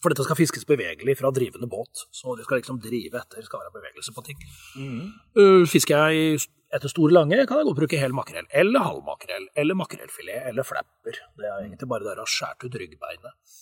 For 0.00 0.12
dette 0.12 0.24
skal 0.24 0.38
fiskes 0.38 0.64
bevegelig 0.68 1.18
fra 1.18 1.32
drivende 1.34 1.68
båt, 1.68 2.06
så 2.16 2.32
du 2.36 2.40
skal 2.46 2.62
liksom 2.62 2.78
drive 2.80 3.20
etter, 3.20 3.42
det 3.42 3.48
skal 3.50 3.60
være 3.66 3.74
bevegelse 3.74 4.14
på 4.16 4.24
ting. 4.24 4.38
Mm. 4.80 5.66
fisker 5.68 6.08
jeg 6.08 6.40
etter 6.72 6.88
store 6.92 7.12
lange, 7.12 7.36
kan 7.48 7.60
jeg 7.60 7.68
godt 7.68 7.80
bruke 7.82 7.98
hel 8.00 8.14
makrell, 8.16 8.46
eller 8.62 8.86
halv 8.86 9.02
makrell, 9.04 9.48
eller 9.58 9.76
makrellfilet, 9.76 10.46
eller 10.48 10.64
flapper. 10.64 11.18
Det 11.36 11.48
er 11.48 11.66
egentlig 11.66 11.90
bare 11.90 12.06
der 12.06 12.22
å 12.22 12.24
ha 12.24 12.30
skjært 12.30 12.64
ut 12.64 12.78
ryggbeinet. 12.80 13.58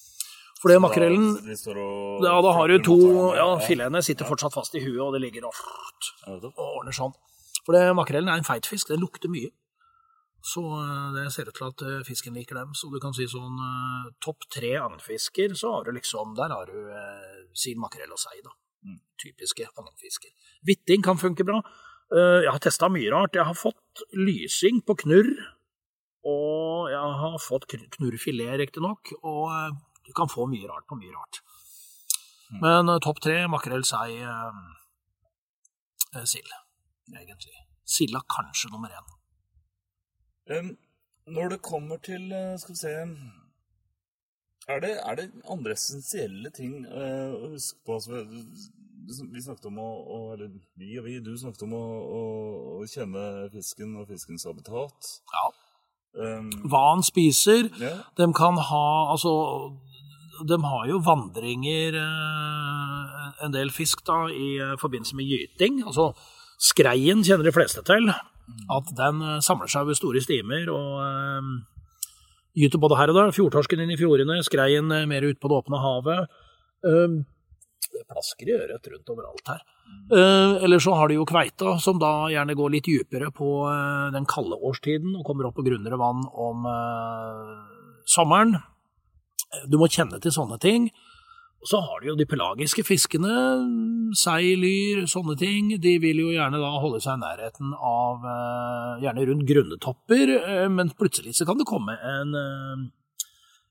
For 0.59 0.73
det 0.73 0.81
makrellen 0.83 1.37
Ja, 1.47 2.35
da 2.43 2.53
har 2.57 2.71
du 2.71 2.81
to 2.83 2.97
Ja, 3.37 3.47
filetene 3.63 4.03
sitter 4.03 4.27
fortsatt 4.27 4.55
fast 4.55 4.75
i 4.75 4.83
huet, 4.83 4.99
og 5.07 5.15
det 5.15 5.23
ligger 5.23 5.47
og, 5.47 5.55
og 6.27 6.59
ordner 6.59 6.97
sånn. 6.97 7.15
For 7.65 7.77
det, 7.77 7.85
makrellen 7.95 8.31
er 8.33 8.41
en 8.41 8.47
feit 8.47 8.67
fisk, 8.67 8.91
den 8.91 9.03
lukter 9.03 9.31
mye. 9.31 9.53
Så 10.49 10.63
eh, 10.79 11.09
det 11.17 11.27
ser 11.35 11.51
ut 11.51 11.57
til 11.59 11.67
at 11.69 11.83
eh, 11.85 12.05
fisken 12.09 12.37
liker 12.39 12.57
dem. 12.57 12.71
Så 12.79 12.89
du 12.93 12.97
kan 13.03 13.13
si 13.17 13.27
sånn 13.29 13.59
eh, 13.65 14.07
topp 14.25 14.47
tre 14.55 14.71
agnfisker, 14.81 15.53
så 15.59 15.75
har 15.75 15.89
du 15.89 15.93
liksom 15.99 16.33
Der 16.39 16.55
har 16.55 16.71
du 16.71 16.79
eh, 16.95 17.43
sild, 17.53 17.81
makrell 17.83 18.15
og 18.15 18.21
sei, 18.23 18.39
da. 18.47 18.55
Typiske 19.19 19.67
agnfisker. 19.75 20.31
Hvitting 20.65 21.03
kan 21.05 21.19
funke 21.19 21.45
bra. 21.45 21.59
Uh, 22.09 22.39
jeg 22.45 22.53
har 22.55 22.61
testa 22.63 22.87
mye 22.89 23.11
rart. 23.13 23.35
Jeg 23.37 23.45
har 23.45 23.57
fått 23.59 24.05
lysing 24.17 24.79
på 24.87 24.95
knurr. 25.03 25.33
Og 26.25 26.87
jeg 26.93 27.19
har 27.23 27.35
fått 27.43 27.67
kn- 27.69 27.89
knurrfilet, 27.97 28.55
riktignok. 28.63 29.11
Og 29.19 29.43
uh, 29.51 29.75
du 30.07 30.13
kan 30.17 30.31
få 30.31 30.47
mye 30.49 30.71
rart 30.71 30.87
på 30.89 30.97
mye 31.01 31.11
rart. 31.13 31.43
Men 32.63 32.89
uh, 32.95 33.01
topp 33.03 33.19
tre 33.27 33.43
makrell, 33.51 33.83
sei, 33.85 34.23
sild, 36.25 36.55
egentlig. 37.11 37.59
Silda 37.99 38.23
kanskje 38.31 38.71
nummer 38.73 38.95
én. 38.95 39.18
Um, 40.49 40.77
når 41.29 41.49
det 41.49 41.63
kommer 41.63 41.97
til 42.01 42.33
eh, 42.33 42.59
Skal 42.59 42.73
vi 42.73 42.79
se 42.79 42.93
Er 44.69 44.81
det, 44.81 44.95
er 45.05 45.15
det 45.15 45.31
andre 45.51 45.75
essensielle 45.77 46.51
ting 46.57 46.87
uh, 46.87 47.35
å 47.37 47.51
huske 47.53 47.81
på? 47.85 47.99
Altså, 47.99 48.23
vi, 49.33 49.43
snakket 49.45 49.69
om 49.71 49.81
å, 49.81 49.89
å 49.89 50.19
Eller 50.35 50.55
vi 50.77 50.99
og 51.01 51.05
vi, 51.09 51.19
du 51.25 51.35
snakket 51.37 51.67
om 51.69 51.75
å, 51.77 51.85
å, 52.19 52.23
å 52.79 52.89
kjenne 52.89 53.49
fisken 53.53 53.97
og 54.01 54.09
fiskens 54.11 54.45
habitat. 54.49 55.13
Ja. 55.35 55.45
Um, 56.19 56.51
Hva 56.69 56.83
han 56.91 57.05
spiser. 57.05 57.69
ja. 57.81 57.95
De 58.17 58.29
kan 58.37 58.61
ha 58.71 58.87
Altså, 59.13 59.33
de 60.49 60.59
har 60.63 60.85
jo 60.87 61.01
vandringer, 61.03 61.97
eh, 61.99 63.45
en 63.45 63.55
del 63.55 63.73
fisk, 63.75 64.05
da, 64.07 64.27
i 64.31 64.77
forbindelse 64.79 65.17
med 65.19 65.27
gyting. 65.27 65.81
Altså, 65.87 66.13
skreien 66.61 67.25
kjenner 67.27 67.49
de 67.49 67.55
fleste 67.57 67.83
til. 67.89 68.13
At 68.73 68.93
den 68.97 69.23
eh, 69.25 69.41
samler 69.45 69.71
seg 69.71 69.89
ved 69.89 69.99
store 69.99 70.23
stimer 70.25 70.69
og 70.73 71.01
eh, 71.05 71.49
gyter 72.59 72.83
både 72.83 72.99
her 73.01 73.13
og 73.13 73.19
der. 73.19 73.35
Fjordtorsken 73.37 73.83
inn 73.85 73.95
i 73.95 73.99
fjordene, 74.01 74.41
skreien 74.47 74.93
eh, 74.95 75.09
mer 75.09 75.27
ut 75.27 75.41
på 75.41 75.51
det 75.51 75.59
åpne 75.63 75.83
havet. 75.83 76.39
Det 77.89 78.05
plasker 78.07 78.49
i 78.51 78.55
øret 78.55 78.89
rundt 78.93 79.13
overalt 79.15 79.53
her. 79.55 79.63
Eh, 80.13 80.65
eller 80.67 80.83
så 80.85 80.95
har 80.99 81.09
de 81.09 81.19
jo 81.19 81.27
kveita, 81.29 81.79
som 81.83 82.01
da 82.01 82.29
gjerne 82.33 82.57
går 82.59 82.75
litt 82.77 82.89
dypere 82.89 83.33
på 83.35 83.51
den 84.15 84.29
kalde 84.29 84.59
årstiden 84.69 85.17
og 85.17 85.25
kommer 85.27 85.49
opp 85.49 85.59
på 85.59 85.67
grunnere 85.67 86.01
vann 86.01 86.25
om 86.29 86.67
sommeren. 88.09 88.59
Du 89.69 89.79
må 89.81 89.89
kjenne 89.89 90.21
til 90.21 90.35
sånne 90.35 90.61
ting. 90.61 90.91
Og 91.59 91.67
så 91.67 91.81
har 91.83 92.01
de 92.01 92.13
jo 92.13 92.19
de 92.19 92.27
pelagiske 92.29 92.85
fiskene, 92.87 93.33
sei, 94.15 94.53
lyr, 94.55 95.03
sånne 95.11 95.35
ting. 95.41 95.73
De 95.83 95.97
vil 96.03 96.21
jo 96.23 96.31
gjerne 96.31 96.61
da 96.63 96.71
holde 96.79 97.01
seg 97.03 97.19
i 97.19 97.23
nærheten 97.25 97.73
av 97.75 98.29
eh, 98.31 98.93
Gjerne 99.03 99.27
rundt 99.27 99.49
grunnetopper, 99.49 100.37
eh, 100.39 100.69
men 100.71 100.95
plutselig 100.99 101.35
så 101.39 101.47
kan 101.49 101.59
det 101.59 101.67
komme 101.69 101.99
en 101.99 102.39
eh, 102.39 102.87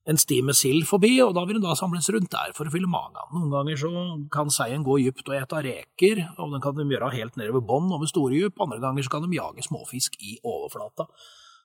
en 0.08 0.16
sti 0.20 0.38
med 0.48 0.56
sild 0.56 0.86
forbi, 0.88 1.18
og 1.20 1.34
da 1.36 1.44
vil 1.44 1.58
den 1.58 1.66
da 1.66 1.74
samles 1.76 2.08
rundt 2.16 2.32
der 2.32 2.54
for 2.56 2.70
å 2.70 2.72
fylle 2.72 2.88
magen. 2.88 3.26
Noen 3.34 3.52
ganger 3.52 3.80
så 3.82 3.90
kan 4.32 4.52
seien 4.54 4.86
gå 4.88 4.96
dypt 5.04 5.28
og 5.28 5.36
ete 5.36 5.64
reker, 5.66 6.22
og 6.40 6.54
den 6.54 6.64
kan 6.64 6.78
de 6.78 6.86
gjøre 6.88 7.12
helt 7.12 7.36
nedover 7.40 7.66
bånn 7.68 7.92
over 7.92 8.08
store 8.08 8.38
dyp. 8.38 8.62
Andre 8.64 8.80
ganger 8.84 9.04
så 9.04 9.18
kan 9.18 9.28
de 9.28 9.36
jage 9.36 9.68
småfisk 9.68 10.16
i 10.24 10.38
overflata. 10.48 11.10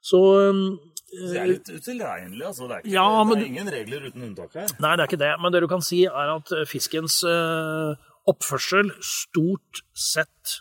Så 0.02 0.18
Så 1.12 1.28
det 1.28 1.40
er 1.42 1.50
litt 1.50 1.68
utilregnelig, 1.68 2.44
altså. 2.48 2.66
Det 2.68 2.74
er, 2.74 2.80
ikke, 2.82 2.92
Ja, 2.94 3.24
men- 3.24 3.38
det 3.38 3.44
er 3.44 3.50
ingen 3.52 3.72
regler 3.74 4.06
uten 4.08 4.22
unntak 4.30 4.54
her. 4.56 4.68
Nei, 4.80 4.96
det 4.96 5.02
er 5.04 5.08
ikke 5.10 5.20
det. 5.20 5.32
Men 5.42 5.52
det 5.52 5.60
du 5.62 5.68
kan 5.68 5.84
si, 5.84 6.04
er 6.08 6.36
at 6.36 6.52
eh, 6.56 6.64
fiskens 6.66 7.18
uh, 7.28 7.92
oppførsel 8.26 8.90
stort 9.04 9.82
sett 9.92 10.54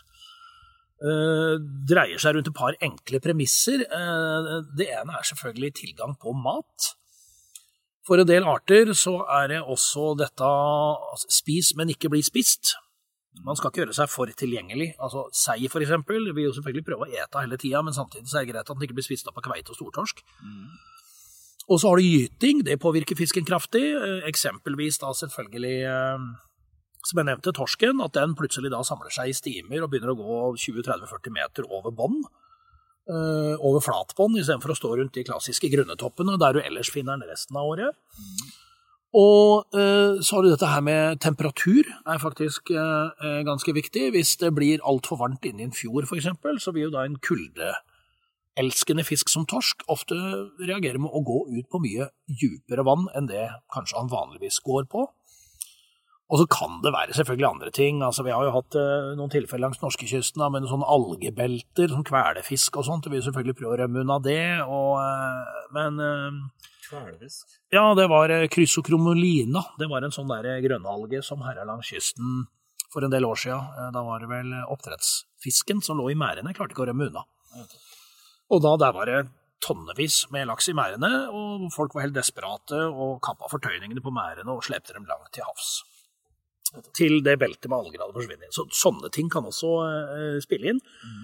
uh, 1.02 1.56
dreier 1.88 2.20
seg 2.20 2.36
rundt 2.36 2.52
et 2.52 2.58
par 2.58 2.76
enkle 2.84 3.20
premisser. 3.24 3.86
Uh, 3.88 4.60
det 4.76 4.90
ene 4.92 5.16
er 5.16 5.24
selvfølgelig 5.24 5.72
tilgang 5.80 6.18
på 6.20 6.36
mat. 6.36 6.92
For 8.06 8.20
en 8.20 8.28
del 8.28 8.44
arter 8.44 8.92
så 8.98 9.22
er 9.30 9.48
det 9.54 9.62
også 9.62 10.12
dette 10.18 10.44
altså, 10.44 11.30
spis, 11.30 11.72
men 11.78 11.88
ikke 11.94 12.10
bli 12.12 12.22
spist. 12.22 12.74
Man 13.40 13.56
skal 13.56 13.70
ikke 13.72 13.80
gjøre 13.86 13.96
seg 13.96 14.10
for 14.12 14.26
tilgjengelig. 14.26 14.90
Altså 15.00 15.24
Sei, 15.32 15.64
eksempel, 15.66 16.28
vil 16.36 16.44
jo 16.50 16.52
selvfølgelig 16.52 16.84
prøve 16.84 17.06
å 17.08 17.12
ete 17.16 17.40
hele 17.40 17.56
tida, 17.56 17.80
men 17.82 17.94
samtidig 17.96 18.28
så 18.28 18.38
er 18.38 18.44
det 18.44 18.52
greit 18.52 18.68
at 18.68 18.76
den 18.76 18.84
ikke 18.84 18.98
blir 18.98 19.06
spist 19.06 19.26
opp 19.30 19.38
av 19.40 19.46
kveite 19.48 19.72
og 19.72 19.78
stortorsk. 19.78 20.20
Og 21.70 21.80
så 21.80 21.88
har 21.88 21.96
du 21.96 22.02
gyting, 22.04 22.62
det 22.66 22.80
påvirker 22.82 23.16
fisken 23.16 23.46
kraftig. 23.48 23.84
Eh, 23.96 24.28
Eksempelvis 24.28 24.98
da 25.00 25.12
selvfølgelig, 25.16 25.78
eh, 25.88 26.18
som 27.08 27.18
jeg 27.18 27.26
nevnte, 27.30 27.52
torsken. 27.56 28.02
At 28.04 28.12
den 28.18 28.34
plutselig 28.38 28.70
da 28.70 28.82
samler 28.84 29.10
seg 29.14 29.30
i 29.30 29.36
stimer 29.36 29.82
og 29.82 29.90
begynner 29.90 30.12
å 30.12 30.18
gå 30.18 30.40
20-30-40 30.58 31.30
meter 31.32 31.64
over 31.70 31.90
bånd. 31.90 32.24
eh, 33.08 33.56
over 33.58 33.80
flatbånd, 33.82 34.36
istedenfor 34.38 34.70
å 34.70 34.76
stå 34.78 34.96
rundt 34.96 35.12
de 35.14 35.24
klassiske 35.24 35.66
grunnetoppene, 35.72 36.36
der 36.38 36.52
du 36.52 36.60
ellers 36.62 36.88
finner 36.88 37.18
den 37.18 37.28
resten 37.32 37.56
av 37.58 37.66
året. 37.66 37.96
Og 39.12 39.76
eh, 39.76 40.20
så 40.24 40.38
har 40.38 40.44
du 40.44 40.48
dette 40.48 40.68
her 40.72 40.80
med 40.84 41.20
temperatur, 41.20 41.84
er 42.08 42.20
faktisk 42.20 42.70
eh, 42.72 43.10
eh, 43.20 43.40
ganske 43.44 43.74
viktig. 43.76 44.08
Hvis 44.14 44.38
det 44.40 44.54
blir 44.56 44.84
altfor 44.88 45.20
varmt 45.20 45.44
inne 45.44 45.60
i 45.60 45.68
en 45.68 45.76
fjord, 45.76 46.08
f.eks., 46.08 46.30
så 46.64 46.72
vil 46.72 46.86
jo 46.86 46.94
da 46.94 47.04
en 47.04 47.18
kuldeelskende 47.20 49.04
fisk 49.04 49.28
som 49.28 49.44
torsk 49.48 49.84
ofte 49.92 50.16
reagere 50.64 51.02
med 51.02 51.12
å 51.12 51.20
gå 51.28 51.42
ut 51.52 51.68
på 51.68 51.82
mye 51.84 52.08
dypere 52.24 52.86
vann 52.88 53.10
enn 53.12 53.28
det 53.28 53.50
kanskje 53.74 54.00
han 54.00 54.08
vanligvis 54.12 54.62
går 54.64 54.88
på. 54.88 55.04
Og 56.32 56.40
så 56.40 56.48
kan 56.48 56.80
det 56.80 56.94
være 56.94 57.12
selvfølgelig 57.12 57.50
andre 57.50 57.70
ting. 57.76 58.00
altså 58.00 58.24
Vi 58.24 58.32
har 58.32 58.46
jo 58.46 58.54
hatt 58.54 58.76
noen 59.18 59.28
tilfeller 59.28 59.66
langs 59.66 59.82
norskekysten 59.82 60.40
med 60.54 60.64
sånne 60.64 60.88
algebelter, 60.88 61.92
som 61.92 62.06
kvelefisk 62.08 62.78
og 62.80 62.86
sånt. 62.88 63.04
Vi 63.04 63.18
vil 63.18 63.26
selvfølgelig 63.26 63.58
prøve 63.58 63.74
å 63.74 63.80
rømme 63.82 64.00
unna 64.00 64.16
det, 64.24 64.46
og, 64.64 64.96
men 65.76 66.00
eh, 66.92 67.04
Kvelerfisk. 67.04 67.56
ja, 67.72 67.84
det 67.98 68.08
var 68.12 68.32
krysokromolina. 68.52 69.62
Det 69.78 69.88
var 69.90 70.04
en 70.06 70.14
sånn 70.14 70.28
der 70.30 70.48
eh, 70.56 70.62
grønnalge 70.64 71.22
som 71.24 71.42
herja 71.46 71.64
langs 71.68 71.88
kysten 71.92 72.46
for 72.92 73.04
en 73.06 73.10
del 73.14 73.24
år 73.24 73.38
siden. 73.40 73.60
Eh, 73.78 73.90
Da 73.94 74.02
var 74.06 74.20
det 74.20 74.28
vel 74.32 74.52
eh, 74.52 74.66
oppdrettsfisken 74.72 75.82
som 75.82 75.98
lå 76.00 76.10
i 76.12 76.18
merdene, 76.18 76.54
klarte 76.56 76.74
ikke 76.76 76.84
å 76.86 76.90
rømme 76.92 77.08
unna. 77.10 77.24
Og 78.52 78.60
da 78.64 78.76
der 78.80 78.92
var 78.92 79.06
det 79.08 79.20
tonnevis 79.62 80.24
med 80.34 80.48
laks 80.50 80.68
i 80.68 80.74
merdene, 80.74 81.08
og 81.30 81.68
folk 81.72 81.94
var 81.94 82.02
helt 82.08 82.16
desperate 82.16 82.74
og 82.90 83.20
kappa 83.22 83.46
fortøyningene 83.52 84.02
på 84.02 84.10
merdene 84.12 84.50
og 84.56 84.64
slepte 84.66 84.92
dem 84.96 85.06
langt 85.06 85.30
til 85.36 85.44
havs. 85.46 85.82
Til 86.96 87.20
det 87.22 87.36
beltet 87.38 87.68
med 87.68 87.78
alger 87.78 88.00
hadde 88.02 88.16
forsvunnet. 88.16 88.50
Så 88.56 88.64
sånne 88.74 89.10
ting 89.12 89.28
kan 89.30 89.44
også 89.46 89.70
eh, 89.86 90.40
spille 90.42 90.72
inn. 90.72 90.80
Eh, 90.80 91.22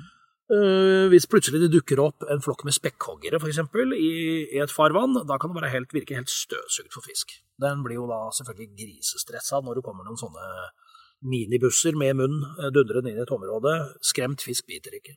hvis 0.48 1.26
plutselig 1.28 1.60
det 1.60 1.72
dukker 1.74 2.00
opp 2.00 2.24
en 2.32 2.40
flokk 2.40 2.62
med 2.64 2.72
spekkhoggere 2.72 3.36
eksempel, 3.50 3.92
i, 3.92 4.12
i 4.56 4.60
et 4.62 4.72
farvann, 4.72 5.18
da 5.28 5.36
kan 5.36 5.52
det 5.52 5.58
bare 5.58 5.72
helt, 5.74 5.92
virke 5.92 6.16
helt 6.16 6.32
støvsugd 6.32 6.94
for 6.94 7.04
fisk. 7.04 7.34
Den 7.60 7.82
blir 7.84 7.98
jo 7.98 8.06
da 8.08 8.28
selvfølgelig 8.32 8.70
grisestressa 8.78 9.60
når 9.60 9.78
det 9.78 9.84
kommer 9.84 10.08
noen 10.08 10.20
sånne 10.20 10.46
minibusser 11.26 11.96
med 11.98 12.18
munn 12.18 12.42
eh, 12.58 12.70
dundrende 12.74 13.12
inn 13.12 13.20
i 13.20 13.24
et 13.24 13.34
område. 13.34 13.74
Skremt 14.04 14.44
fisk 14.44 14.68
biter 14.70 14.94
ikke. 14.98 15.16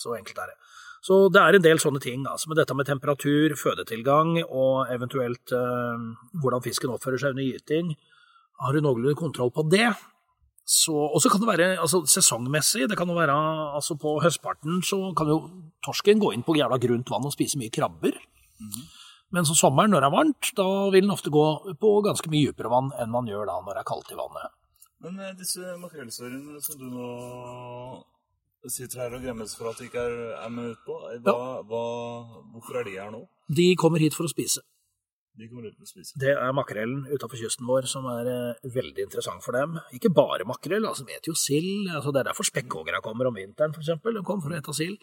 Så 0.00 0.14
enkelt 0.16 0.38
er 0.38 0.52
det. 0.52 0.58
Så 1.04 1.16
det 1.32 1.40
er 1.40 1.56
en 1.56 1.64
del 1.64 1.80
sånne 1.80 2.00
ting. 2.02 2.26
altså 2.28 2.50
med 2.50 2.60
Dette 2.60 2.76
med 2.76 2.86
temperatur, 2.86 3.56
fødetilgang 3.56 4.36
og 4.44 4.92
eventuelt 4.92 5.52
eh, 5.56 6.06
hvordan 6.42 6.64
fisken 6.64 6.92
oppfører 6.94 7.20
seg 7.20 7.36
under 7.36 7.48
gyting. 7.48 7.94
Har 8.60 8.76
du 8.76 8.84
noenlunde 8.84 9.16
kontroll 9.16 9.52
på 9.52 9.64
det, 9.72 9.88
og 10.68 11.18
så 11.22 11.30
kan 11.32 11.40
det 11.42 11.48
være 11.48 11.68
altså, 11.82 12.04
sesongmessig. 12.06 12.88
det 12.88 12.96
kan 12.98 13.08
jo 13.08 13.14
være, 13.14 13.34
altså 13.74 13.96
På 13.98 14.20
høstparten 14.22 14.82
så 14.82 15.12
kan 15.16 15.26
jo 15.26 15.40
torsken 15.82 16.20
gå 16.20 16.32
inn 16.32 16.44
på 16.46 16.54
jævla 16.54 16.78
grunt 16.78 17.10
vann 17.10 17.26
og 17.26 17.32
spise 17.32 17.58
mye 17.58 17.70
krabber. 17.74 18.14
Men 19.30 19.46
så 19.46 19.54
sommeren, 19.54 19.90
når 19.90 20.00
det 20.00 20.08
er 20.08 20.16
varmt, 20.16 20.52
da 20.58 20.68
vil 20.90 21.04
den 21.06 21.14
ofte 21.14 21.30
gå 21.30 21.74
på 21.80 21.90
ganske 22.06 22.30
mye 22.30 22.50
dypere 22.50 22.70
vann 22.70 22.90
enn 22.98 23.10
man 23.10 23.28
gjør 23.30 23.46
da 23.46 23.58
når 23.62 23.78
det 23.78 23.82
er 23.82 23.90
kaldt 23.90 24.10
i 24.10 24.18
vannet. 24.18 24.54
Men 25.00 25.20
eh, 25.20 25.36
disse 25.38 25.76
makrellsårene 25.80 26.60
som 26.60 26.80
du 26.80 26.88
nå 26.92 27.10
sitter 28.68 29.04
her 29.04 29.14
og 29.16 29.22
gremmes 29.24 29.54
for 29.56 29.70
at 29.70 29.78
de 29.80 29.86
ikke 29.88 30.02
er, 30.02 30.16
er 30.36 30.50
med 30.52 30.74
ut 30.74 30.82
på, 30.84 30.96
eh, 31.08 31.22
hva, 31.24 31.62
hva, 31.64 31.84
hvorfor 32.52 32.80
er 32.80 32.88
de 32.88 32.98
her 32.98 33.14
nå? 33.14 33.22
De 33.48 33.70
kommer 33.80 34.02
hit 34.02 34.18
for 34.18 34.28
å 34.28 34.32
spise. 34.32 34.64
De 35.38 35.46
kommer 35.48 35.70
ut 35.70 35.78
og 35.78 35.86
å 35.86 35.88
spise. 35.88 36.18
Det 36.20 36.32
er 36.34 36.54
makrellen 36.56 37.04
utenfor 37.08 37.38
kysten 37.38 37.68
vår 37.68 37.86
som 37.88 38.06
er 38.10 38.28
eh, 38.28 38.70
veldig 38.74 39.06
interessant 39.06 39.44
for 39.44 39.56
dem. 39.56 39.78
Ikke 39.96 40.10
bare 40.12 40.46
makrell, 40.48 40.84
altså 40.88 41.06
vet 41.08 41.28
jo 41.28 41.36
sild. 41.38 41.88
Altså, 41.88 42.12
det 42.12 42.22
er 42.22 42.30
derfor 42.32 42.48
spekkhoggerne 42.48 43.02
kommer 43.04 43.30
om 43.30 43.38
vinteren, 43.38 43.74
f.eks. 43.76 43.92
De 44.02 44.24
kommer 44.26 44.44
for 44.44 44.54
å 44.54 44.58
ete 44.58 44.74
sild. 44.76 44.98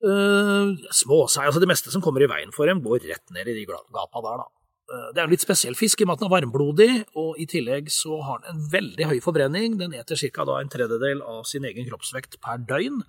Uh, 0.00 0.72
Småsei, 0.96 1.44
altså 1.44 1.60
det 1.60 1.68
meste 1.68 1.92
som 1.92 2.00
kommer 2.00 2.24
i 2.24 2.28
veien 2.30 2.52
for 2.56 2.68
dem, 2.68 2.80
går 2.80 3.04
rett 3.04 3.34
ned 3.36 3.50
i 3.52 3.58
de 3.58 3.66
gapa 3.68 4.22
der, 4.24 4.42
da. 4.42 4.48
Uh, 4.90 5.08
det 5.14 5.20
er 5.20 5.26
en 5.26 5.34
litt 5.34 5.44
spesiell 5.44 5.76
fisk 5.78 6.00
i 6.00 6.06
og 6.06 6.10
med 6.10 6.16
at 6.16 6.22
den 6.22 6.30
er 6.30 6.34
varmblodig, 6.34 6.90
og 7.20 7.40
i 7.40 7.46
tillegg 7.48 7.92
så 7.94 8.20
har 8.26 8.42
den 8.42 8.56
en 8.56 8.68
veldig 8.72 9.10
høy 9.12 9.18
forbrenning. 9.22 9.76
Den 9.80 9.96
eter 9.96 10.18
ca. 10.34 10.48
en 10.56 10.72
tredjedel 10.72 11.22
av 11.22 11.44
sin 11.48 11.68
egen 11.68 11.88
kroppsvekt 11.88 12.40
per 12.42 12.64
døgn. 12.64 13.04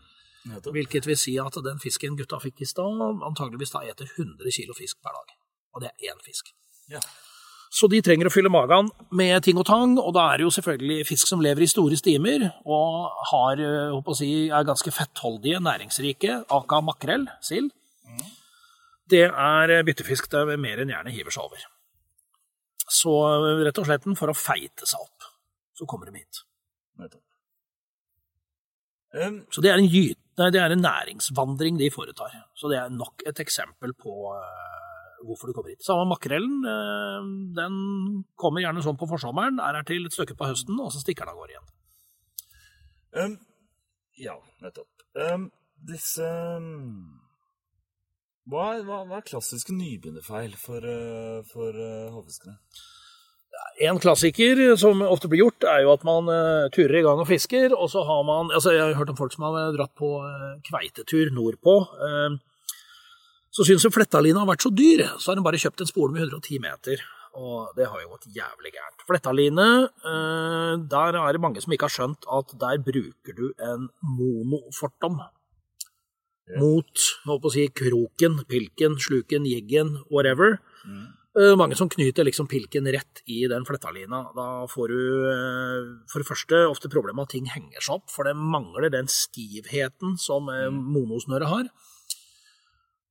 Hvilket 0.67 1.05
vil 1.05 1.19
si 1.19 1.35
at 1.41 1.57
den 1.63 1.81
fisken 1.81 2.17
gutta 2.17 2.39
fikk 2.41 2.63
i 2.65 2.69
stad, 2.69 3.21
antageligvis 3.27 3.75
da 3.75 3.85
eter 3.85 4.09
100 4.09 4.55
kilo 4.55 4.77
fisk 4.77 5.01
per 5.01 5.15
dag. 5.19 5.40
Og 5.75 5.83
det 5.83 5.91
er 5.91 6.11
én 6.11 6.23
fisk. 6.25 6.53
Ja. 6.91 7.01
Så 7.71 7.87
de 7.87 8.01
trenger 8.03 8.27
å 8.27 8.33
fylle 8.33 8.51
magen 8.51 8.89
med 9.15 9.45
ting 9.45 9.59
og 9.61 9.65
tang, 9.69 9.95
og 10.01 10.11
da 10.17 10.25
er 10.31 10.41
det 10.41 10.43
jo 10.43 10.53
selvfølgelig 10.57 11.05
fisk 11.07 11.29
som 11.29 11.43
lever 11.43 11.63
i 11.63 11.69
store 11.71 11.95
stimer 11.95 12.49
og 12.65 13.07
har, 13.31 13.61
eh, 13.63 14.13
si, 14.17 14.49
er 14.49 14.67
ganske 14.67 14.91
fettholdige, 14.91 15.61
næringsrike, 15.63 16.41
aka 16.51 16.81
makrell, 16.83 17.29
sild. 17.39 17.71
Det 19.11 19.23
er 19.27 19.83
byttefisk 19.87 20.29
det 20.31 20.59
mer 20.59 20.83
enn 20.83 20.91
gjerne 20.91 21.15
hiver 21.15 21.31
seg 21.31 21.47
over. 21.47 21.63
Så 22.91 23.15
eh, 23.29 23.63
rett 23.67 23.79
og 23.79 23.87
slett 23.87 24.07
for 24.19 24.31
å 24.31 24.35
feite 24.35 24.87
seg 24.87 24.99
opp, 24.99 25.31
så 25.77 25.87
kommer 25.87 26.11
de 26.11 26.19
hit. 26.19 26.43
Um, 29.11 29.41
Så 29.51 29.63
det 29.63 29.71
er 29.71 29.79
en, 29.79 29.87
nei, 29.87 30.49
det 30.55 30.59
er 30.61 30.71
en 30.71 30.85
næringsvandring 30.85 31.79
de 31.79 31.89
foretar. 31.91 32.35
Så 32.55 32.71
det 32.71 32.79
er 32.79 32.91
nok 32.95 33.23
et 33.27 33.39
eksempel 33.43 33.95
på 33.99 34.35
eh, 34.35 34.90
hvorfor 35.25 35.49
du 35.49 35.55
kommer 35.55 35.73
hit. 35.73 35.83
Samme 35.85 36.07
makrellen, 36.09 36.59
eh, 36.67 37.29
den 37.57 37.79
kommer 38.39 38.63
gjerne 38.63 38.83
sånn 38.85 38.99
på 38.99 39.09
forsommeren, 39.09 39.61
er 39.61 39.79
her 39.79 39.87
til 39.87 40.05
et 40.07 40.15
stykke 40.15 40.37
på 40.39 40.49
høsten, 40.51 40.79
og 40.81 40.91
så 40.93 41.03
stikker 41.03 41.27
den 41.27 41.35
av 41.35 41.41
gårde 41.41 41.55
igjen. 41.55 41.71
um, 43.21 43.35
ja, 44.21 44.37
nettopp. 44.63 44.87
Um, 45.17 45.49
disse 45.91 46.23
um, 46.23 47.19
hva, 48.49 48.71
hva, 48.85 49.03
hva 49.05 49.19
er 49.19 49.27
klassiske 49.27 49.75
nybegynnerfeil 49.75 50.55
for, 50.59 50.85
uh, 50.85 51.41
for 51.51 51.77
uh, 51.77 52.09
havfiskere? 52.15 52.57
En 53.83 53.99
klassiker 53.99 54.59
som 54.79 55.01
ofte 55.03 55.29
blir 55.31 55.43
gjort, 55.43 55.65
er 55.67 55.83
jo 55.85 55.91
at 55.93 56.05
man 56.07 56.29
uh, 56.31 56.69
turer 56.73 56.99
i 56.99 57.03
gang 57.05 57.19
og 57.21 57.27
fisker, 57.29 57.75
og 57.75 57.89
så 57.91 58.03
har 58.07 58.23
man 58.27 58.51
altså 58.53 58.73
Jeg 58.75 58.83
har 58.83 58.97
hørt 58.99 59.11
om 59.13 59.19
folk 59.19 59.35
som 59.35 59.45
har 59.47 59.75
dratt 59.75 59.93
på 59.97 60.13
uh, 60.23 60.55
kveitetur 60.67 61.33
nordpå. 61.35 61.75
Eh, 62.07 62.39
så 63.51 63.65
syns 63.67 63.83
hun 63.83 63.93
flettalina 63.93 64.43
har 64.43 64.49
vært 64.49 64.63
så 64.63 64.71
dyr, 64.71 65.03
så 65.19 65.31
har 65.31 65.39
hun 65.39 65.45
bare 65.47 65.59
kjøpt 65.59 65.83
en 65.83 65.89
spole 65.89 66.15
med 66.15 66.23
110 66.23 66.61
meter. 66.63 67.03
Og 67.39 67.71
det 67.77 67.85
har 67.87 68.01
jo 68.01 68.09
gått 68.11 68.27
jævlig 68.35 68.73
gærent. 68.75 69.03
Flettaline, 69.07 69.67
eh, 69.87 70.73
der 70.91 71.15
er 71.15 71.31
det 71.31 71.39
mange 71.43 71.61
som 71.63 71.71
ikke 71.71 71.87
har 71.87 71.95
skjønt 71.95 72.27
at 72.27 72.51
der 72.59 72.81
bruker 72.83 73.35
du 73.35 73.53
en 73.59 73.87
monofortom. 74.03 75.21
Mot 76.59 77.03
holdt 77.23 77.43
på 77.43 77.47
å 77.47 77.53
si, 77.53 77.67
kroken, 77.71 78.41
pilken, 78.49 78.97
sluken, 78.99 79.47
jiggen, 79.47 79.97
whatever. 80.11 80.59
Mm. 80.83 81.07
mange 81.55 81.77
som 81.79 81.87
knyter 81.87 82.25
liksom 82.27 82.49
pilken 82.51 82.83
rett 82.91 83.21
i 83.31 83.47
den 83.47 83.63
flettalina. 83.63 84.33
Da 84.35 84.67
får 84.67 84.87
du, 84.91 85.01
eh, 85.31 86.03
for 86.11 86.19
det 86.19 86.27
første 86.27 86.67
ofte 86.67 86.89
problemet 86.91 87.23
at 87.23 87.29
ting 87.29 87.45
henger 87.45 87.79
seg 87.79 87.95
opp, 87.95 88.09
for 88.11 88.25
det 88.25 88.35
mangler 88.35 88.91
den 88.91 89.07
stivheten 89.07 90.19
som 90.19 90.49
eh, 90.49 90.67
monosnøret 90.67 91.47
har. 91.47 91.69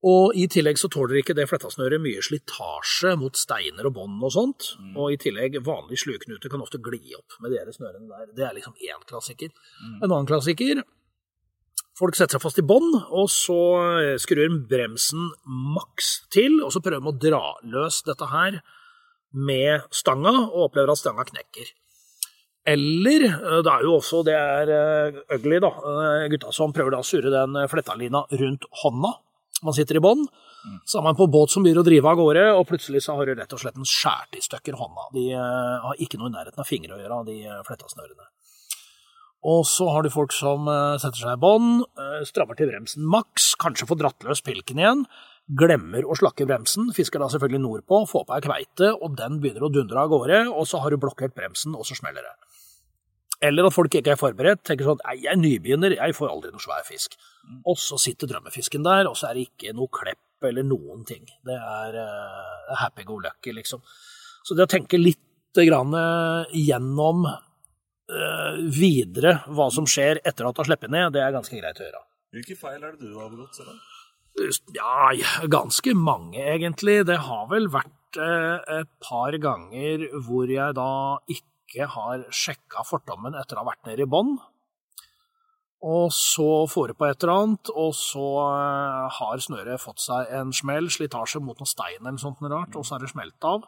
Og 0.07 0.37
i 0.39 0.47
tillegg 0.49 0.79
så 0.81 0.89
tåler 0.89 1.19
ikke 1.21 1.35
det 1.37 1.45
flettasnøret 1.51 2.01
mye 2.01 2.23
slitasje 2.25 3.13
mot 3.21 3.37
steiner 3.37 3.85
og 3.91 3.99
bånd 3.99 4.23
og 4.25 4.33
sånt. 4.33 4.71
Og 4.95 5.13
i 5.13 5.19
tillegg, 5.21 5.59
vanlig 5.67 6.01
slueknute 6.01 6.49
kan 6.49 6.63
ofte 6.65 6.81
gli 6.81 7.03
opp 7.19 7.37
med 7.45 7.53
de 7.53 7.75
snørene 7.77 8.09
der. 8.09 8.31
Det 8.37 8.47
er 8.47 8.57
liksom 8.57 8.79
én 8.81 9.05
klassiker. 9.11 9.53
En 10.01 10.09
annen 10.09 10.31
klassiker 10.31 10.81
Folk 12.01 12.17
setter 12.17 12.39
seg 12.39 12.45
fast 12.47 12.61
i 12.63 12.65
bånd, 12.65 12.95
og 13.13 13.27
så 13.29 13.59
eh, 14.01 14.15
skrur 14.21 14.55
bremsen 14.71 15.27
maks 15.45 16.23
til, 16.33 16.63
og 16.65 16.73
så 16.73 16.81
prøver 16.81 17.03
de 17.05 17.11
å 17.11 17.21
dra 17.27 17.43
løs 17.75 18.01
dette 18.07 18.29
her 18.31 18.57
med 19.37 19.85
stanga, 19.93 20.33
og 20.47 20.71
opplever 20.71 20.95
at 20.95 21.01
stanga 21.03 21.27
knekker. 21.29 21.75
Eller 22.73 23.27
eh, 23.27 23.59
det 23.67 23.75
er 23.75 23.85
jo 23.85 23.99
også 23.99 24.23
det 24.25 24.39
er 24.39 24.73
eh, 24.73 25.21
ugly, 25.37 25.59
da. 25.61 25.75
Gutta 26.33 26.55
som 26.57 26.73
prøver 26.73 26.97
å 26.97 27.05
surre 27.05 27.35
den 27.35 27.61
flettalina 27.69 28.25
rundt 28.33 28.65
hånda. 28.81 29.13
Man 29.67 29.77
sitter 29.77 30.01
i 30.01 30.03
bånd. 30.05 30.27
Så 30.89 31.01
er 31.01 31.05
man 31.05 31.17
på 31.17 31.29
båt 31.33 31.53
som 31.53 31.65
begynner 31.65 31.85
å 31.85 31.89
drive 31.89 32.09
av 32.11 32.19
gårde, 32.21 32.45
og 32.57 32.67
plutselig 32.69 33.05
så 33.05 33.17
har 33.17 33.29
du 33.29 33.37
rett 33.39 33.55
og 33.57 33.63
slett 33.63 33.79
en 33.81 33.89
skåret 33.89 34.37
i 34.37 34.45
stykker 34.45 34.77
hånda. 34.77 35.09
De 35.17 35.25
har 35.37 36.03
ikke 36.05 36.21
noe 36.21 36.29
i 36.33 36.37
nærheten 36.37 36.61
av 36.61 36.69
fingre 36.69 36.97
å 36.97 37.01
gjøre, 37.01 37.23
de 37.31 37.39
flettasnørene. 37.69 38.29
Og 39.49 39.65
så 39.65 39.89
har 39.89 40.05
du 40.05 40.13
folk 40.13 40.35
som 40.37 40.69
eh, 40.69 40.99
setter 41.01 41.23
seg 41.23 41.39
i 41.39 41.41
bånd, 41.41 41.87
eh, 41.97 42.21
strammer 42.29 42.59
til 42.59 42.69
bremsen 42.69 43.07
maks, 43.09 43.55
kanskje 43.61 43.89
får 43.89 44.01
dratt 44.03 44.27
løs 44.29 44.43
pilken 44.45 44.83
igjen, 44.83 45.07
glemmer 45.57 46.05
å 46.05 46.17
slakke 46.19 46.45
bremsen, 46.47 46.91
fisker 46.95 47.23
da 47.23 47.31
selvfølgelig 47.33 47.63
nordpå, 47.65 48.03
får 48.11 48.27
på 48.29 48.37
ei 48.37 48.45
kveite, 48.45 48.91
og 48.93 49.17
den 49.19 49.41
begynner 49.41 49.65
å 49.67 49.73
dundre 49.73 50.05
av 50.05 50.13
gårde, 50.13 50.43
og 50.53 50.69
så 50.69 50.83
har 50.85 50.93
du 50.93 51.01
blokkert 51.01 51.35
bremsen, 51.39 51.73
og 51.73 51.89
så 51.89 51.97
smeller 51.97 52.29
det. 52.29 52.50
Eller 53.41 53.67
at 53.67 53.73
folk 53.73 53.95
ikke 53.97 54.13
er 54.13 54.21
forberedt, 54.21 54.61
tenker 54.69 54.85
sånn 54.85 54.99
nei, 55.01 55.15
jeg 55.23 55.33
er 55.33 55.39
nybegynner, 55.41 55.95
jeg 55.97 56.17
får 56.17 56.29
aldri 56.29 56.51
noe 56.53 56.61
svær 56.61 56.83
fisk. 56.85 57.17
Og 57.65 57.79
så 57.81 57.97
sitter 58.01 58.29
drømmefisken 58.29 58.85
der, 58.85 59.09
og 59.09 59.17
så 59.17 59.31
er 59.31 59.39
det 59.39 59.47
ikke 59.49 59.73
noe 59.77 59.89
klepp 59.93 60.45
eller 60.49 60.67
noen 60.67 61.07
ting. 61.09 61.25
Det 61.47 61.57
er 61.57 61.97
uh, 62.01 62.75
happy 62.81 63.07
go 63.09 63.17
lucky, 63.21 63.55
liksom. 63.57 63.81
Så 64.45 64.57
det 64.57 64.67
å 64.67 64.71
tenke 64.71 65.01
litt 65.01 65.57
grann, 65.57 65.97
uh, 65.97 66.53
gjennom 66.53 67.25
uh, 67.29 68.61
videre 68.77 69.39
hva 69.49 69.71
som 69.73 69.89
skjer 69.89 70.21
etter 70.21 70.49
at 70.49 70.57
du 70.57 70.63
har 70.63 70.69
sluppet 70.69 70.93
ned, 70.93 71.15
det 71.17 71.25
er 71.25 71.37
ganske 71.37 71.57
greit 71.57 71.81
å 71.81 71.89
gjøre. 71.89 72.05
Hvilke 72.37 72.59
feil 72.61 72.85
er 72.85 72.93
det 72.93 73.09
du 73.09 73.17
har 73.17 73.33
begått? 73.33 73.63
Ja, 74.77 75.11
ganske 75.51 75.97
mange, 75.97 76.45
egentlig. 76.45 77.01
Det 77.09 77.19
har 77.25 77.49
vel 77.51 77.73
vært 77.73 77.97
et 78.21 78.89
par 79.03 79.35
ganger 79.43 80.05
hvor 80.27 80.51
jeg 80.51 80.75
da 80.75 80.93
ikke 81.31 81.50
har 81.79 82.25
sjekka 82.35 82.83
fortommen 82.87 83.37
etter 83.39 83.59
å 83.59 83.63
ha 83.63 83.71
vært 83.71 83.87
nede 83.87 84.05
i 84.05 84.11
bånn. 84.11 84.35
Og 85.81 86.11
så 86.13 86.67
får 86.69 86.91
du 86.91 86.95
på 86.99 87.07
et 87.09 87.23
eller 87.25 87.33
annet, 87.33 87.71
og 87.73 87.95
så 87.97 88.25
uh, 88.45 89.07
har 89.17 89.41
snøret 89.41 89.81
fått 89.81 90.03
seg 90.05 90.29
en 90.37 90.53
smell, 90.53 90.91
slitasje 90.93 91.41
mot 91.41 91.57
noen 91.57 91.69
stein 91.69 92.03
eller 92.03 92.21
sånt 92.21 92.43
rart, 92.53 92.77
og 92.77 92.85
så 92.85 92.99
er 92.99 93.07
det 93.07 93.13
smelt 93.15 93.47
av. 93.49 93.65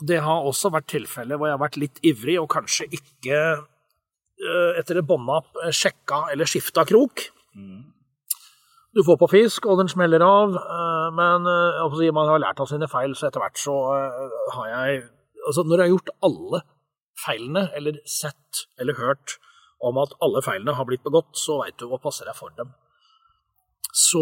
Det 0.00 0.22
har 0.24 0.48
også 0.48 0.72
vært 0.72 0.88
tilfeller 0.94 1.36
hvor 1.36 1.50
jeg 1.50 1.56
har 1.56 1.64
vært 1.64 1.80
litt 1.80 2.00
ivrig 2.04 2.38
og 2.40 2.48
kanskje 2.52 2.88
ikke 2.96 3.40
uh, 3.60 4.72
etter 4.80 5.02
et 5.02 5.08
bånda 5.08 5.42
sjekka 5.68 6.30
eller 6.32 6.48
skifta 6.48 6.86
krok. 6.88 7.28
Du 8.96 9.02
får 9.04 9.18
på 9.20 9.28
fisk, 9.28 9.68
og 9.68 9.82
den 9.82 9.92
smeller 9.92 10.22
av, 10.24 10.54
men 11.12 11.44
man 11.44 12.28
har 12.30 12.40
lært 12.40 12.60
av 12.64 12.68
sine 12.70 12.88
feil, 12.88 13.12
så 13.12 13.26
etter 13.28 13.42
hvert 13.42 13.60
så 13.60 13.74
har 14.56 14.70
jeg 14.72 15.02
Altså, 15.46 15.62
når 15.62 15.78
jeg 15.78 15.84
har 15.84 15.92
gjort 15.92 16.08
alle 16.26 16.60
feilene, 17.24 17.68
eller 17.76 18.00
sett 18.08 18.66
eller 18.80 18.98
hørt 18.98 19.38
om 19.84 19.98
at 20.00 20.14
alle 20.24 20.42
feilene 20.44 20.74
har 20.76 20.88
blitt 20.88 21.04
begått, 21.04 21.34
så 21.36 21.60
veit 21.62 21.78
du 21.80 21.86
hva 21.90 22.00
passer 22.02 22.28
deg 22.28 22.36
for 22.38 22.54
dem. 22.56 22.72
Så 23.96 24.20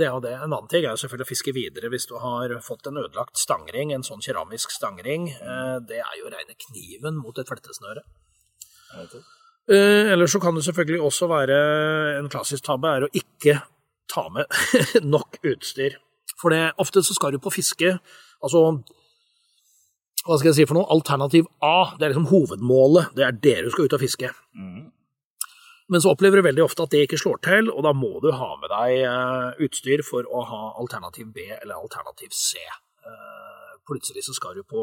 det 0.00 0.06
er 0.06 0.14
jo 0.14 0.22
det. 0.24 0.32
En 0.32 0.48
annen 0.48 0.68
ting 0.70 0.80
er 0.80 0.94
jo 0.94 1.00
selvfølgelig 1.02 1.26
å 1.26 1.28
fiske 1.28 1.52
videre 1.52 1.90
hvis 1.92 2.06
du 2.08 2.14
har 2.22 2.54
fått 2.64 2.88
en 2.88 3.02
ødelagt 3.02 3.36
stangring, 3.36 3.92
en 3.92 4.06
sånn 4.06 4.22
keramisk 4.24 4.72
stangring. 4.72 5.26
Det 5.84 5.98
er 6.00 6.14
jo 6.16 6.30
reine 6.32 6.56
kniven 6.56 7.18
mot 7.20 7.36
et 7.36 7.50
flettesnøre. 7.50 8.00
Eller 9.68 10.30
så 10.30 10.40
kan 10.40 10.56
det 10.56 10.64
selvfølgelig 10.64 11.04
også 11.04 11.28
være 11.28 11.58
en 12.16 12.32
klassisk 12.32 12.64
tabbe 12.64 12.94
er 12.96 13.04
å 13.04 13.12
ikke 13.12 13.58
ta 14.08 14.24
med 14.32 14.48
nok 15.14 15.36
utstyr. 15.52 15.98
For 16.40 16.56
det, 16.56 16.70
ofte 16.80 17.04
så 17.04 17.16
skal 17.16 17.36
du 17.36 17.42
på 17.42 17.52
fiske 17.54 17.98
Altså, 18.44 18.60
hva 20.24 20.38
skal 20.40 20.50
jeg 20.50 20.56
si 20.56 20.66
for 20.68 20.78
noe? 20.78 20.88
Alternativ 20.94 21.46
A, 21.60 21.94
det 21.98 22.06
er 22.06 22.14
liksom 22.14 22.30
hovedmålet. 22.32 23.12
Det 23.16 23.24
er 23.26 23.40
det 23.44 23.56
du 23.66 23.70
skal 23.74 23.84
ut 23.88 23.96
og 23.96 24.02
fiske. 24.02 24.30
Men 25.92 26.00
så 26.00 26.14
opplever 26.14 26.40
du 26.40 26.46
veldig 26.46 26.64
ofte 26.64 26.86
at 26.86 26.94
det 26.94 27.02
ikke 27.04 27.20
slår 27.20 27.42
til, 27.44 27.68
og 27.68 27.84
da 27.84 27.92
må 27.92 28.16
du 28.24 28.30
ha 28.32 28.50
med 28.56 28.72
deg 28.72 29.60
utstyr 29.66 30.00
for 30.06 30.24
å 30.24 30.40
ha 30.48 30.62
alternativ 30.80 31.28
B 31.36 31.44
eller 31.58 31.76
alternativ 31.76 32.32
C. 32.32 32.56
Plutselig 33.84 34.24
så 34.24 34.32
skal 34.32 34.56
du 34.56 34.64
på 34.64 34.80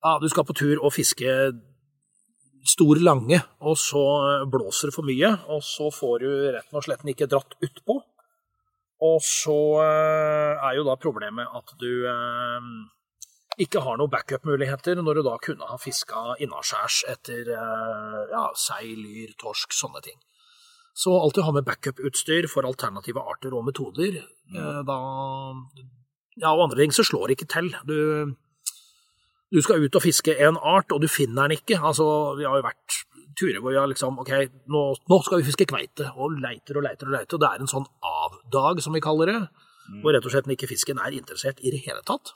Ja, 0.00 0.16
du 0.22 0.28
skal 0.32 0.46
på 0.48 0.56
tur 0.56 0.80
og 0.80 0.94
fiske 0.96 1.52
stor 2.68 2.96
lange, 3.00 3.42
og 3.60 3.76
så 3.80 4.02
blåser 4.48 4.88
det 4.88 4.96
for 4.96 5.04
mye, 5.04 5.36
og 5.52 5.60
så 5.64 5.92
får 5.92 6.24
du 6.24 6.30
rett 6.56 6.72
og 6.72 6.84
slett 6.84 7.04
ikke 7.12 7.28
dratt 7.28 7.60
utpå. 7.60 8.00
Og 9.04 9.18
så 9.22 9.58
er 9.84 10.78
jo 10.78 10.88
da 10.88 10.96
problemet 10.96 11.46
at 11.60 11.76
du 11.80 12.08
ikke 13.58 13.82
har 13.82 13.98
noen 13.98 14.12
backup-muligheter 14.12 15.00
når 15.02 15.18
du 15.18 15.22
da 15.26 15.36
kunne 15.42 15.68
ha 15.68 15.78
fiska 15.82 16.38
innaskjærs 16.44 17.02
etter 17.10 17.52
ja, 17.52 18.44
sei, 18.58 18.94
lyr, 18.98 19.34
torsk, 19.40 19.74
sånne 19.74 20.02
ting. 20.04 20.18
Så 20.98 21.14
alltid 21.14 21.46
ha 21.46 21.54
med 21.54 21.66
backup-utstyr 21.66 22.48
for 22.50 22.66
alternative 22.66 23.22
arter 23.22 23.54
og 23.54 23.66
metoder. 23.68 24.20
Da, 24.50 24.98
ja, 26.38 26.52
og 26.52 26.64
andre 26.68 26.80
ting 26.82 26.94
så 26.94 27.06
slår 27.06 27.28
det 27.28 27.38
ikke 27.38 27.50
til. 27.52 27.70
Du, 27.86 27.98
du 29.54 29.60
skal 29.62 29.84
ut 29.84 29.98
og 29.98 30.02
fiske 30.02 30.34
en 30.46 30.58
art, 30.58 30.90
og 30.94 31.02
du 31.02 31.08
finner 31.10 31.46
den 31.46 31.58
ikke. 31.58 31.78
Altså, 31.78 32.08
vi 32.38 32.46
har 32.48 32.58
jo 32.58 32.66
vært 32.66 32.98
turer 33.38 33.62
hvor 33.62 33.74
vi 33.74 33.78
har 33.78 33.90
liksom 33.90 34.18
OK, 34.18 34.32
nå, 34.74 34.82
nå 35.10 35.20
skal 35.22 35.40
vi 35.40 35.46
fiske 35.46 35.68
kveite, 35.70 36.10
og 36.18 36.34
leiter 36.42 36.80
og 36.80 36.86
leiter 36.88 37.06
og 37.06 37.14
leiter, 37.14 37.38
og 37.38 37.42
det 37.44 37.50
er 37.52 37.62
en 37.62 37.70
sånn 37.70 37.86
avdag, 38.02 38.82
som 38.82 38.96
vi 38.96 39.02
kaller 39.04 39.30
det, 39.30 39.40
hvor 40.02 40.14
rett 40.14 40.26
og 40.26 40.34
slett 40.34 40.50
ikke 40.52 40.70
fisken 40.70 40.98
er 41.02 41.14
interessert 41.16 41.62
i 41.62 41.72
det 41.74 41.84
hele 41.86 42.02
tatt. 42.06 42.34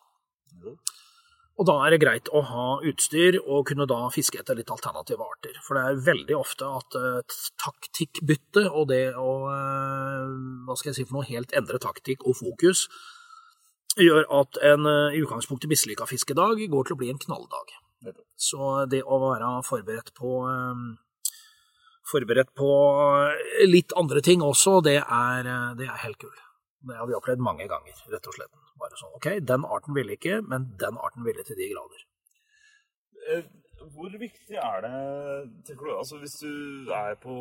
Og 1.61 1.69
da 1.69 1.75
er 1.85 1.93
det 1.93 2.01
greit 2.01 2.31
å 2.33 2.41
ha 2.49 2.67
utstyr 2.89 3.37
og 3.43 3.67
kunne 3.69 3.85
da 3.89 4.07
fiske 4.15 4.41
etter 4.41 4.57
litt 4.57 4.71
alternative 4.73 5.25
arter. 5.25 5.59
For 5.65 5.77
det 5.77 5.83
er 5.85 6.05
veldig 6.07 6.37
ofte 6.39 6.69
at 6.81 6.97
uh, 6.97 7.41
taktikkbytte 7.61 8.65
og 8.71 8.89
det 8.93 9.05
å 9.21 9.35
uh, 9.51 10.33
hva 10.67 10.77
skal 10.79 10.93
jeg 10.93 11.03
si 11.03 11.07
for 11.09 11.19
noe, 11.19 11.29
helt 11.29 11.53
endre 11.59 11.81
taktikk 11.83 12.25
og 12.25 12.39
fokus 12.41 12.87
gjør 14.01 14.25
at 14.33 14.57
en 14.65 14.89
uh, 14.89 15.13
i 15.13 15.21
utgangspunktet 15.21 15.69
mislykka 15.69 16.09
fiskedag 16.09 16.65
går 16.73 16.89
til 16.89 16.97
å 16.97 17.01
bli 17.03 17.13
en 17.13 17.21
knalldag. 17.21 17.77
Så 18.41 18.73
det 18.91 19.05
å 19.05 19.21
være 19.23 19.53
forberedt 19.69 20.11
på 20.17 20.33
forberedt 22.11 22.51
på 22.59 22.71
litt 23.71 23.95
andre 23.95 24.25
ting 24.25 24.43
også, 24.43 24.81
det 24.83 24.97
er, 24.99 25.53
det 25.79 25.87
er 25.87 26.03
helt 26.03 26.19
gull. 26.19 26.35
Det 26.89 26.99
har 26.99 27.07
vi 27.07 27.15
opplevd 27.15 27.45
mange 27.47 27.69
ganger, 27.71 27.95
rett 28.11 28.27
og 28.27 28.35
slett. 28.35 28.62
Bare 28.81 28.97
sånn, 28.99 29.13
ok, 29.19 29.29
Den 29.47 29.67
arten 29.69 29.95
ville 29.97 30.17
ikke, 30.17 30.41
men 30.49 30.71
den 30.81 30.97
arten 30.99 31.27
ville 31.27 31.45
til 31.47 31.59
de 31.59 31.69
grader. 31.75 32.09
Hvor 33.93 34.15
viktig 34.19 34.57
er 34.59 34.83
det, 34.85 34.97
tenker 35.67 35.89
du, 35.89 35.95
altså 35.99 36.19
hvis 36.23 36.39
du 36.43 36.91
er 36.95 37.17
på 37.23 37.37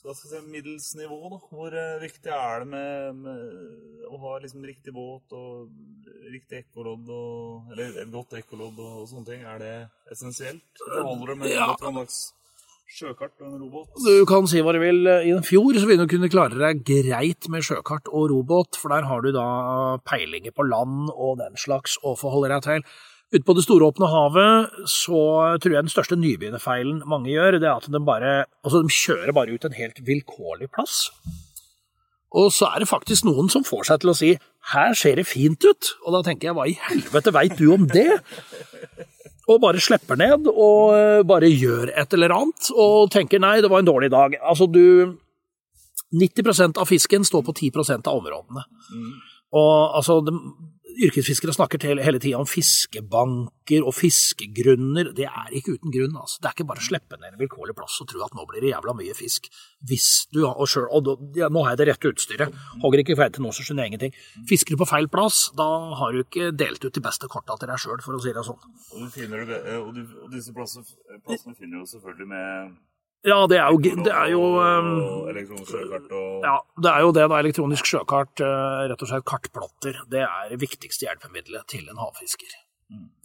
skal 0.00 0.16
si, 0.16 0.38
middels 0.48 0.94
nivå, 0.96 1.18
da, 1.28 1.38
hvor 1.50 1.74
viktig 2.00 2.32
er 2.32 2.62
det 2.62 2.68
med, 2.72 3.18
med 3.20 4.06
å 4.08 4.20
ha 4.22 4.36
liksom 4.40 4.64
riktig 4.64 4.94
båt 4.96 5.34
og 5.36 5.68
riktig 6.32 6.62
ekkolodd, 6.62 7.10
og, 7.12 7.72
eller 7.74 7.98
et 8.00 8.12
godt 8.12 8.38
ekkolodd 8.40 8.80
og, 8.80 9.02
sånne 9.10 9.28
ting? 9.28 9.44
Er 9.44 9.60
det 9.60 9.74
essensielt? 10.14 10.84
Holder 10.88 11.34
det 11.34 11.38
med 11.42 11.52
Ja. 11.52 11.66
godt 11.72 11.84
gammeldags 11.84 12.22
sjøkart 12.90 13.36
og 13.40 13.46
en 13.46 13.60
robåt? 13.62 13.92
Du 14.02 14.24
kan 14.28 14.48
si 14.50 14.62
hva 14.64 14.74
du 14.74 14.80
vil. 14.82 15.06
I 15.06 15.32
en 15.34 15.46
fjord 15.46 15.78
så 15.78 15.86
vil 15.88 16.00
du 16.00 16.06
kunne 16.10 16.30
klare 16.32 16.58
deg 16.58 16.82
greit 16.86 17.48
med 17.52 17.64
sjøkart 17.66 18.10
og 18.10 18.30
robåt, 18.32 18.78
for 18.80 18.92
der 18.94 19.06
har 19.08 19.22
du 19.24 19.30
da 19.34 19.46
peilinger 20.08 20.54
på 20.56 20.66
land 20.66 21.12
og 21.14 21.38
den 21.40 21.58
slags 21.60 21.98
å 22.02 22.16
forholde 22.18 22.52
deg 22.54 22.66
til. 22.66 22.86
Ute 23.30 23.46
på 23.46 23.54
det 23.54 23.62
store 23.62 23.86
åpne 23.92 24.08
havet 24.10 24.80
så 24.90 25.20
tror 25.62 25.76
jeg 25.76 25.86
den 25.86 25.92
største 25.92 26.18
nybegynnerfeilen 26.18 27.04
mange 27.06 27.30
gjør, 27.30 27.60
det 27.62 27.68
er 27.70 27.76
at 27.76 27.86
de 27.86 28.00
bare 28.02 28.32
altså 28.66 28.82
de 28.82 28.96
kjører 28.96 29.36
bare 29.36 29.54
ut 29.54 29.68
en 29.68 29.76
helt 29.76 30.02
vilkårlig 30.02 30.66
plass. 30.74 31.04
Og 32.34 32.50
så 32.54 32.72
er 32.74 32.82
det 32.82 32.90
faktisk 32.90 33.26
noen 33.26 33.50
som 33.50 33.66
får 33.66 33.86
seg 33.86 34.02
til 34.02 34.10
å 34.10 34.16
si 34.18 34.30
'her 34.70 34.94
ser 34.94 35.16
det 35.16 35.26
fint 35.26 35.62
ut', 35.62 35.94
og 36.06 36.12
da 36.14 36.22
tenker 36.26 36.48
jeg 36.48 36.54
'hva 36.54 36.66
i 36.66 36.78
helvete 36.88 37.32
veit 37.32 37.56
du 37.58 37.72
om 37.72 37.86
det'? 37.86 38.18
Og 39.50 39.62
bare 39.64 39.82
slipper 39.82 40.18
ned 40.20 40.46
og 40.50 40.94
eh, 40.94 41.22
bare 41.26 41.50
gjør 41.50 41.90
et 41.98 42.14
eller 42.16 42.34
annet 42.36 42.70
og 42.74 43.10
tenker 43.14 43.42
nei, 43.42 43.58
det 43.62 43.70
var 43.72 43.82
en 43.82 43.90
dårlig 43.90 44.10
dag. 44.12 44.36
Altså 44.40 44.68
du 44.70 45.16
90% 46.14 46.78
av 46.80 46.88
fisken 46.90 47.26
står 47.26 47.44
på 47.46 47.56
10% 47.70 48.08
av 48.10 48.20
områdene. 48.20 48.64
Og 49.50 49.96
altså, 49.98 50.20
yrkesfiskere 51.06 51.54
snakker 51.54 51.80
til, 51.82 52.00
hele 52.02 52.20
tida 52.22 52.40
om 52.40 52.48
fiskebanker 52.48 53.86
og 53.86 53.94
fiskegrunner. 53.96 55.12
Det 55.16 55.26
er 55.28 55.54
ikke 55.56 55.76
uten 55.76 55.94
grunn. 55.94 56.16
altså. 56.20 56.40
Det 56.40 56.50
er 56.50 56.56
ikke 56.56 56.68
bare 56.70 56.82
å 56.82 56.86
slippe 56.88 57.18
ned 57.20 57.32
en 57.32 57.40
vilkårlig 57.40 57.76
plass 57.78 58.00
og 58.02 58.10
tro 58.10 58.24
at 58.26 58.34
nå 58.36 58.46
blir 58.50 58.64
det 58.64 58.72
jævla 58.72 58.96
mye 58.98 59.14
fisk. 59.16 59.48
Hvis 59.86 60.08
du, 60.34 60.42
og, 60.46 60.66
selv, 60.68 60.90
og 60.90 61.06
da, 61.06 61.16
ja, 61.42 61.48
Nå 61.50 61.64
har 61.64 61.74
jeg 61.74 61.82
det 61.82 61.88
rette 61.90 62.12
utstyret. 62.12 62.60
Hogger 62.82 63.04
ikke 63.04 63.18
feil 63.18 63.32
til 63.34 63.46
nå, 63.46 63.54
så 63.54 63.64
skjønner 63.66 63.86
jeg 63.86 63.94
ingenting. 63.94 64.20
Fisker 64.50 64.76
du 64.76 64.82
på 64.82 64.90
feil 64.90 65.08
plass, 65.12 65.48
da 65.58 65.68
har 66.00 66.14
du 66.14 66.22
ikke 66.24 66.52
delt 66.54 66.84
ut 66.84 66.94
de 66.94 67.04
beste 67.04 67.30
korta 67.30 67.56
til 67.58 67.70
deg 67.70 67.80
sjøl, 67.82 67.98
for 68.04 68.18
å 68.18 68.22
si 68.22 68.34
det 68.36 68.46
sånn. 68.46 68.60
Og, 68.92 69.06
du 69.06 69.10
finner, 69.14 69.46
og, 69.80 69.90
du, 69.96 70.04
og 70.24 70.30
disse 70.34 70.54
plassene, 70.56 70.86
plassene 71.26 71.56
finner 71.58 71.82
du 71.82 71.90
selvfølgelig 71.90 72.30
med 72.30 72.78
Ja, 73.26 73.42
det 73.50 73.58
er 73.60 73.68
jo, 73.68 73.80
det 74.00 74.12
er 74.16 74.30
jo 74.32 74.44
um, 74.56 74.88
elektronisk 75.28 75.74
sjøkart 75.74 76.12
og 76.16 76.44
Ja, 76.46 76.54
det 76.80 76.92
er 76.94 77.04
jo 77.04 77.10
det 77.12 77.26
da 77.28 77.40
elektronisk 77.42 77.90
sjøkart, 77.90 78.40
eh, 78.40 78.80
rett 78.88 79.04
og 79.04 79.10
slett 79.10 79.26
kartplotter, 79.28 79.98
det 80.08 80.22
er 80.24 80.48
det 80.54 80.60
viktigste 80.62 81.04
hjelpemiddelet 81.04 81.66
til 81.68 81.84
en 81.92 82.00
havfisker. 82.00 82.54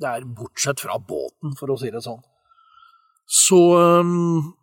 Det 0.01 0.09
er 0.09 0.27
bortsett 0.37 0.83
fra 0.83 0.99
båten, 0.99 1.55
for 1.57 1.71
å 1.71 1.79
si 1.79 1.89
det 1.93 2.03
sånn. 2.03 2.19
Så 3.25 3.57
um, 3.79 4.53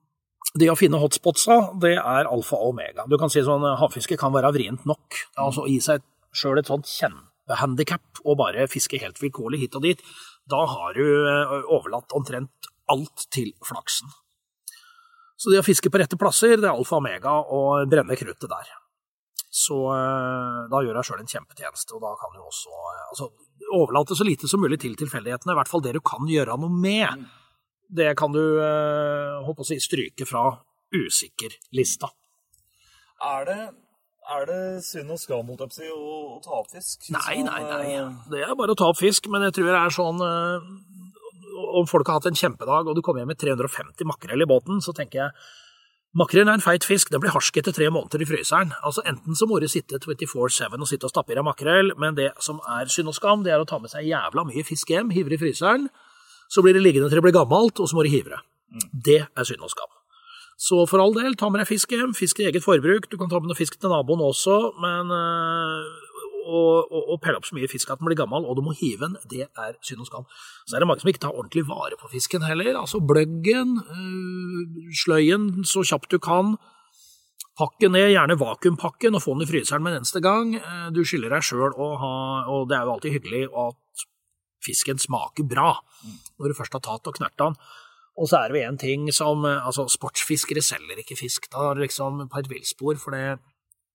det 0.58 0.68
å 0.70 0.76
finne 0.78 1.00
hotspotsa, 1.00 1.58
det 1.80 1.94
er 1.96 2.28
alfa 2.28 2.58
og 2.60 2.74
omega. 2.74 3.06
Du 3.08 3.16
kan 3.20 3.32
si 3.32 3.42
sånn, 3.44 3.64
eh, 3.66 3.78
havfiske 3.80 4.18
kan 4.20 4.34
være 4.36 4.52
vrient 4.54 4.84
nok. 4.88 5.22
Altså 5.40 5.64
gi 5.70 5.80
seg 5.80 6.04
sjøl 6.36 6.60
et 6.60 6.68
sånt 6.68 6.88
kjempehandikap 6.92 8.22
og 8.24 8.38
bare 8.40 8.68
fiske 8.70 9.00
helt 9.00 9.20
vilkårlig 9.22 9.64
hit 9.64 9.80
og 9.80 9.88
dit. 9.88 10.04
Da 10.44 10.60
har 10.68 10.92
du 10.98 11.06
eh, 11.08 11.56
overlatt 11.72 12.12
omtrent 12.12 12.72
alt 12.92 13.26
til 13.32 13.54
flaksen. 13.64 14.12
Så 15.42 15.50
det 15.50 15.58
å 15.58 15.66
fiske 15.66 15.90
på 15.90 15.98
rette 15.98 16.14
plasser, 16.20 16.54
det 16.60 16.68
er 16.68 16.76
alfa 16.76 17.00
og 17.00 17.02
omega, 17.02 17.32
og 17.50 17.88
brenne 17.90 18.14
kruttet 18.20 18.46
der. 18.52 18.68
Så 19.52 19.74
eh, 19.92 20.60
da 20.72 20.78
gjør 20.84 21.00
jeg 21.00 21.08
sjøl 21.10 21.22
en 21.24 21.32
kjempetjeneste, 21.34 21.96
og 21.98 22.04
da 22.06 22.12
kan 22.20 22.30
du 22.36 22.40
også 22.46 22.70
eh, 22.72 23.00
altså, 23.10 23.26
overlate 23.74 24.16
så 24.16 24.24
lite 24.28 24.48
som 24.48 24.62
mulig 24.62 24.78
til 24.84 24.94
tilfeldighetene, 25.00 25.52
i 25.56 25.58
hvert 25.58 25.68
fall 25.72 25.82
det 25.84 25.96
du 25.98 26.00
kan 26.06 26.28
gjøre 26.30 26.54
noe 26.62 26.72
med. 26.72 27.26
Det 27.92 28.12
kan 28.16 28.32
du 28.32 28.40
eh, 28.40 29.42
håper 29.44 29.66
å 29.66 29.68
si, 29.68 29.76
stryke 29.82 30.24
fra 30.30 30.46
usikker-lista. 30.96 32.08
Er 33.22 33.44
det, 33.50 33.58
er 34.38 34.46
det 34.48 34.60
synd 34.86 35.12
og 35.14 35.20
skam 35.20 35.50
å 35.52 35.58
å, 35.58 35.98
å 35.98 36.40
ta 36.44 36.56
opp 36.62 36.70
fisk? 36.72 37.10
Nei, 37.12 37.36
Sånn, 37.42 37.50
nei, 37.50 37.60
nei. 37.68 37.92
eh, 37.98 38.08
Det 38.32 38.42
er 38.46 38.56
bare 38.58 38.74
å 38.74 38.78
ta 38.78 38.88
opp 38.94 39.00
fisk, 39.02 39.28
men 39.32 39.44
jeg 39.48 39.58
tror 39.58 39.68
det 39.74 39.78
er 39.82 39.94
sånn 39.98 40.24
eh, 40.26 40.72
Om 41.52 41.88
folk 41.90 42.08
har 42.08 42.20
hatt 42.20 42.30
en 42.30 42.38
kjempedag, 42.38 42.88
og 42.88 42.96
du 42.96 43.02
kommer 43.04 43.22
hjem 43.22 43.32
med 43.34 43.40
350 43.40 44.08
makrell 44.08 44.44
i 44.44 44.48
båten, 44.48 44.80
så 44.84 44.94
tenker 44.96 45.24
jeg 45.24 45.36
Makrell 46.12 46.44
er 46.44 46.58
en 46.58 46.60
feit 46.60 46.84
fisk, 46.84 47.08
den 47.08 47.22
blir 47.22 47.32
harsk 47.32 47.56
etter 47.56 47.72
tre 47.72 47.86
måneder 47.88 48.20
i 48.20 48.26
fryseren. 48.28 48.74
Altså 48.84 49.00
Enten 49.08 49.32
så 49.32 49.46
må 49.48 49.56
du 49.62 49.64
sitte 49.72 49.96
24-7 49.96 50.34
og 50.76 50.88
sitte 50.90 51.08
og 51.08 51.12
stappe 51.14 51.32
i 51.32 51.38
deg 51.38 51.46
makrell, 51.46 51.94
men 51.96 52.18
det 52.18 52.34
som 52.44 52.58
er 52.68 52.90
synd 52.92 53.08
og 53.08 53.16
skam, 53.16 53.40
det 53.46 53.54
er 53.54 53.62
å 53.62 53.68
ta 53.68 53.78
med 53.80 53.88
seg 53.88 54.04
jævla 54.10 54.44
mye 54.44 54.64
fisk 54.68 54.92
hjem, 54.92 55.08
hive 55.16 55.32
det 55.32 55.38
i 55.40 55.42
fryseren, 55.46 55.88
så 56.52 56.60
blir 56.60 56.76
det 56.76 56.84
liggende 56.84 57.08
til 57.08 57.16
det 57.16 57.24
blir 57.24 57.38
gammelt, 57.38 57.80
og 57.80 57.88
så 57.88 57.96
må 57.96 58.04
du 58.04 58.12
hive 58.12 58.34
det. 58.34 58.42
Det 59.08 59.18
er 59.24 59.48
synd 59.48 59.64
og 59.64 59.72
skam. 59.72 59.88
Så 60.60 60.84
for 60.86 61.00
all 61.00 61.16
del, 61.16 61.32
ta 61.40 61.48
med 61.48 61.62
deg 61.62 61.70
fisk 61.72 61.96
hjem, 61.96 62.12
fisk 62.14 62.38
til 62.38 62.50
eget 62.50 62.64
forbruk. 62.64 63.08
Du 63.08 63.16
kan 63.16 63.32
ta 63.32 63.40
med 63.40 63.48
noe 63.48 63.56
fisk 63.56 63.80
til 63.80 63.90
naboen 63.90 64.20
også, 64.22 64.58
men 64.84 65.08
øh, 65.16 65.88
og, 66.42 66.92
og, 66.92 67.16
pelle 67.22 67.38
opp 67.38 67.46
så 67.48 67.56
mye 67.56 67.70
fisk 67.70 67.90
at 67.92 68.00
den 68.00 68.08
blir 68.08 68.18
gammel, 68.18 68.44
og 68.46 68.58
du 68.58 68.62
må 68.66 68.74
hive 68.78 69.06
den, 69.06 69.16
det 69.30 69.46
er 69.46 69.76
synd 69.84 70.04
og 70.04 70.08
skam. 70.08 70.28
Så 70.66 70.76
er 70.76 70.82
det 70.82 70.88
mange 70.90 71.04
som 71.04 71.12
ikke 71.12 71.24
tar 71.24 71.36
ordentlig 71.36 71.64
vare 71.68 71.98
på 72.00 72.10
fisken 72.12 72.44
heller. 72.46 72.74
Altså 72.80 73.00
bløggen, 73.00 73.76
øh, 73.82 74.92
sløyen 75.02 75.50
så 75.68 75.84
kjapt 75.86 76.10
du 76.12 76.18
kan. 76.22 76.56
Pakke 77.58 77.90
ned, 77.92 78.14
gjerne 78.14 78.38
vakuumpakken, 78.40 79.14
og 79.14 79.22
få 79.22 79.36
den 79.36 79.44
i 79.44 79.50
fryseren 79.50 79.84
med 79.84 79.92
en 79.92 80.00
eneste 80.00 80.22
gang. 80.24 80.54
Eh, 80.56 80.88
Du 80.94 81.04
skylder 81.04 81.36
deg 81.36 81.44
sjøl 81.44 81.76
å 81.76 81.88
ha 82.00 82.14
Og 82.48 82.68
det 82.68 82.78
er 82.78 82.86
jo 82.86 82.94
alltid 82.94 83.12
hyggelig 83.12 83.44
at 83.52 84.06
fisken 84.62 84.98
smaker 84.98 85.44
bra 85.44 85.74
når 86.38 86.48
du 86.48 86.54
først 86.54 86.72
har 86.72 86.82
tatt 86.82 87.06
og 87.06 87.16
knerta 87.18 87.50
den. 87.50 87.58
Og 88.18 88.28
så 88.28 88.38
er 88.38 88.52
det 88.52 88.60
jo 88.60 88.68
en 88.68 88.78
ting 88.80 89.06
som 89.12 89.44
eh, 89.44 89.66
Altså, 89.66 89.86
sportsfiskere 89.88 90.64
selger 90.64 91.00
ikke 91.00 91.18
fisk. 91.18 91.50
Da 91.52 91.70
er 91.70 91.74
det 91.76 91.90
liksom 91.90 92.26
på 92.28 92.40
et 92.40 92.50
villspor, 92.50 92.96
for 92.96 93.12
det 93.12 93.38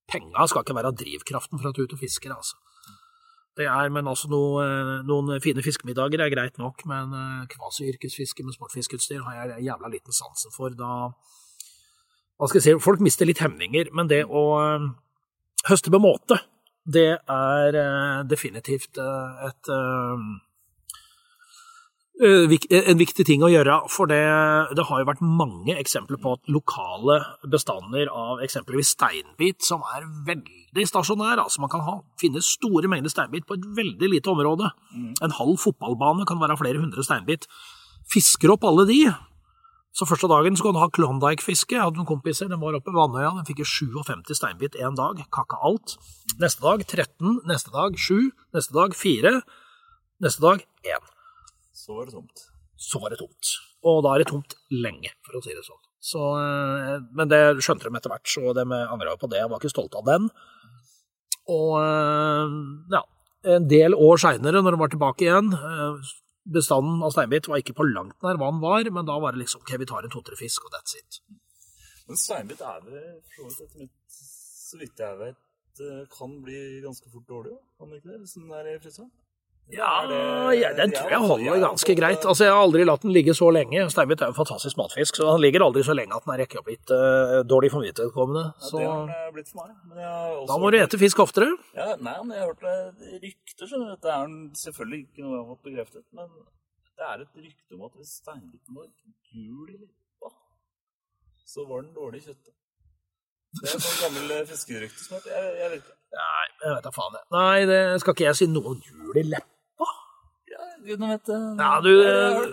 penga 0.08 0.46
skal 0.48 0.64
ikke 0.64 0.76
være 0.78 0.94
drivkraften 0.96 1.60
for 1.60 1.68
at 1.68 1.76
du 1.76 1.82
er 1.82 1.88
ute 1.90 1.98
og 1.98 2.02
fisker, 2.02 2.34
altså. 2.34 2.56
Det 3.58 3.66
er, 3.66 3.88
men 3.90 4.06
altså 4.06 4.28
noe, 4.30 4.62
eh, 4.62 4.92
noen 5.06 5.40
fine 5.42 5.64
fiskemiddager 5.66 6.22
er 6.22 6.30
greit 6.30 6.60
nok, 6.62 6.84
men 6.86 7.14
eh, 7.18 7.46
kvasi-yrkesfiske 7.50 8.46
med 8.46 8.54
sportfiskeutstyr 8.54 9.24
har 9.26 9.40
jeg 9.40 9.66
jævla 9.66 9.90
liten 9.90 10.14
sansen 10.14 10.54
for. 10.54 10.76
Da 10.78 11.10
Hva 12.38 12.46
skal 12.46 12.60
jeg 12.60 12.66
si, 12.68 12.76
folk 12.84 13.02
mister 13.02 13.26
litt 13.26 13.42
hemninger, 13.42 13.90
men 13.98 14.10
det 14.10 14.22
å 14.30 14.44
eh, 14.62 14.86
høste 15.72 15.90
med 15.90 16.04
måte, 16.06 16.38
det 16.88 17.18
er 17.18 17.76
definitivt 18.24 18.96
et 18.96 19.68
en 22.18 22.98
viktig 22.98 23.24
ting 23.26 23.44
å 23.46 23.50
gjøre, 23.50 23.76
for 23.94 24.10
det, 24.10 24.18
det 24.74 24.84
har 24.88 25.00
jo 25.00 25.06
vært 25.06 25.22
mange 25.22 25.76
eksempler 25.78 26.18
på 26.18 26.32
at 26.34 26.50
lokale 26.50 27.20
bestander 27.46 28.10
av 28.10 28.42
eksempelvis 28.42 28.94
steinbit, 28.96 29.62
som 29.62 29.84
er 29.94 30.06
veldig 30.26 30.86
stasjonær, 30.88 31.38
altså 31.44 31.62
man 31.62 31.70
kan 31.70 31.84
ha, 31.86 31.98
finne 32.18 32.42
store 32.42 32.90
mengder 32.90 33.12
steinbit 33.12 33.46
på 33.46 33.54
et 33.54 33.68
veldig 33.76 34.10
lite 34.16 34.32
område. 34.32 34.70
En 35.22 35.36
halv 35.38 35.60
fotballbane 35.62 36.26
kan 36.26 36.40
være 36.42 36.58
flere 36.58 36.82
hundre 36.82 37.04
steinbit. 37.06 37.46
Fisker 38.10 38.50
opp 38.54 38.66
alle 38.66 38.86
de, 38.88 39.02
så 39.94 40.06
første 40.06 40.28
dagen 40.30 40.58
så 40.58 40.66
kan 40.66 40.74
du 40.76 40.80
ha 40.82 40.88
Klondyke-fiske. 40.94 41.74
Jeg 41.74 41.82
hadde 41.82 41.98
noen 41.98 42.08
kompiser, 42.08 42.50
den 42.50 42.60
var 42.62 42.76
oppe 42.76 42.92
ved 42.92 42.98
Vannøya, 42.98 43.30
den 43.38 43.46
fikk 43.48 43.62
jo 43.62 43.68
57 43.70 44.34
steinbit 44.38 44.78
én 44.78 44.98
dag, 44.98 45.22
kakka 45.34 45.58
alt. 45.70 45.96
Neste 46.42 46.66
dag 46.66 46.82
13, 46.82 47.44
neste 47.50 47.74
dag 47.74 47.94
7, 47.98 48.28
neste 48.58 48.74
dag 48.74 48.98
4, 48.98 49.38
neste 50.26 50.44
dag 50.44 50.66
1 50.86 51.14
Så 51.88 51.96
var 51.96 52.04
det 52.04 52.12
tomt. 52.12 52.46
så 52.78 53.00
var 53.02 53.10
det 53.10 53.18
tomt. 53.18 53.50
Og 53.88 54.02
da 54.04 54.10
er 54.14 54.22
det 54.22 54.28
tomt 54.28 54.54
lenge, 54.70 55.10
for 55.26 55.38
å 55.38 55.40
si 55.42 55.54
det 55.56 55.64
sånn. 55.66 55.80
Så, 55.98 56.20
eh, 56.38 57.00
men 57.16 57.30
det 57.30 57.40
skjønte 57.64 57.88
de 57.88 57.96
etter 57.98 58.12
hvert, 58.12 58.28
så 58.28 58.52
de 58.54 58.64
angra 58.68 59.16
på 59.18 59.30
det. 59.32 59.40
Jeg 59.40 59.50
var 59.50 59.58
ikke 59.58 59.72
stolt 59.72 59.96
av 59.98 60.04
den. 60.06 60.28
Og 61.48 61.72
eh, 61.80 62.54
ja, 62.94 63.02
en 63.56 63.66
del 63.72 63.96
år 63.96 64.20
seinere, 64.22 64.62
når 64.62 64.76
de 64.76 64.82
var 64.84 64.92
tilbake 64.92 65.26
igjen 65.26 65.52
eh, 65.56 66.14
Bestanden 66.48 67.02
av 67.04 67.10
steinbit 67.12 67.48
var 67.50 67.60
ikke 67.60 67.74
på 67.76 67.84
langt 67.84 68.22
nær 68.24 68.38
hva 68.40 68.46
den 68.48 68.62
var, 68.62 68.86
men 68.94 69.04
da 69.04 69.18
var 69.20 69.34
det 69.34 69.42
liksom 69.42 69.60
ok, 69.60 69.74
vi 69.82 69.88
tar 69.90 70.06
en 70.06 70.12
to-tre 70.14 70.36
fisk, 70.38 70.64
og 70.64 70.72
that's 70.72 70.96
it. 70.96 71.18
Men 72.08 72.16
steinbit 72.16 72.62
er 72.64 72.78
det 72.86 73.02
for 73.34 73.50
så 73.52 73.66
vidt 73.74 73.92
Så 74.08 74.78
vidt 74.80 75.02
jeg 75.02 75.18
vet, 75.18 75.36
kan 76.14 76.38
bli 76.40 76.80
ganske 76.86 77.10
fort 77.12 77.26
dårlig, 77.28 77.52
kan 77.76 77.90
det 77.90 78.00
ikke 78.00 78.14
det? 78.14 78.20
Hvis 78.22 78.38
den 78.38 78.48
er 78.56 78.70
i 78.70 78.78
fryseren? 78.80 79.10
Ja, 79.68 80.52
ja, 80.56 80.70
den 80.72 80.94
tror 80.96 81.10
jeg 81.12 81.20
holder 81.28 81.58
ganske 81.60 81.94
greit. 81.98 82.22
Altså, 82.24 82.46
Jeg 82.46 82.54
har 82.54 82.62
aldri 82.64 82.86
latt 82.88 83.02
den 83.04 83.12
ligge 83.12 83.34
så 83.36 83.50
lenge. 83.52 83.82
Steinbit 83.92 84.22
er 84.22 84.30
jo 84.30 84.32
en 84.32 84.38
fantastisk 84.38 84.78
matfisk, 84.80 85.18
så 85.20 85.28
han 85.34 85.42
ligger 85.44 85.66
aldri 85.66 85.82
så 85.84 85.92
lenge 85.96 86.16
at 86.16 86.24
den 86.24 86.32
er 86.34 86.40
rekka 86.40 86.62
blitt 86.64 86.92
uh, 86.94 87.42
dårlig 87.44 87.68
for 87.74 87.84
vedkommende. 87.84 88.46
Ja, 88.56 88.70
det 88.72 88.86
har 88.88 89.10
den 89.10 89.34
blitt 89.36 89.50
for 89.52 89.68
meg. 89.68 90.46
Da 90.48 90.56
må 90.62 90.70
du 90.72 90.78
ete 90.80 91.00
fisk 91.00 91.20
oftere. 91.20 91.50
Ja, 91.76 91.90
nei, 92.00 92.16
men 92.22 92.32
jeg 92.32 92.46
har 92.46 92.54
hørt 92.54 92.64
rykter, 93.26 93.68
skjønner 93.68 93.92
du. 93.92 93.98
Det 94.06 94.14
er 94.14 94.32
selvfølgelig 94.62 95.02
ikke 95.04 95.26
noe 95.26 95.34
jeg 95.34 95.42
har 95.42 95.50
fått 95.52 95.68
bekreftet, 95.68 96.06
men 96.16 96.32
det 96.98 97.10
er 97.12 97.26
et 97.26 97.42
rykte 97.44 97.76
om 97.76 97.84
at 97.90 98.00
hvis 98.00 98.14
steinbiten 98.22 98.80
var 98.80 98.88
gul 98.88 99.68
i 99.68 99.76
leppa, 99.82 100.32
så 101.44 101.68
var 101.68 101.84
den 101.84 101.92
dårlig 101.98 102.22
i 102.24 102.26
kjøttet. 102.30 102.54
Det 103.58 103.68
er 103.68 103.78
et 103.80 104.00
gammel 104.02 104.32
eh, 104.38 104.42
fiskerykte 104.48 105.04
som 105.04 105.14
heter 105.16 105.30
jeg, 105.36 105.52
jeg 105.60 105.70
vet 105.72 105.78
ikke. 105.84 105.94
Nei, 106.18 106.48
jeg 106.64 106.72
vet 106.74 106.84
da 106.88 106.90
faen. 106.92 107.14
jeg. 107.20 107.24
Nei, 107.36 107.60
det 107.68 107.78
skal 108.02 108.16
ikke 108.16 108.26
jeg 108.26 108.40
si 108.40 108.48
noen 108.56 108.82
jul 108.88 109.22
i 109.22 109.28
leppa. 109.28 109.54
Ja, 110.78 110.84
gudene 110.86 111.08
vet 111.10 111.26
det. 111.26 111.38
Ja, 111.58 111.70
du, 111.82 111.90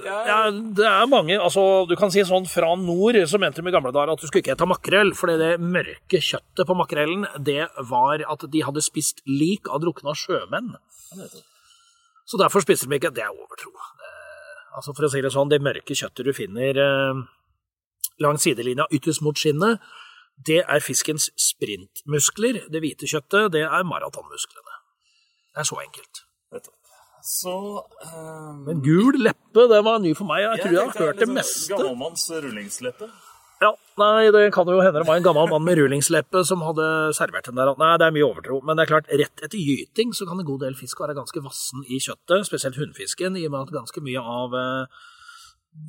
ja, 0.06 0.38
det 0.50 0.86
er 0.90 1.10
mange 1.10 1.38
altså, 1.38 1.86
Du 1.90 1.94
kan 2.00 2.12
si 2.14 2.24
sånn 2.26 2.48
fra 2.50 2.72
nord, 2.80 3.20
så 3.30 3.40
mente 3.42 3.62
de 3.62 3.70
i 3.70 3.76
gamle 3.76 3.94
dager 3.94 4.14
at 4.16 4.22
du 4.22 4.26
skulle 4.28 4.42
ikke 4.42 4.56
ete 4.56 4.68
makrell, 4.70 5.14
fordi 5.18 5.38
det 5.42 5.52
mørke 5.62 6.22
kjøttet 6.22 6.66
på 6.66 6.78
makrellen, 6.78 7.28
det 7.38 7.68
var 7.92 8.24
at 8.26 8.48
de 8.52 8.64
hadde 8.66 8.84
spist 8.84 9.22
lik 9.30 9.70
av 9.70 9.84
drukna 9.84 10.16
sjømenn. 10.18 10.74
Så 12.26 12.42
derfor 12.42 12.66
spiser 12.66 12.90
de 12.90 12.98
ikke. 12.98 13.14
Det 13.14 13.24
er 13.24 13.34
overtro. 13.34 13.72
Altså 14.76 14.96
For 14.96 15.08
å 15.08 15.12
si 15.14 15.22
det 15.24 15.32
sånn, 15.32 15.52
det 15.54 15.62
mørke 15.64 15.96
kjøttet 15.96 16.26
du 16.28 16.34
finner 16.36 16.82
eh, 16.82 17.22
langs 18.26 18.44
sidelinja 18.44 18.90
ytterst 18.92 19.24
mot 19.24 19.38
skinnet, 19.40 19.84
det 20.36 20.64
er 20.66 20.84
fiskens 20.84 21.30
sprintmuskler. 21.40 22.66
Det 22.72 22.82
hvite 22.84 23.08
kjøttet, 23.08 23.54
det 23.56 23.64
er 23.64 23.88
maratonmusklene. 23.88 24.80
Det 25.54 25.64
er 25.64 25.70
så 25.70 25.80
enkelt. 25.80 26.25
Så 27.26 27.56
eh, 28.06 28.52
Men 28.68 28.84
gul 28.86 29.18
leppe, 29.18 29.66
det 29.72 29.80
var 29.86 30.02
ny 30.04 30.12
for 30.18 30.30
meg. 30.30 30.44
Jeg 30.46 30.62
tror 30.62 30.76
jeg 30.76 30.84
har 30.84 31.00
hørt 31.00 31.16
det 31.18 31.26
liksom 31.26 31.40
meste. 31.40 31.72
Gammelmanns 31.74 32.28
rullingsleppe. 32.46 33.10
Ja, 33.64 33.72
Nei, 33.98 34.28
det 34.36 34.50
kan 34.52 34.68
jo 34.68 34.82
hende 34.84 35.00
det 35.00 35.08
var 35.08 35.18
en 35.18 35.24
gammel 35.26 35.48
mann 35.48 35.64
med 35.64 35.80
rullingsleppe 35.80 36.42
som 36.46 36.62
hadde 36.68 36.86
servert 37.16 37.48
den 37.48 37.56
der. 37.58 37.72
Nei, 37.80 37.94
det 37.98 38.10
er 38.10 38.14
mye 38.14 38.28
overtro. 38.28 38.60
Men 38.68 38.78
det 38.78 38.86
er 38.86 38.92
klart, 38.92 39.10
rett 39.10 39.44
etter 39.48 39.58
gyting 39.58 40.12
så 40.14 40.28
kan 40.28 40.42
en 40.42 40.48
god 40.48 40.66
del 40.68 40.76
fisk 40.78 41.00
være 41.02 41.16
ganske 41.18 41.44
vassen 41.46 41.86
i 41.88 42.02
kjøttet, 42.04 42.46
spesielt 42.50 42.78
hunnfisken, 42.82 43.40
i 43.40 43.46
og 43.48 43.56
med 43.56 43.64
at 43.64 43.74
ganske 43.78 44.04
mye 44.04 44.22
av 44.22 44.58
eh, 44.60 45.00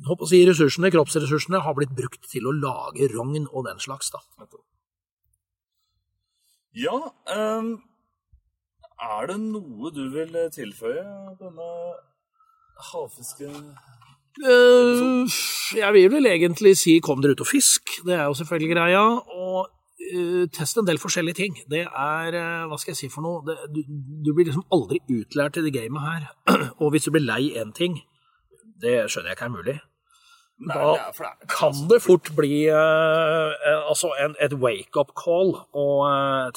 håper 0.07 0.25
å 0.25 0.31
si, 0.31 0.39
ressursene, 0.47 0.91
kroppsressursene 0.95 1.61
har 1.67 1.75
blitt 1.77 1.93
brukt 1.97 2.23
til 2.31 2.47
å 2.47 2.55
lage 2.55 3.11
rogn 3.13 3.45
og 3.51 3.67
den 3.67 3.83
slags. 3.83 4.09
da. 4.15 4.23
Ja, 6.77 6.97
ehm, 7.33 7.77
Er 8.97 9.27
det 9.29 9.37
noe 9.41 9.91
du 9.93 10.07
vil 10.09 10.33
tilføye 10.53 11.05
denne 11.37 11.69
havfisken? 12.91 13.75
Uh, 14.37 15.25
jeg 15.77 15.93
vil 15.93 16.11
vel 16.13 16.29
egentlig 16.29 16.75
si 16.77 16.99
kom 17.01 17.21
dere 17.23 17.33
ut 17.33 17.41
og 17.41 17.49
fisk, 17.49 17.99
det 18.05 18.13
er 18.17 18.27
jo 18.29 18.37
selvfølgelig 18.37 18.75
greia. 18.75 19.03
Og 19.33 19.69
uh, 20.13 20.45
test 20.53 20.77
en 20.77 20.87
del 20.87 21.01
forskjellige 21.01 21.39
ting. 21.41 21.57
Det 21.69 21.83
er, 21.85 22.37
uh, 22.37 22.67
hva 22.69 22.77
skal 22.81 22.93
jeg 22.93 23.01
si 23.01 23.11
for 23.13 23.25
noe, 23.25 23.41
det, 23.47 23.57
du, 23.73 23.81
du, 24.25 24.33
blir 24.33 24.49
liksom 24.49 24.65
aldri 24.73 25.01
utlært 25.09 25.57
i 25.61 25.65
det 25.65 25.73
gamet 25.77 26.05
her. 26.05 26.27
og 26.81 26.93
hvis 26.93 27.05
du 27.05 27.13
blir 27.13 27.25
lei 27.25 27.53
én 27.57 27.73
ting, 27.77 28.01
det 28.81 28.99
skjønner 29.09 29.33
jeg 29.33 29.39
ikke 29.39 29.49
er 29.49 29.55
mulig. 29.57 29.79
Da 30.67 31.11
kan 31.53 31.83
det 31.89 31.99
fort 32.01 32.31
bli 32.33 32.65
altså 32.73 34.09
en, 34.17 34.33
et 34.41 34.55
wake-up 34.57 35.13
call 35.13 35.53
å 35.69 35.85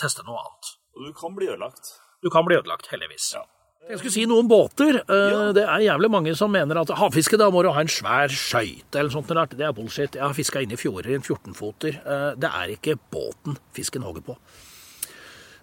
teste 0.01 0.25
noe 0.25 0.41
annet. 0.41 0.71
Og 0.97 1.05
du 1.05 1.13
kan 1.17 1.37
bli 1.37 1.51
ødelagt. 1.53 1.99
Du 2.21 2.31
kan 2.33 2.45
bli 2.47 2.59
ødelagt, 2.59 2.91
heldigvis. 2.93 3.33
Ja. 3.37 3.47
Jeg 3.91 3.99
skulle 3.99 4.13
si 4.15 4.25
noe 4.29 4.45
om 4.45 4.49
båter. 4.51 5.01
Eh, 5.01 5.51
det 5.57 5.65
er 5.65 5.87
jævlig 5.89 6.11
mange 6.13 6.35
som 6.39 6.53
mener 6.53 6.79
at 6.79 6.93
havfiske, 6.95 7.39
da 7.41 7.49
må 7.51 7.65
du 7.65 7.71
ha 7.75 7.83
en 7.83 7.91
svær 7.91 8.31
skøyte 8.31 9.01
eller 9.01 9.11
sånt. 9.11 9.31
Det 9.57 9.67
er 9.67 9.75
bullshit. 9.75 10.15
Jeg 10.15 10.23
har 10.23 10.37
fiska 10.37 10.63
inne 10.63 10.77
i 10.77 10.81
fjorder 10.81 11.11
i 11.11 11.17
en 11.19 11.25
14-foter. 11.25 11.97
Eh, 11.99 12.29
det 12.39 12.51
er 12.61 12.75
ikke 12.77 12.99
båten 13.11 13.59
fisken 13.75 14.07
hogger 14.07 14.27
på. 14.29 14.37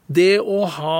Det 0.07 0.39
å 0.39 0.59
ha 0.71 0.99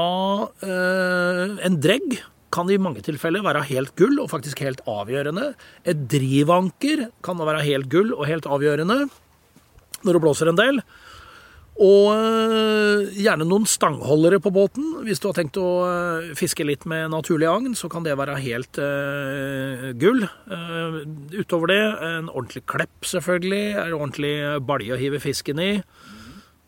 eh, 0.63 1.57
en 1.67 1.79
dregg 1.83 2.19
kan 2.53 2.69
i 2.71 2.79
mange 2.79 3.03
tilfeller 3.03 3.43
være 3.43 3.65
helt 3.67 3.95
gull 3.99 4.21
og 4.23 4.31
faktisk 4.31 4.61
helt 4.63 4.79
avgjørende. 4.87 5.51
Et 5.87 6.07
drivanker 6.11 7.09
kan 7.25 7.43
være 7.43 7.65
helt 7.65 7.89
gull 7.91 8.13
og 8.15 8.27
helt 8.29 8.47
avgjørende 8.47 9.07
når 10.05 10.13
det 10.13 10.23
blåser 10.23 10.51
en 10.51 10.59
del. 10.59 10.79
Og 11.77 12.07
eh, 12.09 13.17
gjerne 13.21 13.45
noen 13.45 13.67
stangholdere 13.69 14.39
på 14.41 14.49
båten. 14.53 14.85
Hvis 15.05 15.21
du 15.21 15.27
har 15.29 15.37
tenkt 15.37 15.59
å 15.61 15.69
eh, 15.85 16.29
fiske 16.37 16.65
litt 16.65 16.87
med 16.89 17.11
naturlig 17.13 17.45
agn, 17.51 17.75
så 17.77 17.89
kan 17.91 18.05
det 18.05 18.15
være 18.17 18.39
helt 18.41 18.79
uh, 18.81 19.91
gull. 20.01 20.25
Uh, 20.49 21.03
utover 21.37 21.69
det, 21.69 21.81
en 22.07 22.31
ordentlig 22.31 22.63
klepp, 22.69 22.95
selvfølgelig. 23.05 23.65
En 23.83 23.97
ordentlig 23.99 24.33
balje 24.65 24.95
å 24.95 24.97
hive 24.97 25.21
fisken 25.21 25.61
i. 25.61 25.71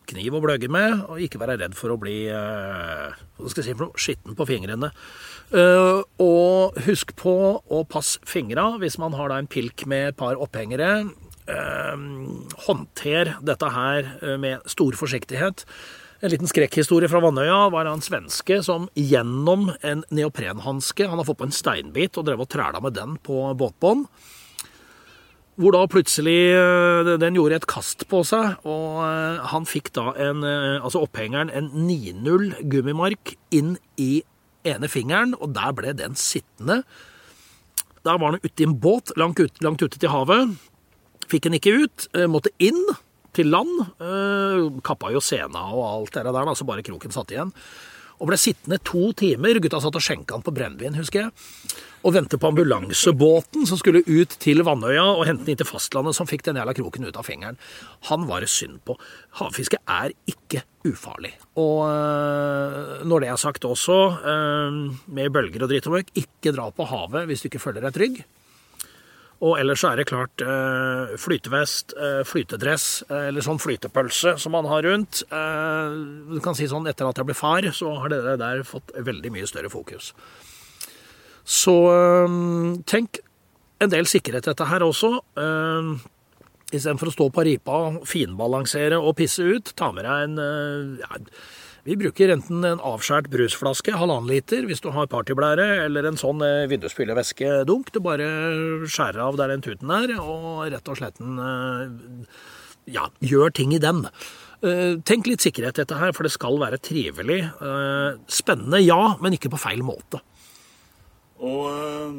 Kniv 0.09 0.37
å 0.37 0.43
bløgge 0.43 0.69
med, 0.73 1.01
og 1.09 1.21
ikke 1.25 1.41
være 1.41 1.57
redd 1.63 1.77
for 1.77 1.93
å 1.93 1.97
bli 2.01 2.19
uh, 2.29 3.09
hva 3.39 3.49
skal 3.49 3.65
jeg 3.65 3.79
si 3.79 3.89
skitten 4.05 4.37
på 4.37 4.47
fingrene. 4.49 4.91
og 6.21 6.77
husk 6.85 7.15
på 7.17 7.33
å 7.57 7.81
passe 7.89 8.21
fingra 8.29 8.75
hvis 8.77 8.99
man 9.01 9.15
har 9.17 9.31
da 9.31 9.39
en 9.41 9.49
pilk 9.49 9.87
med 9.89 10.11
et 10.11 10.17
par 10.19 10.37
opphengere 10.37 11.07
håndter 12.65 13.35
dette 13.45 13.71
her 13.73 14.11
eh, 14.21 14.37
med 14.41 14.65
stor 14.69 14.97
forsiktighet. 14.99 15.65
En 16.19 16.33
liten 16.33 16.49
skrekkhistorie 16.51 17.07
fra 17.07 17.21
Vannøya 17.23 17.69
var 17.71 17.87
en 17.87 18.03
svenske 18.03 18.59
som 18.65 18.89
gjennom 18.97 19.69
en 19.87 20.01
neoprenhanske 20.11 21.07
Han 21.07 21.21
har 21.21 21.27
fått 21.29 21.39
på 21.39 21.47
en 21.47 21.55
steinbit 21.55 22.19
og 22.19 22.27
drev 22.27 22.43
og 22.43 22.49
træla 22.51 22.81
med 22.83 22.97
den 22.97 23.15
på 23.23 23.47
båtbånd. 23.55 24.07
Hvor 25.59 25.75
da 25.75 25.83
plutselig 25.91 26.39
eh, 26.55 27.13
den 27.19 27.39
gjorde 27.39 27.59
et 27.59 27.69
kast 27.71 28.05
på 28.11 28.23
seg, 28.27 28.59
og 28.67 28.99
eh, 29.03 29.39
han 29.51 29.67
fikk 29.67 29.91
da 29.95 30.13
en, 30.15 30.43
altså 30.79 31.03
opphengeren 31.03 31.51
en 31.51 31.71
9-0 31.87 32.53
gummimark 32.71 33.35
inn 33.55 33.75
i 33.99 34.21
ene 34.67 34.87
fingeren, 34.91 35.35
og 35.39 35.53
der 35.55 35.75
ble 35.75 35.95
den 35.95 36.15
sittende. 36.19 36.81
Der 38.07 38.19
var 38.19 38.33
han 38.33 38.43
ute 38.43 38.63
i 38.63 38.67
en 38.67 38.77
båt 38.79 39.11
langt, 39.19 39.39
ut, 39.39 39.59
langt 39.63 39.83
ute 39.83 39.99
til 39.99 40.11
havet. 40.11 40.55
Fikk 41.29 41.45
den 41.45 41.59
ikke 41.59 41.75
ut. 41.83 42.09
Eh, 42.17 42.27
måtte 42.31 42.53
inn 42.63 42.81
til 43.37 43.51
land. 43.53 43.85
Eh, 44.01 44.65
kappa 44.85 45.13
jo 45.13 45.21
sena 45.21 45.69
og 45.75 45.85
alt 45.85 46.17
det 46.17 46.25
der, 46.25 46.53
så 46.55 46.67
bare 46.67 46.85
kroken 46.85 47.13
satt 47.13 47.33
igjen. 47.35 47.53
Og 48.19 48.27
ble 48.27 48.35
sittende 48.35 48.81
to 48.83 49.13
timer. 49.15 49.61
Gutta 49.63 49.79
satt 49.79 49.95
og 49.95 50.03
skjenka 50.03 50.35
han 50.35 50.43
på 50.43 50.51
brennevin, 50.51 50.97
husker 50.99 51.21
jeg. 51.21 51.77
Og 52.03 52.15
ventet 52.15 52.39
på 52.39 52.49
ambulansebåten 52.49 53.63
som 53.67 53.79
skulle 53.79 54.01
ut 54.07 54.33
til 54.43 54.63
Vannøya 54.67 55.05
og 55.13 55.23
hente 55.27 55.45
den 55.45 55.53
inn 55.53 55.59
til 55.61 55.67
fastlandet, 55.67 56.17
som 56.17 56.27
fikk 56.27 56.43
den 56.47 56.59
jævla 56.59 56.73
kroken 56.75 57.07
ut 57.07 57.19
av 57.19 57.27
fingeren. 57.27 57.59
Han 58.09 58.25
var 58.27 58.43
det 58.43 58.51
synd 58.51 58.81
på. 58.87 58.97
Havfiske 59.39 59.79
er 59.87 60.15
ikke 60.27 60.65
ufarlig. 60.87 61.31
Og 61.59 61.85
øh, 61.87 63.07
når 63.07 63.23
det 63.23 63.31
er 63.31 63.39
sagt 63.39 63.67
også, 63.67 63.99
med 65.07 65.31
bølger 65.35 65.63
og 65.63 65.71
dritt 65.71 65.87
og 65.87 65.99
møkk, 65.99 66.11
ikke 66.19 66.55
dra 66.55 66.67
på 66.75 66.87
havet 66.91 67.27
hvis 67.29 67.45
du 67.45 67.51
ikke 67.51 67.63
føler 67.69 67.87
deg 67.87 67.95
trygg. 67.95 68.21
Og 69.39 69.55
ellers 69.55 69.85
er 69.87 69.95
det 69.95 70.09
klart 70.09 70.41
eh, 70.43 71.13
flytevest, 71.19 71.93
eh, 71.95 72.21
flytedress 72.27 72.87
eh, 73.07 73.29
eller 73.29 73.45
sånn 73.45 73.61
flytepølse 73.63 74.35
som 74.41 74.51
man 74.55 74.67
har 74.67 74.83
rundt. 74.83 75.21
Du 75.29 76.39
kan 76.43 76.57
si 76.57 76.67
sånn 76.67 76.89
etter 76.91 77.07
at 77.07 77.21
jeg 77.21 77.29
ble 77.29 77.37
far, 77.37 77.63
så 77.75 77.93
har 78.01 78.11
det 78.11 78.35
der 78.41 78.65
fått 78.67 78.91
veldig 78.95 79.31
mye 79.31 79.47
større 79.47 79.71
fokus. 79.71 80.11
Så 81.49 81.73
tenk 82.85 83.21
en 83.81 83.89
del 83.89 84.09
sikkerhet 84.11 84.45
dette 84.45 84.67
her 84.69 84.83
også. 84.85 85.15
Istedenfor 86.69 87.09
å 87.09 87.15
stå 87.15 87.29
på 87.33 87.45
ripa, 87.47 87.79
finbalansere 88.05 88.99
og 88.99 89.15
pisse 89.17 89.41
ut, 89.47 89.71
ta 89.79 89.89
med 89.95 90.05
deg 90.05 90.27
en 90.27 90.99
ja, 90.99 91.23
vi 91.87 91.95
bruker 91.99 92.31
enten 92.33 92.65
en 92.67 92.81
avskjært 92.83 93.29
brusflaske, 93.31 93.93
halvannen 93.95 94.29
liter, 94.29 94.65
hvis 94.67 94.81
du 94.83 94.89
har 94.95 95.09
partyblære, 95.11 95.67
eller 95.85 96.09
en 96.09 96.19
sånn 96.19 96.43
eh, 96.45 96.67
vindusspylevæskedunk. 96.71 97.93
Du 97.95 98.01
bare 98.03 98.27
skjærer 98.83 99.21
av 99.23 99.39
der 99.39 99.53
den 99.53 99.63
tuten 99.65 99.93
er, 99.95 100.15
og 100.19 100.65
rett 100.73 100.91
og 100.91 100.99
slett 100.99 101.21
en, 101.23 101.39
ja, 102.89 103.07
gjør 103.23 103.55
ting 103.55 103.75
i 103.77 103.81
den. 103.83 104.03
Eh, 104.59 104.99
tenk 105.07 105.29
litt 105.29 105.45
sikkerhet 105.45 105.79
dette 105.79 106.01
her, 106.01 106.11
for 106.15 106.27
det 106.27 106.33
skal 106.35 106.59
være 106.61 106.81
trivelig. 106.83 107.41
Spennende, 108.27 108.83
ja, 108.83 109.15
men 109.23 109.37
ikke 109.37 109.53
på 109.53 109.61
feil 109.61 109.85
måte. 109.85 110.19
Og 111.39 112.11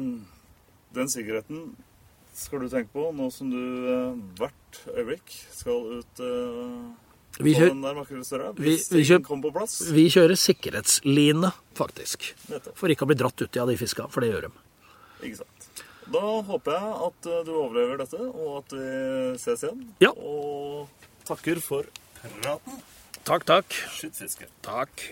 den 0.97 1.11
sikkerheten 1.13 1.69
skal 2.33 2.63
du 2.63 2.71
tenke 2.71 2.89
på 2.95 3.11
nå 3.13 3.27
som 3.29 3.51
du 3.53 3.61
hvert 4.39 4.79
øyeblikk 4.95 5.29
skal 5.53 5.99
ut 5.99 6.21
vi 7.39 7.53
kjører, 7.55 8.01
vi, 8.57 8.75
vi, 8.75 9.03
kjører, 9.07 9.93
vi 9.95 10.03
kjører 10.11 10.39
sikkerhetsline, 10.39 11.51
faktisk. 11.77 12.33
Nettopp. 12.51 12.75
For 12.77 12.91
ikke 12.91 13.07
å 13.07 13.11
bli 13.11 13.17
dratt 13.21 13.45
uti 13.45 13.61
av 13.61 13.71
de 13.71 13.77
fiska, 13.79 14.09
for 14.11 14.25
det 14.25 14.33
gjør 14.33 14.49
de. 14.49 14.53
Ikke 15.29 15.39
sant. 15.39 15.83
Da 16.11 16.23
håper 16.47 16.75
jeg 16.75 16.93
at 17.07 17.29
eh, 17.31 17.43
du 17.47 17.51
overlever 17.55 18.01
dette, 18.03 18.19
og 18.19 18.57
at 18.59 18.75
vi 18.75 18.89
ses 19.39 19.63
igjen. 19.63 19.85
Ja. 20.03 20.11
Og 20.17 20.89
takker 21.29 21.63
for 21.63 21.87
praten. 22.41 22.81
Takk, 23.23 23.47
takk. 23.47 23.81
Skytfiske. 23.95 24.49
Takk. 24.65 25.11